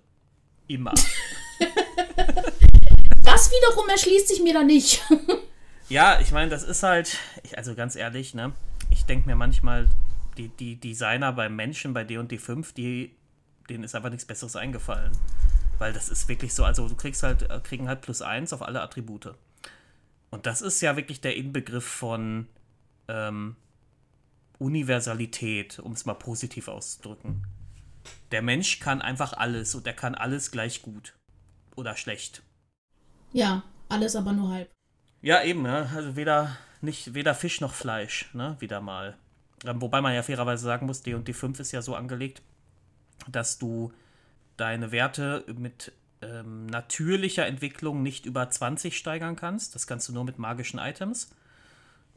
Immer. 0.68 0.92
das 3.24 3.50
wiederum 3.50 3.88
erschließt 3.88 4.28
sich 4.28 4.42
mir 4.42 4.54
da 4.54 4.64
nicht. 4.64 5.04
ja, 5.88 6.18
ich 6.20 6.32
meine, 6.32 6.50
das 6.50 6.62
ist 6.62 6.82
halt, 6.82 7.18
ich, 7.42 7.58
also 7.58 7.74
ganz 7.74 7.94
ehrlich, 7.94 8.34
ne? 8.34 8.52
Ich 8.90 9.04
denke 9.04 9.28
mir 9.28 9.36
manchmal, 9.36 9.88
die, 10.38 10.48
die 10.48 10.76
Designer 10.76 11.32
beim 11.32 11.54
Menschen 11.54 11.92
bei 11.92 12.04
D&D 12.04 12.38
5, 12.38 12.72
die, 12.72 13.14
denen 13.68 13.84
ist 13.84 13.94
einfach 13.94 14.10
nichts 14.10 14.24
Besseres 14.24 14.56
eingefallen. 14.56 15.12
Weil 15.78 15.92
das 15.92 16.08
ist 16.08 16.28
wirklich 16.28 16.54
so, 16.54 16.64
also 16.64 16.88
du 16.88 16.94
kriegst 16.94 17.22
halt, 17.22 17.50
äh, 17.50 17.60
kriegen 17.62 17.88
halt 17.88 18.00
plus 18.00 18.22
eins 18.22 18.54
auf 18.54 18.62
alle 18.62 18.80
Attribute. 18.80 19.34
Und 20.30 20.46
das 20.46 20.62
ist 20.62 20.80
ja 20.80 20.96
wirklich 20.96 21.20
der 21.20 21.36
Inbegriff 21.36 21.86
von 21.86 22.48
ähm, 23.08 23.56
Universalität, 24.58 25.78
um 25.78 25.92
es 25.92 26.06
mal 26.06 26.14
positiv 26.14 26.68
auszudrücken. 26.68 27.46
Der 28.30 28.42
Mensch 28.42 28.80
kann 28.80 29.02
einfach 29.02 29.32
alles 29.32 29.74
und 29.74 29.86
er 29.86 29.92
kann 29.92 30.14
alles 30.14 30.50
gleich 30.50 30.82
gut 30.82 31.14
oder 31.74 31.96
schlecht. 31.96 32.42
Ja, 33.32 33.62
alles 33.88 34.16
aber 34.16 34.32
nur 34.32 34.50
halb. 34.50 34.70
Ja, 35.22 35.42
eben, 35.42 35.64
ja. 35.64 35.88
also 35.94 36.16
weder, 36.16 36.56
nicht, 36.80 37.14
weder 37.14 37.34
Fisch 37.34 37.60
noch 37.60 37.74
Fleisch, 37.74 38.32
ne, 38.34 38.56
wieder 38.60 38.80
mal. 38.80 39.16
Ähm, 39.64 39.80
wobei 39.80 40.00
man 40.00 40.14
ja 40.14 40.22
fairerweise 40.22 40.64
sagen 40.64 40.86
muss, 40.86 41.02
D&D 41.02 41.32
5 41.32 41.60
ist 41.60 41.72
ja 41.72 41.82
so 41.82 41.94
angelegt, 41.94 42.42
dass 43.28 43.58
du 43.58 43.92
deine 44.56 44.92
Werte 44.92 45.44
mit 45.58 45.92
ähm, 46.26 46.66
natürlicher 46.66 47.46
Entwicklung 47.46 48.02
nicht 48.02 48.26
über 48.26 48.48
20 48.50 48.96
steigern 48.96 49.36
kannst. 49.36 49.74
Das 49.74 49.86
kannst 49.86 50.08
du 50.08 50.12
nur 50.12 50.24
mit 50.24 50.38
magischen 50.38 50.78
Items. 50.78 51.30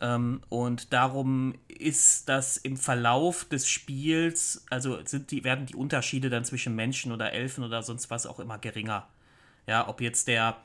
Ähm, 0.01 0.41
und 0.49 0.93
darum 0.93 1.55
ist 1.67 2.29
das 2.29 2.57
im 2.57 2.77
Verlauf 2.77 3.45
des 3.45 3.69
Spiels, 3.69 4.65
also 4.69 5.03
sind 5.05 5.31
die, 5.31 5.43
werden 5.43 5.65
die 5.65 5.75
Unterschiede 5.75 6.29
dann 6.29 6.45
zwischen 6.45 6.75
Menschen 6.75 7.11
oder 7.11 7.33
Elfen 7.33 7.63
oder 7.63 7.83
sonst 7.83 8.09
was 8.09 8.25
auch 8.25 8.39
immer 8.39 8.57
geringer. 8.57 9.07
Ja, 9.67 9.87
ob 9.87 10.01
jetzt 10.01 10.27
der, 10.27 10.57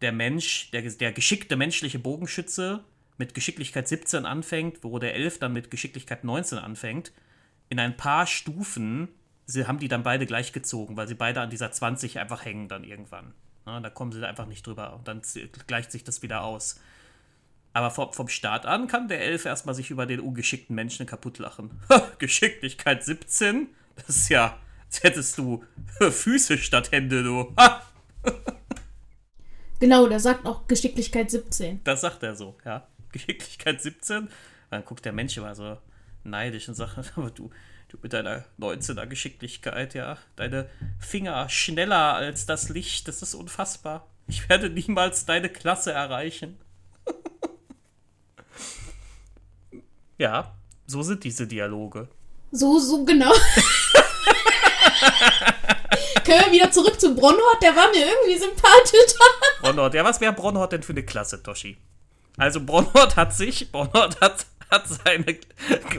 der 0.00 0.12
Mensch, 0.12 0.70
der, 0.72 0.82
der 0.82 1.12
geschickte 1.12 1.56
menschliche 1.56 1.98
Bogenschütze 1.98 2.84
mit 3.18 3.34
Geschicklichkeit 3.34 3.86
17 3.86 4.26
anfängt, 4.26 4.82
wo 4.82 4.98
der 4.98 5.14
Elf 5.14 5.38
dann 5.38 5.52
mit 5.52 5.70
Geschicklichkeit 5.70 6.24
19 6.24 6.58
anfängt, 6.58 7.12
in 7.68 7.78
ein 7.78 7.96
paar 7.96 8.26
Stufen 8.26 9.08
sie 9.46 9.66
haben 9.66 9.78
die 9.78 9.88
dann 9.88 10.02
beide 10.02 10.26
gleich 10.26 10.52
gezogen, 10.52 10.96
weil 10.96 11.08
sie 11.08 11.14
beide 11.14 11.40
an 11.40 11.50
dieser 11.50 11.72
20 11.72 12.18
einfach 12.18 12.44
hängen 12.44 12.68
dann 12.68 12.84
irgendwann. 12.84 13.34
Ja, 13.66 13.80
da 13.80 13.90
kommen 13.90 14.12
sie 14.12 14.26
einfach 14.26 14.46
nicht 14.46 14.66
drüber 14.66 14.94
und 14.94 15.06
dann 15.06 15.22
gleicht 15.66 15.92
sich 15.92 16.04
das 16.04 16.22
wieder 16.22 16.42
aus. 16.42 16.80
Aber 17.72 17.90
vom, 17.90 18.12
vom 18.12 18.28
Start 18.28 18.66
an 18.66 18.86
kann 18.86 19.08
der 19.08 19.20
Elf 19.20 19.44
erstmal 19.44 19.74
sich 19.74 19.90
über 19.90 20.06
den 20.06 20.20
ungeschickten 20.20 20.74
Menschen 20.74 21.06
kaputt 21.06 21.38
lachen. 21.38 21.70
Geschicklichkeit 22.18 23.04
17? 23.04 23.68
Das 23.96 24.08
ist 24.08 24.28
ja, 24.28 24.58
als 24.84 25.02
hättest 25.02 25.38
du 25.38 25.64
Füße 25.98 26.58
statt 26.58 26.92
Hände, 26.92 27.22
du. 27.22 27.54
genau, 29.80 30.06
der 30.06 30.20
sagt 30.20 30.44
auch 30.44 30.66
Geschicklichkeit 30.66 31.30
17. 31.30 31.80
Das 31.84 32.02
sagt 32.02 32.22
er 32.22 32.34
so, 32.34 32.56
ja. 32.64 32.86
Geschicklichkeit 33.10 33.80
17? 33.80 34.28
Dann 34.70 34.84
guckt 34.84 35.04
der 35.04 35.12
Mensch 35.12 35.36
immer 35.36 35.54
so 35.54 35.78
neidisch 36.24 36.68
und 36.68 36.74
sagt, 36.74 37.12
aber 37.16 37.30
du, 37.30 37.50
Du 37.92 37.98
mit 38.00 38.14
deiner 38.14 38.44
19er 38.58 39.06
Geschicklichkeit, 39.06 39.92
ja. 39.92 40.16
Deine 40.36 40.70
Finger 40.98 41.50
schneller 41.50 42.14
als 42.14 42.46
das 42.46 42.70
Licht, 42.70 43.06
das 43.06 43.20
ist 43.20 43.34
unfassbar. 43.34 44.06
Ich 44.28 44.48
werde 44.48 44.70
niemals 44.70 45.26
deine 45.26 45.50
Klasse 45.50 45.92
erreichen. 45.92 46.58
ja, 50.18 50.54
so 50.86 51.02
sind 51.02 51.22
diese 51.22 51.46
Dialoge. 51.46 52.08
So, 52.50 52.78
so 52.78 53.04
genau. 53.04 53.34
Können 56.24 56.46
wir 56.46 56.52
wieder 56.52 56.70
zurück 56.70 56.98
zu 56.98 57.14
Bronhort? 57.14 57.62
Der 57.62 57.76
war 57.76 57.90
mir 57.90 58.06
irgendwie 58.06 58.38
sympathischer. 58.38 59.22
Bronhort, 59.60 59.92
ja, 59.92 60.02
was 60.02 60.18
wäre 60.18 60.32
Bronhort 60.32 60.72
denn 60.72 60.82
für 60.82 60.94
eine 60.94 61.02
Klasse, 61.02 61.42
Toshi? 61.42 61.76
Also 62.38 62.64
Bronhort 62.64 63.16
hat 63.16 63.34
sich, 63.34 63.70
Bronhort 63.70 64.18
hat 64.22 64.46
hat 64.72 64.88
seine 64.88 65.36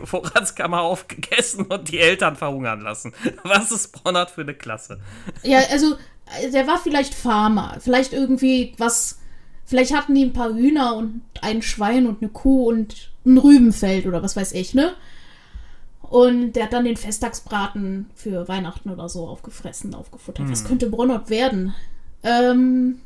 Vorratskammer 0.04 0.82
aufgegessen 0.82 1.68
und 1.68 1.90
die 1.90 2.00
Eltern 2.00 2.36
verhungern 2.36 2.82
lassen. 2.82 3.14
Was 3.44 3.72
ist 3.72 3.94
Bronhard 3.94 4.32
für 4.32 4.42
eine 4.42 4.54
Klasse? 4.54 5.00
Ja, 5.44 5.60
also 5.72 5.96
der 6.52 6.68
war 6.68 6.80
vielleicht 6.80 7.14
Farmer. 7.14 7.78
Vielleicht 7.80 8.14
irgendwie 8.14 8.74
was. 8.78 9.20
Vielleicht 9.66 9.96
hatten 9.96 10.14
die 10.14 10.26
ein 10.26 10.34
paar 10.34 10.54
Hühner 10.54 10.96
und 10.96 11.22
ein 11.42 11.62
Schwein 11.62 12.06
und 12.06 12.22
eine 12.22 12.30
Kuh 12.30 12.68
und 12.68 13.12
ein 13.26 13.38
Rübenfeld 13.38 14.06
oder 14.06 14.22
was 14.22 14.36
weiß 14.36 14.52
ich, 14.52 14.74
ne? 14.74 14.94
Und 16.02 16.54
der 16.54 16.66
hat 16.66 16.74
dann 16.74 16.84
den 16.84 16.98
Festtagsbraten 16.98 18.10
für 18.14 18.48
Weihnachten 18.48 18.90
oder 18.90 19.08
so 19.08 19.28
aufgefressen, 19.28 19.96
aufgefuttert. 19.96 20.46
Hm. 20.46 20.52
Was 20.52 20.66
könnte 20.66 20.90
Bronhard 20.90 21.30
werden? 21.30 21.74
Ähm, 22.24 23.00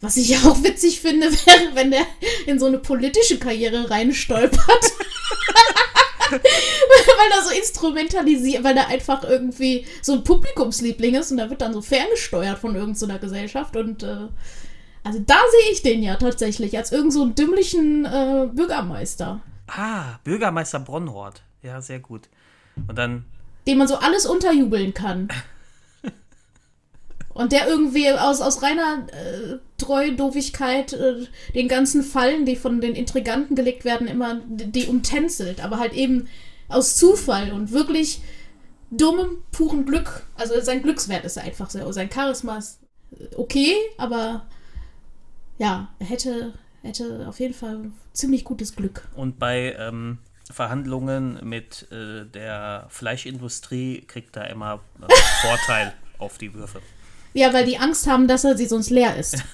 was 0.00 0.16
ich 0.16 0.36
auch 0.38 0.62
witzig 0.62 1.00
finde, 1.00 1.30
wäre, 1.46 1.74
wenn 1.74 1.90
der 1.90 2.06
in 2.46 2.58
so 2.58 2.66
eine 2.66 2.78
politische 2.78 3.38
Karriere 3.38 3.90
reinstolpert. 3.90 4.60
weil 6.30 7.30
er 7.36 7.42
so 7.42 7.50
instrumentalisiert, 7.50 8.62
weil 8.62 8.76
er 8.76 8.88
einfach 8.88 9.24
irgendwie 9.24 9.84
so 10.00 10.12
ein 10.12 10.22
Publikumsliebling 10.24 11.16
ist 11.16 11.32
und 11.32 11.38
da 11.38 11.50
wird 11.50 11.60
dann 11.60 11.72
so 11.74 11.82
ferngesteuert 11.82 12.58
von 12.58 12.76
irgendeiner 12.76 13.14
so 13.14 13.20
Gesellschaft 13.20 13.76
und 13.76 14.04
äh, 14.04 14.28
Also 15.02 15.18
da 15.26 15.34
sehe 15.50 15.72
ich 15.72 15.82
den 15.82 16.02
ja 16.02 16.14
tatsächlich 16.16 16.76
als 16.76 16.92
irgend 16.92 17.12
so 17.12 17.22
einen 17.22 17.34
dümmlichen 17.34 18.04
äh, 18.04 18.48
Bürgermeister, 18.52 19.40
Ah, 19.76 20.18
Bürgermeister 20.24 20.80
Bronhort. 20.80 21.42
Ja, 21.62 21.80
sehr 21.80 22.00
gut. 22.00 22.28
Und 22.88 22.96
dann, 22.98 23.24
dem 23.66 23.78
man 23.78 23.86
so 23.88 23.96
alles 23.96 24.26
unterjubeln 24.26 24.94
kann. 24.94 25.28
Und 27.40 27.52
der 27.52 27.66
irgendwie 27.66 28.10
aus, 28.10 28.42
aus 28.42 28.62
reiner 28.62 29.06
äh, 29.08 29.56
Treudoofigkeit 29.78 30.92
äh, 30.92 31.26
den 31.54 31.68
ganzen 31.68 32.02
Fallen, 32.02 32.44
die 32.44 32.54
von 32.54 32.82
den 32.82 32.94
Intriganten 32.94 33.56
gelegt 33.56 33.86
werden, 33.86 34.08
immer 34.08 34.42
die, 34.46 34.88
umtänzelt. 34.88 35.64
Aber 35.64 35.78
halt 35.78 35.94
eben 35.94 36.28
aus 36.68 36.96
Zufall 36.96 37.52
und 37.52 37.72
wirklich 37.72 38.20
dummem, 38.90 39.38
puren 39.52 39.86
Glück. 39.86 40.26
Also 40.34 40.60
sein 40.60 40.82
Glückswert 40.82 41.24
ist 41.24 41.38
einfach 41.38 41.70
so. 41.70 41.90
Sein 41.92 42.10
Charisma 42.12 42.58
ist 42.58 42.78
äh, 43.18 43.34
okay, 43.36 43.74
aber 43.96 44.46
ja, 45.56 45.88
er 45.98 46.06
hätte, 46.06 46.52
hätte 46.82 47.24
auf 47.26 47.40
jeden 47.40 47.54
Fall 47.54 47.90
ziemlich 48.12 48.44
gutes 48.44 48.76
Glück. 48.76 49.08
und 49.16 49.38
bei 49.38 49.74
ähm, 49.78 50.18
Verhandlungen 50.50 51.40
mit 51.42 51.90
äh, 51.90 52.26
der 52.26 52.84
Fleischindustrie 52.90 54.02
kriegt 54.06 54.36
er 54.36 54.50
immer 54.50 54.80
äh, 55.00 55.14
Vorteil 55.40 55.94
auf 56.18 56.36
die 56.36 56.52
Würfe. 56.52 56.82
Ja, 57.32 57.52
weil 57.52 57.64
die 57.64 57.78
Angst 57.78 58.06
haben, 58.06 58.26
dass 58.26 58.44
er 58.44 58.56
sie 58.56 58.66
sonst 58.66 58.90
leer 58.90 59.16
ist. 59.16 59.36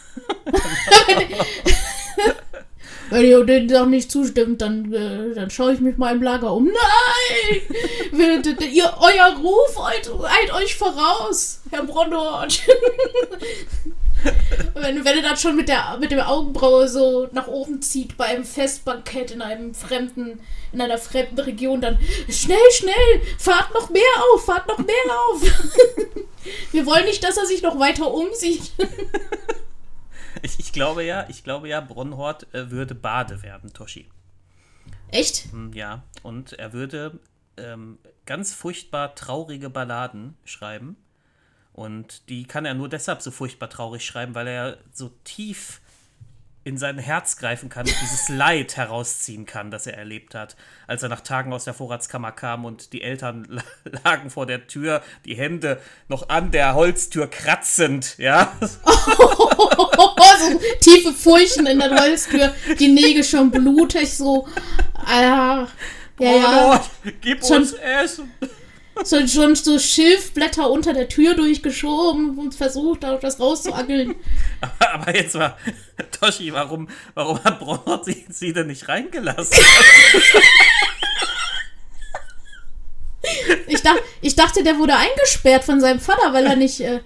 Wenn 3.10 3.24
ihr 3.24 3.44
den 3.44 3.68
Sachen 3.68 3.90
nicht 3.90 4.10
zustimmt, 4.10 4.60
dann, 4.60 4.92
äh, 4.92 5.32
dann 5.34 5.48
schaue 5.50 5.74
ich 5.74 5.80
mich 5.80 5.96
mal 5.96 6.14
im 6.14 6.22
Lager 6.22 6.52
um. 6.52 6.64
Nein! 6.64 7.62
Ihr, 8.72 8.92
euer 8.98 9.36
Ruf 9.36 9.78
eilt, 9.80 10.10
euch 10.52 10.74
voraus, 10.74 11.60
Herr 11.70 11.84
Bronnort. 11.84 12.62
wenn, 14.74 15.04
wenn 15.04 15.16
er 15.16 15.22
dann 15.22 15.36
schon 15.36 15.56
mit 15.56 15.68
der, 15.68 15.98
mit 16.00 16.10
der 16.10 16.28
Augenbraue 16.28 16.88
so 16.88 17.28
nach 17.32 17.46
oben 17.46 17.80
zieht 17.82 18.16
bei 18.16 18.26
einem 18.26 18.44
Festbankett 18.44 19.30
in 19.30 19.42
einem 19.42 19.74
fremden, 19.74 20.40
in 20.76 20.82
einer 20.82 20.98
fremden 20.98 21.38
Region, 21.40 21.80
dann 21.80 21.98
schnell, 22.28 22.58
schnell, 22.72 23.22
fahrt 23.38 23.72
noch 23.72 23.88
mehr 23.90 24.02
auf, 24.32 24.44
fahrt 24.44 24.68
noch 24.68 24.78
mehr 24.78 24.94
auf. 25.30 25.42
Wir 26.72 26.86
wollen 26.86 27.06
nicht, 27.06 27.24
dass 27.24 27.36
er 27.38 27.46
sich 27.46 27.62
noch 27.62 27.78
weiter 27.78 28.12
umsieht. 28.12 28.72
Ich, 30.42 30.60
ich 30.60 30.72
glaube 30.72 31.02
ja, 31.02 31.26
ich 31.30 31.42
glaube 31.44 31.66
ja, 31.66 31.80
Bronhort 31.80 32.46
äh, 32.54 32.70
würde 32.70 32.94
Bade 32.94 33.42
werden, 33.42 33.72
Toshi. 33.72 34.06
Echt? 35.10 35.50
Hm, 35.50 35.72
Ja, 35.72 36.04
und 36.22 36.52
er 36.52 36.74
würde 36.74 37.18
ähm, 37.56 37.98
ganz 38.26 38.52
furchtbar 38.52 39.14
traurige 39.14 39.70
Balladen 39.70 40.36
schreiben. 40.44 40.96
Und 41.72 42.28
die 42.28 42.44
kann 42.44 42.66
er 42.66 42.74
nur 42.74 42.90
deshalb 42.90 43.22
so 43.22 43.30
furchtbar 43.30 43.70
traurig 43.70 44.04
schreiben, 44.04 44.34
weil 44.34 44.46
er 44.46 44.78
so 44.92 45.10
tief 45.24 45.80
in 46.66 46.78
sein 46.78 46.98
Herz 46.98 47.36
greifen 47.36 47.68
kann 47.68 47.86
und 47.86 47.94
dieses 48.02 48.28
Leid 48.36 48.76
herausziehen 48.76 49.46
kann, 49.46 49.70
das 49.70 49.86
er 49.86 49.96
erlebt 49.96 50.34
hat, 50.34 50.56
als 50.88 51.00
er 51.04 51.08
nach 51.08 51.20
Tagen 51.20 51.52
aus 51.52 51.62
der 51.62 51.74
Vorratskammer 51.74 52.32
kam 52.32 52.64
und 52.64 52.92
die 52.92 53.02
Eltern 53.02 53.46
la- 53.48 53.62
lagen 54.04 54.30
vor 54.30 54.46
der 54.46 54.66
Tür, 54.66 55.00
die 55.24 55.36
Hände 55.36 55.80
noch 56.08 56.28
an 56.28 56.50
der 56.50 56.74
Holztür 56.74 57.28
kratzend, 57.30 58.18
ja. 58.18 58.52
so 58.60 58.66
tiefe 60.80 61.12
Furchen 61.12 61.66
in 61.66 61.78
der 61.78 61.94
Holztür, 61.98 62.52
die 62.78 62.88
Nägel 62.88 63.22
schon 63.22 63.50
blutig, 63.50 64.12
so. 64.12 64.48
Ah, 64.94 65.20
ja, 65.20 65.58
ja. 65.58 65.68
Bronhort, 66.16 66.90
gib 67.20 67.44
Schon- 67.46 67.58
uns 67.58 67.74
Essen. 67.74 68.32
So, 69.04 69.26
schon 69.26 69.54
so 69.54 69.78
Schilfblätter 69.78 70.70
unter 70.70 70.92
der 70.92 71.08
Tür 71.08 71.34
durchgeschoben 71.34 72.38
und 72.38 72.54
versucht, 72.54 73.02
da 73.02 73.16
das 73.16 73.38
rauszuangeln. 73.38 74.14
Aber 74.80 75.14
jetzt 75.14 75.34
mal, 75.34 75.56
Toshi, 76.18 76.52
warum, 76.52 76.88
warum 77.14 77.42
hat 77.44 77.58
Bronhort 77.58 78.04
sie, 78.06 78.24
sie 78.30 78.52
denn 78.52 78.68
nicht 78.68 78.88
reingelassen? 78.88 79.58
Ich, 83.66 83.82
dach, 83.82 83.96
ich 84.20 84.36
dachte, 84.36 84.62
der 84.62 84.78
wurde 84.78 84.94
eingesperrt 84.96 85.64
von 85.64 85.80
seinem 85.80 86.00
Vater, 86.00 86.32
weil 86.32 86.46
er 86.46 86.56
nicht. 86.56 86.80
Äh, 86.80 87.00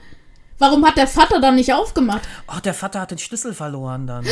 warum 0.58 0.86
hat 0.86 0.96
der 0.96 1.06
Vater 1.06 1.40
dann 1.40 1.54
nicht 1.54 1.72
aufgemacht? 1.72 2.22
Oh, 2.46 2.60
der 2.62 2.74
Vater 2.74 3.00
hat 3.00 3.10
den 3.10 3.18
Schlüssel 3.18 3.54
verloren 3.54 4.06
dann. 4.06 4.26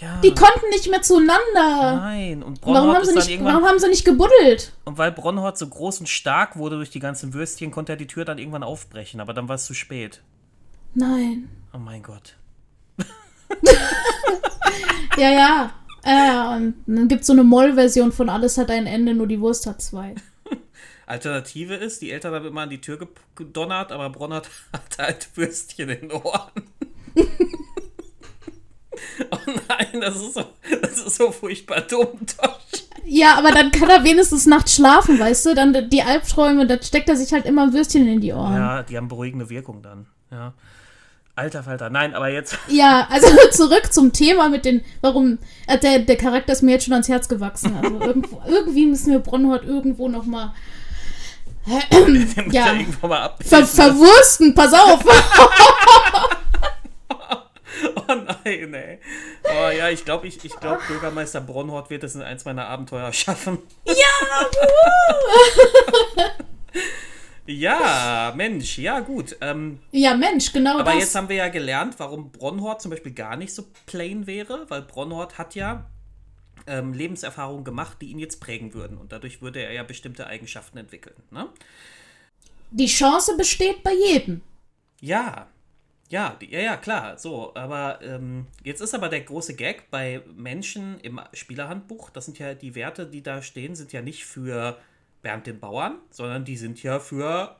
Ja. 0.00 0.18
Die 0.22 0.34
konnten 0.34 0.68
nicht 0.70 0.88
mehr 0.90 1.02
zueinander. 1.02 1.96
Nein, 2.00 2.42
und 2.42 2.60
Warum 2.62 2.74
Bronhort 2.74 2.96
haben, 2.96 3.04
sie 3.06 3.14
nicht, 3.36 3.44
warum 3.44 3.64
haben 3.64 3.78
sie 3.78 3.88
nicht 3.88 4.04
gebuddelt? 4.04 4.72
Und 4.84 4.96
weil 4.96 5.12
Bronhort 5.12 5.58
so 5.58 5.68
groß 5.68 6.00
und 6.00 6.08
stark 6.08 6.56
wurde 6.56 6.76
durch 6.76 6.90
die 6.90 7.00
ganzen 7.00 7.34
Würstchen, 7.34 7.70
konnte 7.70 7.92
er 7.92 7.96
die 7.96 8.06
Tür 8.06 8.24
dann 8.24 8.38
irgendwann 8.38 8.62
aufbrechen, 8.62 9.20
aber 9.20 9.34
dann 9.34 9.48
war 9.48 9.56
es 9.56 9.66
zu 9.66 9.74
spät. 9.74 10.22
Nein. 10.94 11.48
Oh 11.74 11.78
mein 11.78 12.02
Gott. 12.02 12.36
Ja, 15.16 15.30
ja. 15.30 15.72
Ja, 16.04 16.56
und 16.56 16.74
dann 16.86 17.08
gibt 17.08 17.22
es 17.22 17.26
so 17.26 17.34
eine 17.34 17.44
Moll-Version 17.44 18.10
von 18.12 18.30
Alles 18.30 18.56
hat 18.56 18.70
ein 18.70 18.86
Ende, 18.86 19.12
nur 19.12 19.26
die 19.26 19.40
Wurst 19.40 19.66
hat 19.66 19.82
zwei. 19.82 20.14
Alternative 21.06 21.74
ist, 21.74 22.00
die 22.00 22.10
Eltern 22.10 22.32
haben 22.34 22.46
immer 22.46 22.62
an 22.62 22.70
die 22.70 22.80
Tür 22.80 22.96
ge- 22.98 23.08
gedonnert, 23.34 23.92
aber 23.92 24.08
Bronhort 24.08 24.48
hat 24.72 24.96
halt 24.98 25.28
Würstchen 25.36 25.90
in 25.90 26.00
den 26.08 26.12
Ohren. 26.12 26.52
oh 29.30 29.36
nein, 29.68 30.00
das 30.00 30.16
ist 30.16 30.34
so, 30.34 30.44
das 30.82 31.00
ist 31.00 31.16
so 31.16 31.30
furchtbar 31.30 31.80
dumm, 31.82 32.18
Tosh. 32.26 32.84
Ja, 33.04 33.36
aber 33.36 33.50
dann 33.50 33.70
kann 33.72 33.88
er 33.90 34.04
wenigstens 34.04 34.46
nachts 34.46 34.74
schlafen, 34.74 35.18
weißt 35.18 35.46
du? 35.46 35.54
Dann 35.54 35.90
die 35.90 36.02
Albträume, 36.02 36.66
dann 36.66 36.82
steckt 36.82 37.08
er 37.08 37.16
sich 37.16 37.32
halt 37.32 37.46
immer 37.46 37.62
ein 37.64 37.72
Würstchen 37.72 38.06
in 38.06 38.20
die 38.20 38.32
Ohren. 38.32 38.54
Ja, 38.54 38.82
die 38.82 38.96
haben 38.96 39.08
beruhigende 39.08 39.50
Wirkung 39.50 39.82
dann. 39.82 40.06
Ja. 40.30 40.52
Alter 41.36 41.62
Falter, 41.62 41.88
nein, 41.90 42.14
aber 42.14 42.28
jetzt. 42.28 42.58
Ja, 42.68 43.06
also 43.10 43.28
zurück 43.50 43.92
zum 43.92 44.12
Thema 44.12 44.48
mit 44.48 44.64
den, 44.64 44.82
warum, 45.00 45.38
äh, 45.66 45.78
der, 45.78 46.00
der 46.00 46.16
Charakter 46.16 46.52
ist 46.52 46.62
mir 46.62 46.72
jetzt 46.72 46.84
schon 46.84 46.92
ans 46.92 47.08
Herz 47.08 47.28
gewachsen. 47.28 47.74
Also 47.82 48.00
irgendwo, 48.00 48.42
irgendwie 48.46 48.86
müssen 48.86 49.12
wir 49.12 49.20
Bronhort 49.20 49.64
irgendwo 49.64 50.08
nochmal 50.08 50.52
muss 51.66 52.34
Ja. 52.52 52.66
ja 52.66 52.72
irgendwo 52.72 53.06
mal 53.06 53.22
ab. 53.22 53.42
ver 53.44 53.66
verwursten, 53.66 54.54
pass 54.54 54.72
auf. 54.72 55.04
Oh 57.96 58.14
nein, 58.14 58.74
ey. 58.74 58.98
Oh 59.44 59.70
ja, 59.70 59.88
ich 59.88 60.04
glaube, 60.04 60.26
ich, 60.26 60.44
ich 60.44 60.54
glaub, 60.56 60.84
Bürgermeister 60.86 61.40
Bronhort 61.40 61.90
wird 61.90 62.02
es 62.04 62.14
in 62.14 62.22
eins 62.22 62.44
meiner 62.44 62.66
Abenteuer 62.66 63.12
schaffen. 63.12 63.58
Ja, 67.46 68.32
Mensch, 68.36 68.78
ja 68.78 69.00
gut. 69.00 69.36
Ähm, 69.40 69.80
Ja, 69.90 70.14
Mensch, 70.14 70.52
genau 70.52 70.74
aber 70.78 70.92
das. 70.92 71.00
jetzt 71.00 71.14
haben 71.16 71.28
wir 71.28 71.36
ja 71.36 71.48
gelernt, 71.48 71.94
warum 71.98 72.30
Bronhort 72.30 72.80
zum 72.80 72.90
Beispiel 72.92 73.12
gar 73.12 73.36
nicht 73.36 73.52
so 73.52 73.64
plain 73.86 74.26
wäre, 74.28 74.66
weil 74.68 74.82
Bronhort 74.82 75.36
hat 75.36 75.54
ja 75.56 75.86
ähm, 76.68 76.92
Lebenserfahrungen 76.92 77.64
gemacht, 77.64 77.96
die 78.02 78.10
ihn 78.10 78.20
jetzt 78.20 78.40
prägen 78.40 78.72
würden. 78.74 78.98
Und 78.98 79.10
dadurch 79.10 79.42
würde 79.42 79.60
er 79.64 79.72
ja 79.72 79.82
bestimmte 79.82 80.26
Eigenschaften 80.28 80.78
entwickeln. 80.78 81.16
Ne? 81.30 81.48
Die 82.70 82.86
Chance 82.86 83.36
besteht 83.36 83.82
bei 83.82 83.94
jedem. 83.94 84.42
Ja, 85.00 85.48
ja, 86.10 86.36
ja, 86.40 86.58
ja, 86.58 86.76
klar, 86.76 87.18
so, 87.18 87.54
aber 87.54 88.00
ähm, 88.02 88.48
jetzt 88.64 88.80
ist 88.80 88.94
aber 88.94 89.08
der 89.08 89.20
große 89.20 89.54
Gag 89.54 89.90
bei 89.92 90.22
Menschen 90.34 90.98
im 91.00 91.20
Spielerhandbuch, 91.32 92.10
das 92.10 92.24
sind 92.24 92.40
ja 92.40 92.54
die 92.54 92.74
Werte, 92.74 93.06
die 93.06 93.22
da 93.22 93.42
stehen, 93.42 93.76
sind 93.76 93.92
ja 93.92 94.02
nicht 94.02 94.24
für 94.24 94.76
Bernd 95.22 95.46
den 95.46 95.60
Bauern, 95.60 95.98
sondern 96.10 96.44
die 96.44 96.56
sind 96.56 96.82
ja 96.82 96.98
für 96.98 97.56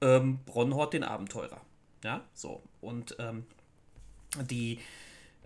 ähm, 0.00 0.38
Bronhort 0.46 0.94
den 0.94 1.04
Abenteurer. 1.04 1.60
Ja, 2.02 2.24
so, 2.32 2.62
und 2.80 3.16
ähm, 3.18 3.44
die, 4.48 4.78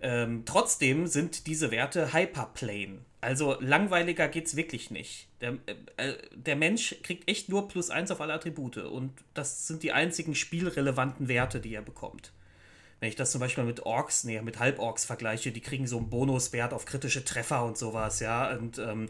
ähm, 0.01 0.43
trotzdem 0.45 1.07
sind 1.07 1.47
diese 1.47 1.71
Werte 1.71 2.13
hyperplane. 2.13 2.99
Also 3.19 3.57
langweiliger 3.59 4.29
geht's 4.29 4.55
wirklich 4.55 4.91
nicht. 4.91 5.27
Der, 5.41 5.57
äh, 5.97 6.13
der 6.33 6.55
Mensch 6.55 6.95
kriegt 7.03 7.29
echt 7.29 7.49
nur 7.49 7.67
plus 7.67 7.89
eins 7.89 8.11
auf 8.11 8.21
alle 8.21 8.33
Attribute 8.33 8.77
und 8.77 9.11
das 9.33 9.67
sind 9.67 9.83
die 9.83 9.91
einzigen 9.91 10.35
spielrelevanten 10.35 11.27
Werte, 11.27 11.59
die 11.59 11.73
er 11.73 11.81
bekommt. 11.81 12.31
Wenn 12.99 13.09
ich 13.09 13.15
das 13.15 13.31
zum 13.31 13.41
Beispiel 13.41 13.63
mit 13.63 13.85
Orks, 13.85 14.23
nee, 14.23 14.41
mit 14.41 14.59
Halborks 14.59 15.05
vergleiche, 15.05 15.51
die 15.51 15.61
kriegen 15.61 15.85
so 15.85 15.97
einen 15.97 16.09
Bonuswert 16.09 16.73
auf 16.73 16.85
kritische 16.85 17.25
Treffer 17.25 17.65
und 17.65 17.77
sowas, 17.77 18.19
ja. 18.19 18.55
Und 18.55 18.79
ähm, 18.79 19.09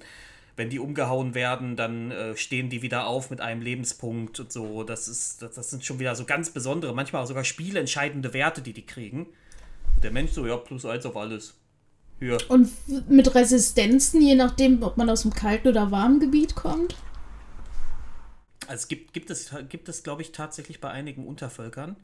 wenn 0.55 0.69
die 0.69 0.79
umgehauen 0.79 1.35
werden, 1.35 1.75
dann 1.75 2.11
äh, 2.11 2.35
stehen 2.37 2.69
die 2.69 2.81
wieder 2.81 3.07
auf 3.07 3.29
mit 3.29 3.41
einem 3.41 3.61
Lebenspunkt 3.61 4.39
und 4.39 4.51
so. 4.51 4.83
Das 4.83 5.07
ist, 5.07 5.41
das, 5.41 5.55
das 5.55 5.69
sind 5.69 5.85
schon 5.85 5.99
wieder 5.99 6.15
so 6.15 6.25
ganz 6.25 6.49
besondere, 6.49 6.93
manchmal 6.93 7.23
auch 7.23 7.27
sogar 7.27 7.43
spielentscheidende 7.43 8.33
Werte, 8.33 8.61
die 8.61 8.73
die 8.73 8.85
kriegen. 8.85 9.27
Der 10.01 10.11
Mensch 10.11 10.31
so, 10.31 10.45
ja, 10.45 10.57
plus 10.57 10.85
eins 10.85 11.05
auf 11.05 11.17
alles. 11.17 11.55
Hier. 12.19 12.37
Und 12.47 12.69
mit 13.09 13.35
Resistenzen, 13.35 14.21
je 14.21 14.35
nachdem, 14.35 14.81
ob 14.83 14.95
man 14.95 15.09
aus 15.09 15.23
dem 15.23 15.33
kalten 15.33 15.67
oder 15.67 15.91
warmen 15.91 16.19
Gebiet 16.19 16.55
kommt. 16.55 16.95
Also 18.67 18.87
gibt, 18.87 19.13
gibt 19.13 19.29
es, 19.29 19.53
gibt 19.69 19.89
es 19.89 20.03
glaube 20.03 20.21
ich, 20.21 20.31
tatsächlich 20.31 20.79
bei 20.79 20.89
einigen 20.89 21.25
Untervölkern. 21.25 21.97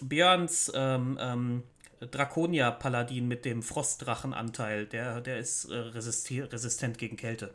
Björns 0.00 0.72
ähm, 0.74 1.18
ähm, 1.20 1.62
Draconia-Paladin 2.10 3.28
mit 3.28 3.44
dem 3.44 3.62
Frostdrachenanteil, 3.62 4.86
der, 4.86 5.20
der 5.20 5.38
ist 5.38 5.66
äh, 5.66 5.76
resistent 5.76 6.98
gegen 6.98 7.16
Kälte. 7.16 7.54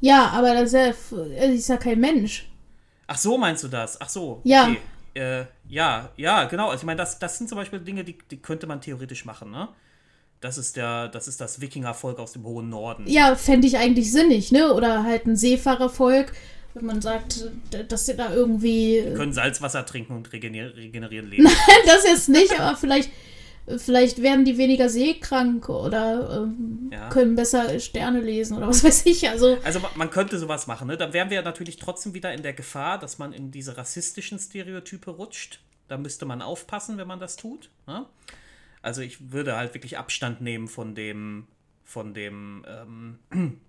Ja, 0.00 0.28
aber 0.28 0.54
das 0.54 0.72
ist 0.72 0.72
ja, 0.72 1.18
er 1.34 1.52
ist 1.52 1.68
ja 1.68 1.76
kein 1.76 2.00
Mensch. 2.00 2.48
Ach 3.06 3.18
so, 3.18 3.36
meinst 3.36 3.64
du 3.64 3.68
das? 3.68 4.00
Ach 4.00 4.08
so. 4.08 4.40
Ja. 4.44 4.68
Okay. 4.68 4.78
Äh, 5.14 5.46
ja, 5.68 6.10
ja, 6.16 6.44
genau. 6.44 6.68
Also 6.68 6.82
ich 6.82 6.86
meine, 6.86 6.98
das, 6.98 7.18
das 7.18 7.36
sind 7.36 7.48
zum 7.48 7.58
Beispiel 7.58 7.80
Dinge, 7.80 8.04
die, 8.04 8.16
die 8.30 8.40
könnte 8.40 8.66
man 8.66 8.80
theoretisch 8.80 9.24
machen, 9.24 9.50
ne? 9.50 9.68
Das 10.40 10.56
ist 10.56 10.76
der, 10.76 11.08
das 11.08 11.28
ist 11.28 11.40
das 11.40 11.60
Wikingervolk 11.60 12.18
aus 12.18 12.32
dem 12.32 12.44
hohen 12.44 12.70
Norden. 12.70 13.06
Ja, 13.06 13.34
fände 13.34 13.66
ich 13.66 13.76
eigentlich 13.76 14.10
sinnig, 14.10 14.52
ne? 14.52 14.72
Oder 14.72 15.04
halt 15.04 15.26
ein 15.26 15.36
Seefahrervolk, 15.36 16.32
wenn 16.74 16.86
man 16.86 17.00
sagt, 17.02 17.50
dass 17.88 18.06
sie 18.06 18.16
da 18.16 18.32
irgendwie. 18.32 19.02
Die 19.06 19.14
können 19.14 19.32
Salzwasser 19.32 19.84
trinken 19.86 20.14
und 20.14 20.32
regener 20.32 20.74
regenerieren 20.76 21.28
Leben. 21.28 21.44
das 21.86 22.04
jetzt 22.04 22.28
nicht, 22.28 22.58
aber 22.58 22.76
vielleicht, 22.76 23.10
vielleicht 23.78 24.22
werden 24.22 24.44
die 24.44 24.56
weniger 24.58 24.88
seekrank 24.88 25.68
oder 25.68 26.42
ähm, 26.44 26.90
Ja. 26.92 27.08
können 27.08 27.34
besser 27.34 27.78
Sterne 27.80 28.20
lesen 28.20 28.56
oder 28.56 28.68
was 28.68 28.84
weiß 28.84 29.06
ich. 29.06 29.28
Also, 29.28 29.58
Also 29.64 29.80
ma- 29.80 29.90
man 29.96 30.10
könnte 30.10 30.38
sowas 30.38 30.66
machen, 30.66 30.86
ne? 30.88 30.96
Dann 30.96 31.12
wären 31.12 31.30
wir 31.30 31.42
natürlich 31.42 31.76
trotzdem 31.76 32.14
wieder 32.14 32.32
in 32.32 32.42
der 32.42 32.52
Gefahr, 32.52 32.98
dass 32.98 33.18
man 33.18 33.32
in 33.32 33.50
diese 33.50 33.76
rassistischen 33.76 34.38
Stereotype 34.38 35.10
rutscht. 35.10 35.60
Da 35.88 35.98
müsste 35.98 36.24
man 36.24 36.40
aufpassen, 36.40 36.98
wenn 36.98 37.08
man 37.08 37.18
das 37.18 37.36
tut. 37.36 37.68
Ne? 37.88 38.06
Also 38.80 39.02
ich 39.02 39.32
würde 39.32 39.56
halt 39.56 39.74
wirklich 39.74 39.98
Abstand 39.98 40.40
nehmen 40.40 40.68
von 40.68 40.94
dem, 40.94 41.48
von 41.84 42.14
dem, 42.14 42.64
ähm, 42.68 43.18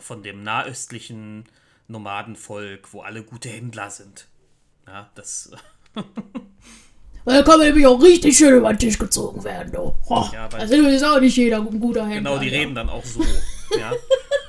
von 0.00 0.22
dem 0.24 0.42
nahöstlichen 0.42 1.44
Nomadenvolk, 1.88 2.92
wo 2.92 3.02
alle 3.02 3.22
gute 3.22 3.48
Händler 3.48 3.90
sind. 3.90 4.26
Ja, 4.86 5.10
das. 5.14 5.50
da 7.24 7.42
kann 7.42 7.58
man 7.58 7.66
nämlich 7.66 7.86
auch 7.86 8.00
richtig 8.02 8.36
schön 8.36 8.58
über 8.58 8.72
den 8.72 8.78
Tisch 8.78 8.98
gezogen 8.98 9.44
werden. 9.44 9.72
Du. 9.72 9.94
Oh, 10.08 10.28
Ja, 10.32 10.48
also 10.48 10.74
ist 10.74 11.04
auch 11.04 11.20
nicht 11.20 11.36
jeder 11.36 11.58
ein 11.58 11.80
guter 11.80 12.06
Händler. 12.06 12.32
Genau, 12.32 12.38
die 12.38 12.48
ja. 12.48 12.58
reden 12.58 12.74
dann 12.74 12.88
auch 12.88 13.04
so. 13.04 13.22
Ja. 13.78 13.92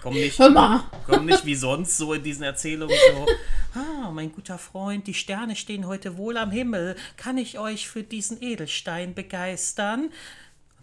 Kommen 0.03 0.17
nicht, 0.17 0.37
Hör 0.37 0.51
mal. 0.51 0.83
kommen 1.07 1.25
nicht 1.25 1.47
wie 1.47 1.55
sonst 1.55 1.97
so 1.97 2.13
in 2.13 2.21
diesen 2.21 2.43
Erzählungen 2.43 2.95
so, 3.11 3.25
ah, 3.79 4.11
mein 4.11 4.31
guter 4.31 4.59
Freund, 4.59 5.07
die 5.07 5.15
Sterne 5.15 5.55
stehen 5.55 5.87
heute 5.87 6.15
wohl 6.17 6.37
am 6.37 6.51
Himmel. 6.51 6.95
Kann 7.17 7.39
ich 7.39 7.57
euch 7.57 7.89
für 7.89 8.03
diesen 8.03 8.39
Edelstein 8.39 9.15
begeistern? 9.15 10.11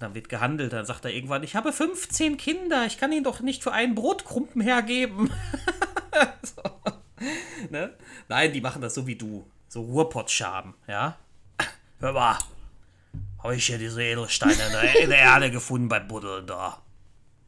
Dann 0.01 0.17
wird 0.17 0.29
gehandelt, 0.29 0.73
dann 0.73 0.87
sagt 0.87 1.05
er 1.05 1.13
irgendwann, 1.13 1.45
ich 1.45 1.55
habe 1.55 1.73
15 1.73 2.37
Kinder, 2.37 2.85
ich 2.87 2.99
kann 2.99 3.13
ihnen 3.13 3.23
doch 3.23 3.39
nicht 3.39 3.63
für 3.63 3.71
einen 3.71 3.95
Brotkrumpen 3.95 4.61
hergeben. 4.61 5.31
so. 6.43 6.63
ne? 7.71 7.95
Nein, 8.29 8.53
die 8.53 8.61
machen 8.61 8.83
das 8.83 8.95
so 8.95 9.07
wie 9.07 9.17
du. 9.17 9.47
So 9.69 9.83
Ruhrpott-Schaben, 9.83 10.75
ja? 10.87 11.17
Hör 12.01 12.13
mal, 12.13 12.39
habe 13.43 13.57
ich 13.57 13.67
hier 13.67 13.79
diese 13.79 14.03
Edelsteine 14.03 14.53
in 14.53 14.73
der, 14.73 15.01
in 15.03 15.11
der 15.11 15.19
Erde 15.19 15.51
gefunden 15.51 15.89
bei 15.89 16.01
Buddeln 16.01 16.47
da. 16.47 16.79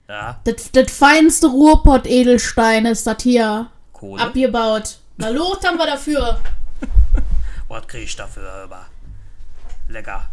Ja, 0.09 0.41
Das, 0.45 0.71
das 0.73 0.93
feinste 0.93 1.49
Ruhrpott-Edelstein 1.49 2.87
ist 2.87 3.07
das 3.07 3.23
hier 3.23 3.71
Kohle. 3.93 4.23
abgebaut. 4.23 4.99
Na 5.17 5.29
los, 5.29 5.59
haben 5.65 5.77
wir 5.79 5.87
dafür. 5.87 6.41
Was 7.69 7.87
krieg 7.89 8.05
ich 8.05 8.17
dafür? 8.17 8.43
Hör 8.43 8.67
mal. 8.69 8.87
Lecker. 9.89 10.29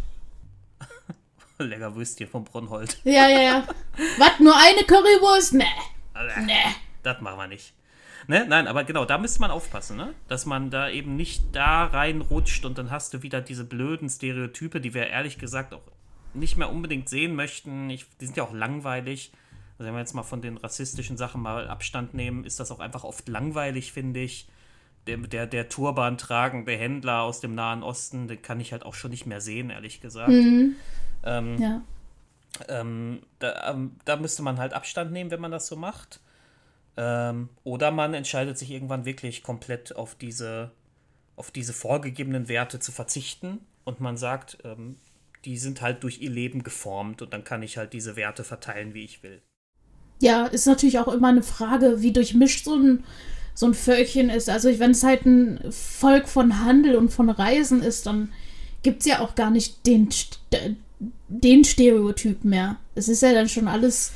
Lecker 1.58 1.94
Würstchen 1.94 2.28
vom 2.28 2.44
Bronnhold. 2.44 2.98
Ja, 3.04 3.28
ja, 3.28 3.40
ja. 3.40 3.66
Was, 4.18 4.40
nur 4.40 4.54
eine 4.56 4.82
Currywurst? 4.84 5.54
Nee. 5.54 5.64
Nee. 6.44 6.74
Das 7.02 7.20
machen 7.20 7.38
wir 7.38 7.46
nicht. 7.48 7.72
Ne? 8.28 8.46
Nein, 8.48 8.68
aber 8.68 8.84
genau, 8.84 9.04
da 9.04 9.18
müsste 9.18 9.40
man 9.40 9.50
aufpassen, 9.50 9.96
ne? 9.96 10.14
Dass 10.28 10.46
man 10.46 10.70
da 10.70 10.88
eben 10.88 11.16
nicht 11.16 11.44
da 11.52 11.84
reinrutscht 11.84 12.64
und 12.64 12.78
dann 12.78 12.90
hast 12.90 13.14
du 13.14 13.22
wieder 13.22 13.40
diese 13.40 13.64
blöden 13.64 14.08
Stereotype, 14.08 14.80
die 14.80 14.94
wir 14.94 15.08
ehrlich 15.08 15.38
gesagt 15.38 15.74
auch 15.74 15.82
nicht 16.34 16.56
mehr 16.56 16.70
unbedingt 16.70 17.08
sehen 17.08 17.34
möchten. 17.34 17.90
Ich, 17.90 18.06
die 18.20 18.26
sind 18.26 18.36
ja 18.36 18.44
auch 18.44 18.52
langweilig. 18.52 19.32
Also 19.78 19.88
wenn 19.88 19.94
wir 19.94 20.00
jetzt 20.00 20.14
mal 20.14 20.22
von 20.22 20.40
den 20.40 20.56
rassistischen 20.56 21.16
Sachen 21.16 21.40
mal 21.42 21.68
Abstand 21.68 22.14
nehmen, 22.14 22.44
ist 22.44 22.60
das 22.60 22.70
auch 22.70 22.80
einfach 22.80 23.04
oft 23.04 23.28
langweilig, 23.28 23.92
finde 23.92 24.20
ich. 24.20 24.48
Der, 25.08 25.16
der, 25.16 25.46
der 25.48 25.68
Turban 25.68 26.16
tragende 26.16 26.72
Händler 26.76 27.22
aus 27.22 27.40
dem 27.40 27.56
Nahen 27.56 27.82
Osten, 27.82 28.28
den 28.28 28.40
kann 28.40 28.60
ich 28.60 28.70
halt 28.72 28.84
auch 28.86 28.94
schon 28.94 29.10
nicht 29.10 29.26
mehr 29.26 29.40
sehen, 29.40 29.70
ehrlich 29.70 30.00
gesagt. 30.00 30.30
Ähm, 31.24 31.60
Ja. 31.60 31.82
ähm, 32.68 33.20
da, 33.40 33.70
ähm, 33.70 33.96
da 34.04 34.16
müsste 34.16 34.42
man 34.42 34.58
halt 34.58 34.72
Abstand 34.74 35.10
nehmen, 35.12 35.30
wenn 35.32 35.40
man 35.40 35.50
das 35.50 35.66
so 35.66 35.74
macht. 35.76 36.20
Ähm, 36.96 37.48
oder 37.64 37.90
man 37.90 38.14
entscheidet 38.14 38.58
sich 38.58 38.70
irgendwann 38.70 39.04
wirklich 39.04 39.42
komplett 39.42 39.96
auf 39.96 40.14
diese, 40.14 40.70
auf 41.36 41.50
diese 41.50 41.72
vorgegebenen 41.72 42.48
Werte 42.48 42.80
zu 42.80 42.92
verzichten 42.92 43.60
und 43.84 44.00
man 44.00 44.16
sagt, 44.16 44.58
ähm, 44.64 44.96
die 45.44 45.58
sind 45.58 45.82
halt 45.82 46.02
durch 46.02 46.20
ihr 46.20 46.30
Leben 46.30 46.62
geformt 46.62 47.22
und 47.22 47.32
dann 47.32 47.44
kann 47.44 47.62
ich 47.62 47.76
halt 47.76 47.92
diese 47.92 48.16
Werte 48.16 48.44
verteilen, 48.44 48.94
wie 48.94 49.04
ich 49.04 49.22
will. 49.22 49.42
Ja, 50.20 50.46
ist 50.46 50.66
natürlich 50.66 50.98
auch 50.98 51.08
immer 51.08 51.28
eine 51.28 51.42
Frage, 51.42 52.00
wie 52.00 52.12
durchmischt 52.12 52.64
so 52.64 52.76
ein, 52.76 53.04
so 53.54 53.66
ein 53.66 53.74
Völkchen 53.74 54.30
ist. 54.30 54.48
Also, 54.48 54.78
wenn 54.78 54.92
es 54.92 55.02
halt 55.02 55.26
ein 55.26 55.60
Volk 55.72 56.28
von 56.28 56.64
Handel 56.64 56.94
und 56.94 57.08
von 57.08 57.28
Reisen 57.28 57.82
ist, 57.82 58.06
dann 58.06 58.32
gibt 58.84 59.00
es 59.00 59.06
ja 59.06 59.18
auch 59.18 59.34
gar 59.34 59.50
nicht 59.50 59.84
den, 59.84 60.10
den 61.28 61.64
Stereotyp 61.64 62.44
mehr. 62.44 62.76
Es 62.94 63.08
ist 63.08 63.22
ja 63.22 63.32
dann 63.32 63.48
schon 63.48 63.66
alles 63.66 64.12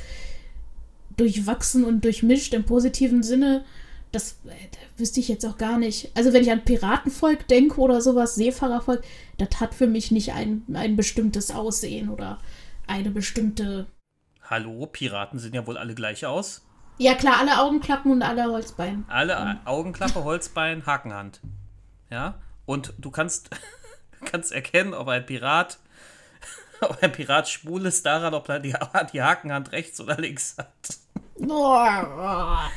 durchwachsen 1.17 1.83
und 1.83 2.03
durchmischt 2.03 2.53
im 2.53 2.65
positiven 2.65 3.23
Sinne. 3.23 3.65
Das, 4.11 4.39
äh, 4.45 4.99
wüsste 4.99 5.19
ich 5.19 5.27
jetzt 5.27 5.45
auch 5.45 5.57
gar 5.57 5.77
nicht. 5.77 6.11
Also, 6.15 6.33
wenn 6.33 6.43
ich 6.43 6.51
an 6.51 6.63
Piratenvolk 6.63 7.47
denke 7.47 7.79
oder 7.79 8.01
sowas, 8.01 8.35
Seefahrervolk, 8.35 9.03
das 9.37 9.59
hat 9.59 9.75
für 9.75 9.87
mich 9.87 10.11
nicht 10.11 10.33
ein, 10.33 10.63
ein 10.73 10.95
bestimmtes 10.95 11.51
Aussehen 11.51 12.09
oder 12.09 12.39
eine 12.87 13.11
bestimmte. 13.11 13.87
Hallo, 14.43 14.85
Piraten 14.85 15.39
sehen 15.39 15.53
ja 15.53 15.67
wohl 15.67 15.77
alle 15.77 15.93
gleich 15.93 16.25
aus. 16.25 16.65
Ja, 16.99 17.13
klar, 17.13 17.37
alle 17.39 17.59
Augenklappen 17.59 18.11
und 18.11 18.23
alle 18.23 18.45
Holzbeine. 18.45 19.03
Alle 19.07 19.59
Augenklappe, 19.65 20.23
Holzbein, 20.23 20.85
Hakenhand. 20.85 21.41
Ja? 22.09 22.39
Und 22.65 22.93
du 22.97 23.11
kannst, 23.11 23.49
kannst 24.25 24.51
erkennen, 24.51 24.93
ob 24.93 25.07
ein 25.07 25.25
Pirat, 25.25 25.77
ob 26.81 27.01
ein 27.03 27.11
Pirat 27.11 27.49
schwul 27.49 27.85
ist, 27.85 28.05
daran, 28.05 28.33
ob 28.33 28.49
er 28.49 28.59
die, 28.59 28.73
die 29.13 29.21
Hakenhand 29.21 29.73
rechts 29.73 30.01
oder 30.01 30.17
links 30.17 30.55
hat. 30.57 30.71
Da 31.39 32.69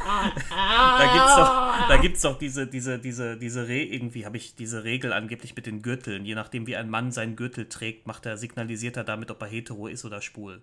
gibt's 1.12 1.36
doch, 1.36 1.88
da 1.88 1.96
gibt's 1.96 2.20
doch 2.22 2.38
diese, 2.38 2.66
diese, 2.66 2.98
diese, 2.98 3.36
diese 3.36 3.68
Re 3.68 3.82
irgendwie 3.82 4.26
habe 4.26 4.36
ich 4.36 4.54
diese 4.54 4.84
Regel 4.84 5.12
angeblich 5.12 5.56
mit 5.56 5.66
den 5.66 5.82
Gürteln. 5.82 6.24
Je 6.24 6.34
nachdem, 6.34 6.66
wie 6.66 6.76
ein 6.76 6.90
Mann 6.90 7.10
seinen 7.12 7.36
Gürtel 7.36 7.68
trägt, 7.68 8.06
macht 8.06 8.26
er, 8.26 8.36
signalisiert 8.36 8.96
er 8.96 9.04
damit, 9.04 9.30
ob 9.30 9.40
er 9.42 9.48
hetero 9.48 9.86
ist 9.86 10.04
oder 10.04 10.20
schwul. 10.20 10.62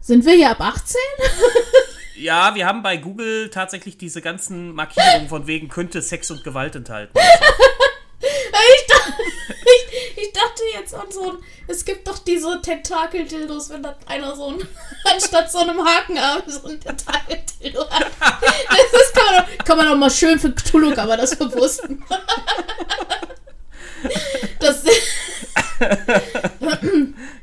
Sind 0.00 0.24
wir 0.24 0.34
hier 0.34 0.50
ab 0.50 0.60
18? 0.60 0.96
Ja, 2.18 2.54
wir 2.54 2.64
haben 2.64 2.82
bei 2.82 2.96
Google 2.96 3.50
tatsächlich 3.50 3.98
diese 3.98 4.22
ganzen 4.22 4.72
Markierungen 4.72 5.28
von 5.28 5.46
wegen 5.46 5.68
könnte 5.68 6.00
Sex 6.00 6.30
und 6.30 6.44
Gewalt 6.44 6.74
enthalten. 6.74 7.18
Ich 8.18 8.86
dachte, 8.86 9.22
ich, 10.16 10.32
dachte 10.32 10.62
jetzt 10.74 10.94
an 10.94 11.10
so 11.10 11.32
ein. 11.32 11.38
Es 11.68 11.84
gibt 11.84 12.06
doch 12.08 12.18
diese 12.18 12.60
Tentakel-Dildos, 12.60 13.70
wenn 13.70 13.82
das 13.82 13.96
einer 14.06 14.34
so 14.34 14.48
ein. 14.48 14.58
anstatt 15.12 15.50
so 15.50 15.58
einem 15.58 15.84
Hakenarm 15.84 16.42
so 16.46 16.68
ein 16.68 16.80
Tentakel-Dildo 16.80 17.88
hat. 17.90 18.06
Das 18.20 19.00
ist, 19.00 19.14
kann, 19.14 19.34
man 19.34 19.44
doch, 19.44 19.64
kann 19.64 19.76
man 19.76 19.86
doch 19.86 19.96
mal 19.96 20.10
schön 20.10 20.38
für 20.38 20.52
Cthulhu, 20.52 20.92
aber 20.96 21.16
das 21.16 21.36
bewussten. 21.36 22.04
Das 24.60 24.84
wäre 24.84 24.96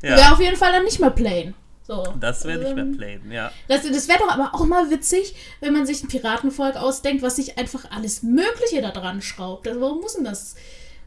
Ja, 0.01 0.33
auf 0.33 0.39
jeden 0.39 0.57
Fall 0.57 0.71
dann 0.71 0.83
nicht 0.83 0.99
mehr 0.99 1.09
plain. 1.09 1.53
So. 1.85 2.01
das 2.17 2.45
wäre 2.45 2.59
nicht 2.59 2.75
mehr 2.75 2.85
Ähm, 2.85 2.97
plain, 2.97 3.31
ja. 3.31 3.51
Das, 3.67 3.81
das 3.83 4.07
wäre 4.07 4.19
doch 4.19 4.29
aber 4.29 4.55
auch 4.55 4.65
mal 4.65 4.89
witzig, 4.89 5.35
wenn 5.59 5.73
man 5.73 5.85
sich 5.85 6.01
ein 6.01 6.07
Piratenvolk 6.07 6.77
ausdenkt, 6.77 7.21
was 7.21 7.35
sich 7.35 7.57
einfach 7.57 7.91
alles 7.91 8.23
Mögliche 8.23 8.81
da 8.81 8.91
dran 8.91 9.21
schraubt. 9.21 9.67
Also 9.67 9.81
warum 9.81 9.99
muss 9.99 10.15
denn 10.15 10.23
das? 10.23 10.55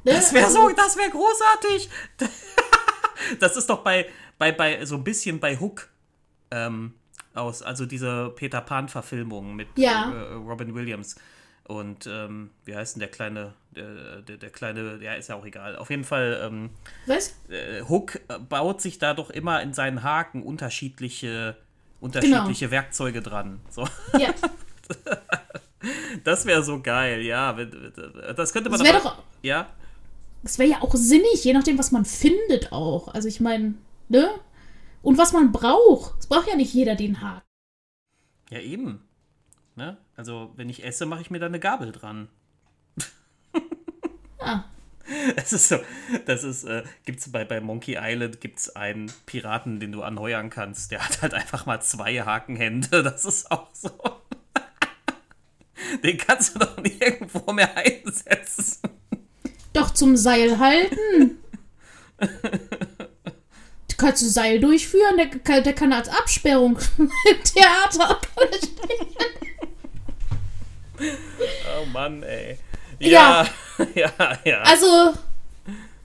Ne? 0.07 0.13
Das 0.13 0.33
wäre 0.33 0.47
Also- 0.47 0.69
so, 0.69 0.75
das 0.75 0.97
wäre 0.97 1.11
großartig. 1.11 1.91
Das 3.41 3.57
ist 3.57 3.69
doch 3.71 3.79
bei, 3.83 4.07
bei, 4.39 4.53
bei 4.53 4.85
so 4.85 4.95
ein 4.95 5.03
bisschen 5.03 5.41
bei 5.41 5.57
Hook 5.59 5.89
ähm, 6.51 6.95
aus, 7.35 7.63
also 7.63 7.85
diese 7.87 8.31
Peter 8.37 8.61
Pan-Verfilmung 8.61 9.57
mit 9.57 9.69
Ja. 9.77 10.13
äh, 10.13 10.35
Robin 10.35 10.75
Williams. 10.75 11.17
Und 11.65 12.07
ähm, 12.07 12.51
wie 12.67 12.77
heißt 12.77 12.95
denn 12.95 13.01
der 13.01 13.09
kleine, 13.11 13.55
der, 13.75 14.21
der, 14.23 14.37
der 14.37 14.51
kleine, 14.51 14.99
ja, 15.03 15.15
ist 15.15 15.29
ja 15.29 15.35
auch 15.35 15.45
egal. 15.47 15.75
Auf 15.77 15.91
jeden 15.91 16.05
Fall, 16.05 16.41
ähm, 16.45 16.71
Was? 17.07 17.35
äh, 17.49 17.83
Hook 17.89 18.21
baut 18.49 18.81
sich 18.83 18.99
da 18.99 19.15
doch 19.15 19.31
immer 19.31 19.61
in 19.63 19.73
seinen 19.73 20.03
Haken 20.05 20.43
unterschiedliche, 20.45 21.57
unterschiedliche 22.01 22.71
Werkzeuge 22.71 23.23
dran. 23.23 23.61
So. 23.71 23.89
Ja. 24.19 24.29
Das 26.25 26.47
wäre 26.47 26.63
so 26.65 26.81
geil, 26.83 27.21
ja. 27.23 27.53
Das 28.37 28.53
könnte 28.53 28.71
man 28.71 28.79
Das 28.81 28.89
wäre 28.89 29.01
doch. 29.03 29.23
Ja, 29.43 29.69
Das 30.47 30.61
wäre 30.61 30.71
ja 30.71 30.83
auch 30.83 30.95
sinnig, 30.95 31.43
je 31.43 31.53
nachdem, 31.53 31.77
was 31.77 31.91
man 31.91 32.05
findet 32.05 32.71
auch. 32.71 33.09
Also 33.09 33.27
ich 33.27 33.41
meine, 33.41 33.75
ne? 34.09 34.31
Und 35.03 35.19
was 35.19 35.33
man 35.33 35.51
braucht. 35.51 36.21
Es 36.21 36.29
braucht 36.29 36.47
ja 36.47 36.55
nicht 36.55 36.73
jeder 36.73 36.95
den 36.95 37.21
Haken. 37.21 37.43
Ja, 38.51 38.61
eben. 38.61 39.03
Ne? 39.75 39.97
Also, 40.15 40.53
wenn 40.55 40.69
ich 40.69 40.85
esse, 40.85 41.05
mache 41.05 41.23
ich 41.23 41.33
mir 41.33 41.41
da 41.41 41.47
eine 41.47 41.59
Gabel 41.59 41.91
dran. 41.91 42.29
Ah. 44.39 44.67
Es 45.35 45.53
ist 45.53 45.69
so, 45.69 45.79
das 46.27 46.45
ist, 46.45 46.63
äh, 46.63 46.85
gibt's 47.05 47.33
bei, 47.33 47.45
bei 47.45 47.61
Monkey 47.61 47.97
Island 47.99 48.41
gibt's 48.41 48.77
einen 48.77 49.11
Piraten, 49.25 49.81
den 49.81 49.91
du 49.91 50.03
anheuern 50.03 50.51
kannst. 50.51 50.93
Der 50.93 51.05
hat 51.05 51.23
halt 51.23 51.35
einfach 51.35 51.67
mal 51.67 51.83
zwei 51.83 52.23
Hakenhände. 52.23 52.89
Das 53.03 53.25
ist 53.25 53.51
auch 53.51 53.75
so. 53.75 53.91
Den 56.05 56.19
kannst 56.19 56.55
du 56.55 56.61
doch 56.61 56.77
nirgendwo 56.77 57.53
mehr 57.53 57.77
einsetzen. 57.77 59.06
Doch 59.77 59.93
zum 59.93 60.17
Seil 60.17 60.59
halten. 60.59 61.39
Du 63.89 64.05
kannst 64.05 64.21
du 64.23 64.27
Seil 64.29 64.61
durchführen, 64.61 65.17
der, 65.17 65.27
kann- 65.29 65.63
der 65.65 65.73
kann 65.73 65.91
als 65.91 66.09
Absperrung 66.11 66.79
im 66.99 67.11
Theater. 67.45 68.21
Oh 71.81 71.87
Mann, 71.93 72.23
ey. 72.23 72.59
Ja. 72.99 73.47
ja, 73.95 74.13
ja. 74.45 74.63
Also, 74.63 75.15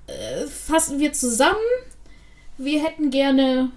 äh, 0.08 0.46
fassen 0.48 1.00
wir 1.00 1.14
zusammen. 1.14 1.58
Wir 2.58 2.84
hätten 2.84 3.10
gerne, 3.12 3.72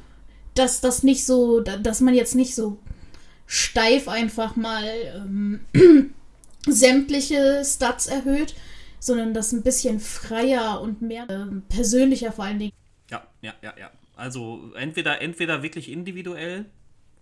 dass 0.55 0.81
das 0.81 1.03
nicht 1.03 1.25
so, 1.27 1.61
da- 1.61 1.77
dass 1.79 2.01
man 2.01 2.15
jetzt 2.15 2.35
nicht 2.35 2.55
so 2.55 2.79
steif 3.47 4.09
einfach 4.09 4.57
mal 4.57 4.85
ähm, 5.17 5.61
sämtliche 6.67 7.63
Stats 7.65 8.07
erhöht, 8.07 8.55
sondern 9.05 9.35
das 9.35 9.53
ein 9.53 9.63
bisschen 9.63 10.01
freier 10.01 10.81
und 10.81 11.03
mehr 11.03 11.29
ähm, 11.29 11.63
persönlicher 11.69 12.33
vor 12.33 12.45
allen 12.45 12.59
Dingen. 12.59 12.73
Ja, 13.11 13.27
ja, 13.43 13.55
ja, 13.63 13.75
ja. 13.79 13.91
Also 14.17 14.73
entweder, 14.75 15.21
entweder 15.21 15.63
wirklich 15.63 15.91
individuell 15.91 16.67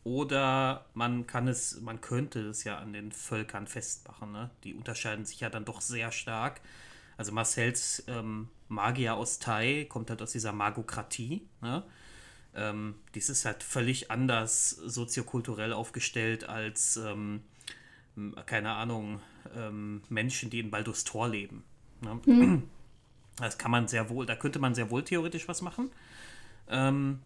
oder 0.04 0.84
man 0.94 1.26
kann 1.26 1.48
es, 1.48 1.80
man 1.80 2.00
könnte 2.00 2.40
es 2.48 2.64
ja 2.64 2.78
an 2.78 2.92
den 2.92 3.12
Völkern 3.12 3.66
festmachen. 3.66 4.32
Ne? 4.32 4.50
Die 4.64 4.74
unterscheiden 4.74 5.24
sich 5.24 5.40
ja 5.40 5.48
dann 5.48 5.64
doch 5.64 5.80
sehr 5.80 6.12
stark. 6.12 6.60
Also 7.16 7.32
Marcells 7.32 8.04
ähm, 8.08 8.48
Magier 8.68 9.14
aus 9.14 9.38
Tai 9.38 9.86
kommt 9.88 10.10
halt 10.10 10.22
aus 10.22 10.32
dieser 10.32 10.52
Magokratie. 10.52 11.46
Ne? 11.60 11.84
Ähm, 12.54 12.96
dies 13.14 13.28
ist 13.28 13.44
halt 13.44 13.62
völlig 13.62 14.10
anders 14.10 14.70
soziokulturell 14.70 15.72
aufgestellt 15.72 16.44
als, 16.44 16.96
ähm, 16.96 17.42
keine 18.46 18.72
Ahnung, 18.72 19.20
ähm, 19.56 20.02
Menschen, 20.08 20.50
die 20.50 20.60
in 20.60 20.70
Baldur's 20.70 21.04
Tor 21.04 21.28
leben. 21.28 21.64
Ne? 22.02 22.62
Das 23.36 23.58
kann 23.58 23.70
man 23.70 23.88
sehr 23.88 24.10
wohl, 24.10 24.26
da 24.26 24.36
könnte 24.36 24.58
man 24.58 24.74
sehr 24.74 24.90
wohl 24.90 25.02
theoretisch 25.02 25.48
was 25.48 25.62
machen. 25.62 25.90
Ähm, 26.68 27.20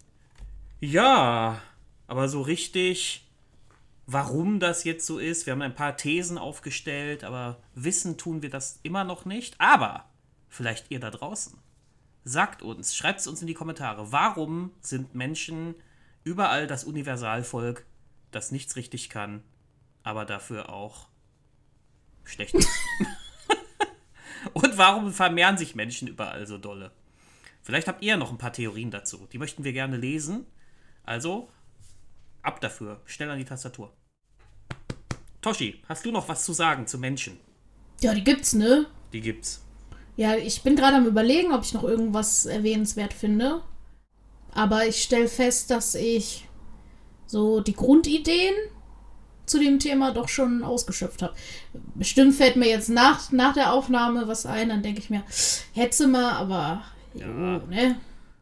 ja, 0.81 1.61
aber 2.07 2.29
so 2.29 2.43
richtig, 2.43 3.27
warum 4.07 4.61
das 4.61 4.85
jetzt 4.85 5.07
so 5.07 5.18
ist, 5.18 5.47
wir 5.47 5.53
haben 5.53 5.62
ein 5.62 5.74
paar 5.74 5.97
Thesen 5.97 6.39
aufgestellt, 6.39 7.24
aber 7.24 7.59
wissen 7.74 8.16
tun 8.18 8.43
wir 8.43 8.51
das 8.51 8.79
immer 8.83 9.05
noch 9.05 9.24
nicht. 9.24 9.61
Aber 9.61 10.05
vielleicht 10.49 10.91
ihr 10.91 11.01
da 11.01 11.11
draußen. 11.11 11.59
Sagt 12.24 12.62
uns, 12.62 12.97
schreibt 12.97 13.20
es 13.20 13.27
uns 13.27 13.41
in 13.41 13.47
die 13.47 13.55
Kommentare, 13.55 14.12
warum 14.12 14.72
sind 14.81 15.14
Menschen 15.14 15.74
überall 16.24 16.66
das 16.66 16.85
Universalvolk, 16.85 17.85
das 18.33 18.51
nichts 18.51 18.77
richtig 18.77 19.11
kann, 19.11 19.43
aber 20.03 20.24
dafür 20.24 20.70
auch 20.70 21.09
schlecht 22.24 22.55
ist? 22.55 22.68
Und 24.53 24.78
warum 24.78 25.12
vermehren 25.12 25.59
sich 25.59 25.74
Menschen 25.74 26.09
überall 26.09 26.47
so 26.47 26.59
dolle? 26.59 26.92
Vielleicht 27.62 27.88
habt 27.88 28.03
ihr 28.03 28.16
noch 28.16 28.30
ein 28.30 28.38
paar 28.38 28.53
Theorien 28.53 28.90
dazu. 28.90 29.26
Die 29.32 29.38
möchten 29.38 29.64
wir 29.64 29.72
gerne 29.72 29.97
lesen. 29.97 30.47
Also, 31.05 31.49
ab 32.42 32.61
dafür. 32.61 33.01
Schnell 33.07 33.30
an 33.30 33.38
die 33.38 33.44
Tastatur. 33.44 33.92
Toshi, 35.40 35.82
hast 35.88 36.05
du 36.05 36.11
noch 36.11 36.28
was 36.28 36.44
zu 36.44 36.53
sagen 36.53 36.86
zu 36.86 36.99
Menschen? 36.99 37.38
Ja, 38.01 38.14
die 38.14 38.24
gibt's, 38.24 38.53
ne? 38.53 38.86
Die 39.12 39.20
gibt's. 39.20 39.64
Ja, 40.16 40.34
ich 40.34 40.62
bin 40.62 40.76
gerade 40.76 40.97
am 40.97 41.07
überlegen, 41.07 41.53
ob 41.53 41.62
ich 41.62 41.74
noch 41.74 41.84
irgendwas 41.84 42.47
erwähnenswert 42.47 43.12
finde. 43.12 43.62
Aber 44.53 44.86
ich 44.86 45.03
stelle 45.03 45.28
fest, 45.28 45.70
dass 45.70 45.94
ich 45.94 46.49
so 47.26 47.61
die 47.61 47.74
Grundideen 47.74 48.55
zu 49.47 49.59
dem 49.59 49.78
Thema 49.78 50.12
doch 50.12 50.28
schon 50.28 50.62
ausgeschöpft 50.62 51.22
habe. 51.22 51.34
Bestimmt 51.94 52.34
fällt 52.34 52.57
mir 52.57 52.68
jetzt 52.68 52.88
nach, 52.88 53.30
nach 53.32 53.55
der 53.55 53.72
Aufnahme 53.72 54.28
was 54.28 54.44
ein, 54.44 54.68
dann 54.68 54.82
denke 54.82 55.01
ich 55.01 55.11
mir, 55.11 55.22
hätte 55.72 56.07
mal, 56.07 56.32
aber 56.32 56.84
jo, 57.14 57.26
ne? 57.26 57.97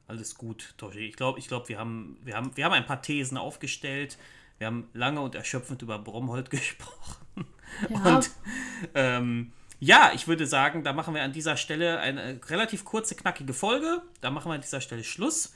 Alles 0.06 0.34
gut, 0.34 0.74
Toshi. 0.76 1.00
Ich 1.00 1.16
glaube, 1.16 1.38
ich 1.38 1.48
glaub, 1.48 1.68
wir, 1.68 1.78
haben, 1.78 2.18
wir, 2.22 2.36
haben, 2.36 2.56
wir 2.56 2.64
haben 2.64 2.72
ein 2.72 2.86
paar 2.86 3.00
Thesen 3.00 3.38
aufgestellt. 3.38 4.18
Wir 4.58 4.66
haben 4.66 4.88
lange 4.92 5.20
und 5.20 5.34
erschöpfend 5.34 5.82
über 5.82 5.98
Bromhold 5.98 6.50
gesprochen. 6.50 7.46
Ja, 7.88 8.16
Und 8.16 8.30
ähm, 8.94 9.52
ja, 9.80 10.12
ich 10.14 10.28
würde 10.28 10.46
sagen, 10.46 10.84
da 10.84 10.92
machen 10.92 11.14
wir 11.14 11.22
an 11.22 11.32
dieser 11.32 11.56
Stelle 11.56 12.00
eine 12.00 12.40
relativ 12.48 12.84
kurze, 12.84 13.14
knackige 13.14 13.54
Folge. 13.54 14.02
Da 14.20 14.30
machen 14.30 14.50
wir 14.50 14.54
an 14.54 14.60
dieser 14.60 14.80
Stelle 14.80 15.04
Schluss. 15.04 15.54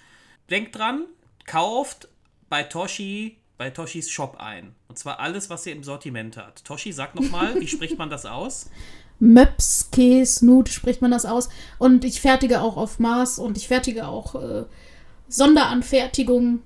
Denkt 0.50 0.76
dran, 0.76 1.04
kauft 1.46 2.08
bei 2.48 2.62
Toshi, 2.62 3.38
bei 3.58 3.70
Toshis 3.70 4.08
Shop 4.08 4.36
ein. 4.38 4.74
Und 4.88 4.98
zwar 4.98 5.20
alles, 5.20 5.50
was 5.50 5.66
ihr 5.66 5.72
im 5.72 5.84
Sortiment 5.84 6.36
hat. 6.36 6.64
Toshi, 6.64 6.92
sag 6.92 7.14
nochmal, 7.14 7.60
wie 7.60 7.68
spricht 7.68 7.98
man 7.98 8.08
das 8.08 8.24
aus? 8.24 8.70
Möps, 9.20 9.90
Käse, 9.90 10.46
Nut 10.46 10.68
spricht 10.68 11.02
man 11.02 11.10
das 11.10 11.26
aus. 11.26 11.48
Und 11.78 12.04
ich 12.04 12.20
fertige 12.20 12.62
auch 12.62 12.76
auf 12.76 13.00
Maß 13.00 13.40
und 13.40 13.58
ich 13.58 13.66
fertige 13.66 14.06
auch 14.06 14.36
äh, 14.36 14.64
Sonderanfertigungen. 15.28 16.62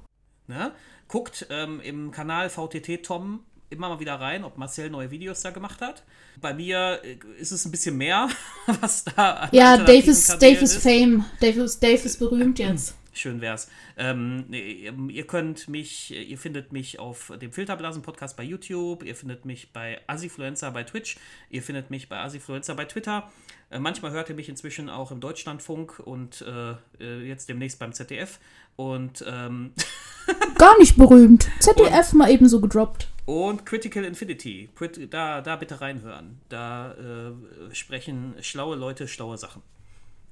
Ne? 0.47 0.73
Guckt 1.09 1.47
ähm, 1.51 1.81
im 1.81 2.11
Kanal 2.11 2.51
VTT 2.51 3.03
Tom 3.03 3.41
immer 3.71 3.89
mal 3.89 4.01
wieder 4.01 4.17
rein, 4.17 4.45
ob 4.45 4.59
Marcel 4.59 4.91
neue 4.91 5.11
Videos 5.11 5.41
da 5.41 5.51
gemacht 5.51 5.81
hat. 5.81 6.03
Bei 6.43 6.53
mir 6.53 7.01
äh, 7.03 7.17
ist 7.41 7.53
es 7.53 7.65
ein 7.65 7.71
bisschen 7.71 7.97
mehr, 7.97 8.29
was 8.81 9.05
da 9.05 9.49
Ja, 9.51 9.73
alternativen 9.73 9.87
Dave 9.87 10.11
ist, 10.11 10.27
Kanälen 10.29 10.55
Dave 10.55 10.65
ist 10.65 10.77
Fame. 10.77 11.25
Dave 11.41 11.61
ist, 11.63 11.83
Dave 11.83 12.03
ist 12.05 12.19
berühmt 12.19 12.59
jetzt. 12.59 12.95
Schön 13.15 13.41
wär's. 13.43 13.69
Ähm, 13.97 14.47
ihr 14.51 15.27
könnt 15.27 15.69
mich, 15.69 16.11
ihr 16.13 16.39
findet 16.39 16.73
mich 16.73 16.99
auf 16.99 17.31
dem 17.41 17.53
Filterblasen-Podcast 17.53 18.37
bei 18.37 18.43
YouTube, 18.43 19.03
ihr 19.05 19.15
findet 19.15 19.45
mich 19.45 19.73
bei 19.73 20.01
Asifluencer 20.07 20.71
bei 20.71 20.83
Twitch, 20.85 21.17
ihr 21.51 21.63
findet 21.63 21.91
mich 21.91 22.09
bei 22.09 22.19
Asifluencer 22.19 22.75
bei 22.75 22.87
Twitter. 22.87 23.31
Äh, 23.71 23.79
manchmal 23.79 24.13
hört 24.13 24.31
ihr 24.31 24.35
mich 24.35 24.49
inzwischen 24.49 24.89
auch 24.89 25.11
im 25.11 25.21
Deutschlandfunk 25.21 25.99
und 25.99 26.43
äh, 26.43 26.73
äh, 27.05 27.27
jetzt 27.27 27.49
demnächst 27.49 27.79
beim 27.79 27.93
ZDF. 27.93 28.39
Und, 28.77 29.23
ähm, 29.29 29.73
Gar 30.59 30.79
nicht 30.79 30.97
berühmt. 30.97 31.49
ZDF 31.59 32.15
mal 32.15 32.31
ebenso 32.31 32.61
gedroppt. 32.61 33.09
und 33.27 33.67
Critical 33.67 34.05
Infinity. 34.05 34.71
Da, 35.11 35.43
da 35.43 35.57
bitte 35.57 35.81
reinhören. 35.81 36.41
Da 36.49 36.93
äh, 36.93 37.75
sprechen 37.75 38.35
schlaue 38.41 38.77
Leute 38.77 39.07
schlaue 39.09 39.37
Sachen. 39.37 39.63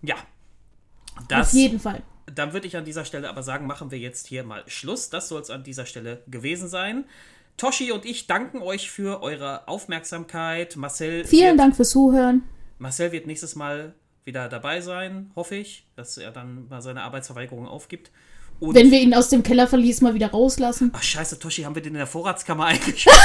Ja. 0.03 0.17
Das, 1.29 1.49
Auf 1.49 1.55
jeden 1.55 1.81
Fall. 1.81 2.03
Dann 2.35 2.53
würde 2.53 2.67
ich 2.67 2.77
an 2.77 2.85
dieser 2.85 3.05
Stelle 3.05 3.29
aber 3.29 3.43
sagen, 3.43 3.67
machen 3.67 3.91
wir 3.91 3.99
jetzt 3.99 4.27
hier 4.27 4.45
mal 4.45 4.63
Schluss. 4.67 5.11
Das 5.11 5.29
soll 5.29 5.41
es 5.41 5.51
an 5.51 5.63
dieser 5.65 5.87
Stelle 5.87 6.23
gewesen 6.29 6.69
sein. 6.69 7.05
Toshi 7.57 7.93
und 7.93 8.07
ich 8.07 8.27
danken 8.27 8.63
euch 8.63 8.91
für 8.91 9.23
eure 9.23 9.69
Aufmerksamkeit. 9.69 10.77
Marcel, 10.77 11.25
Vielen 11.25 11.59
Dank 11.59 11.77
fürs 11.77 11.91
Zuhören. 11.91 12.43
Marcel 12.79 13.13
wird 13.13 13.27
nächstes 13.27 13.55
Mal 13.55 13.95
wieder 14.25 14.49
dabei 14.49 14.81
sein, 14.81 15.31
hoffe 15.37 15.57
ich, 15.57 15.87
dass 15.97 16.17
er 16.17 16.31
dann 16.31 16.69
mal 16.69 16.81
seine 16.81 17.03
Arbeitsverweigerung 17.03 17.67
aufgibt. 17.67 18.11
Und 18.61 18.75
Wenn 18.75 18.91
wir 18.91 19.01
ihn 19.01 19.15
aus 19.15 19.31
dem 19.31 19.43
Kellerverlies 19.43 20.03
mal 20.03 20.13
wieder 20.15 20.31
rauslassen. 20.31 20.91
Ach 20.95 21.03
scheiße, 21.03 21.39
Toshi, 21.39 21.63
haben 21.63 21.75
wir 21.75 21.83
den 21.83 21.95
in 21.95 21.99
der 21.99 22.07
Vorratskammer 22.07 22.65
eingesperrt? 22.67 23.17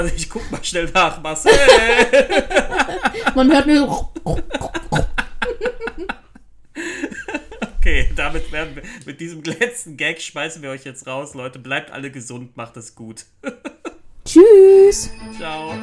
Warte, 0.00 0.16
ich 0.16 0.30
guck 0.30 0.50
mal 0.50 0.64
schnell 0.64 0.90
nach, 0.94 1.20
Marcel. 1.22 1.52
Man 3.34 3.52
hört 3.52 3.66
nur. 3.66 4.10
Okay, 7.76 8.10
damit 8.16 8.50
werden 8.50 8.76
wir, 8.76 8.82
mit 9.04 9.20
diesem 9.20 9.42
letzten 9.42 9.98
Gag 9.98 10.22
schmeißen 10.22 10.62
wir 10.62 10.70
euch 10.70 10.84
jetzt 10.84 11.06
raus, 11.06 11.34
Leute. 11.34 11.58
Bleibt 11.58 11.90
alle 11.90 12.10
gesund, 12.10 12.56
macht 12.56 12.78
es 12.78 12.94
gut. 12.94 13.26
Tschüss. 14.24 15.10
Ciao. 15.36 15.74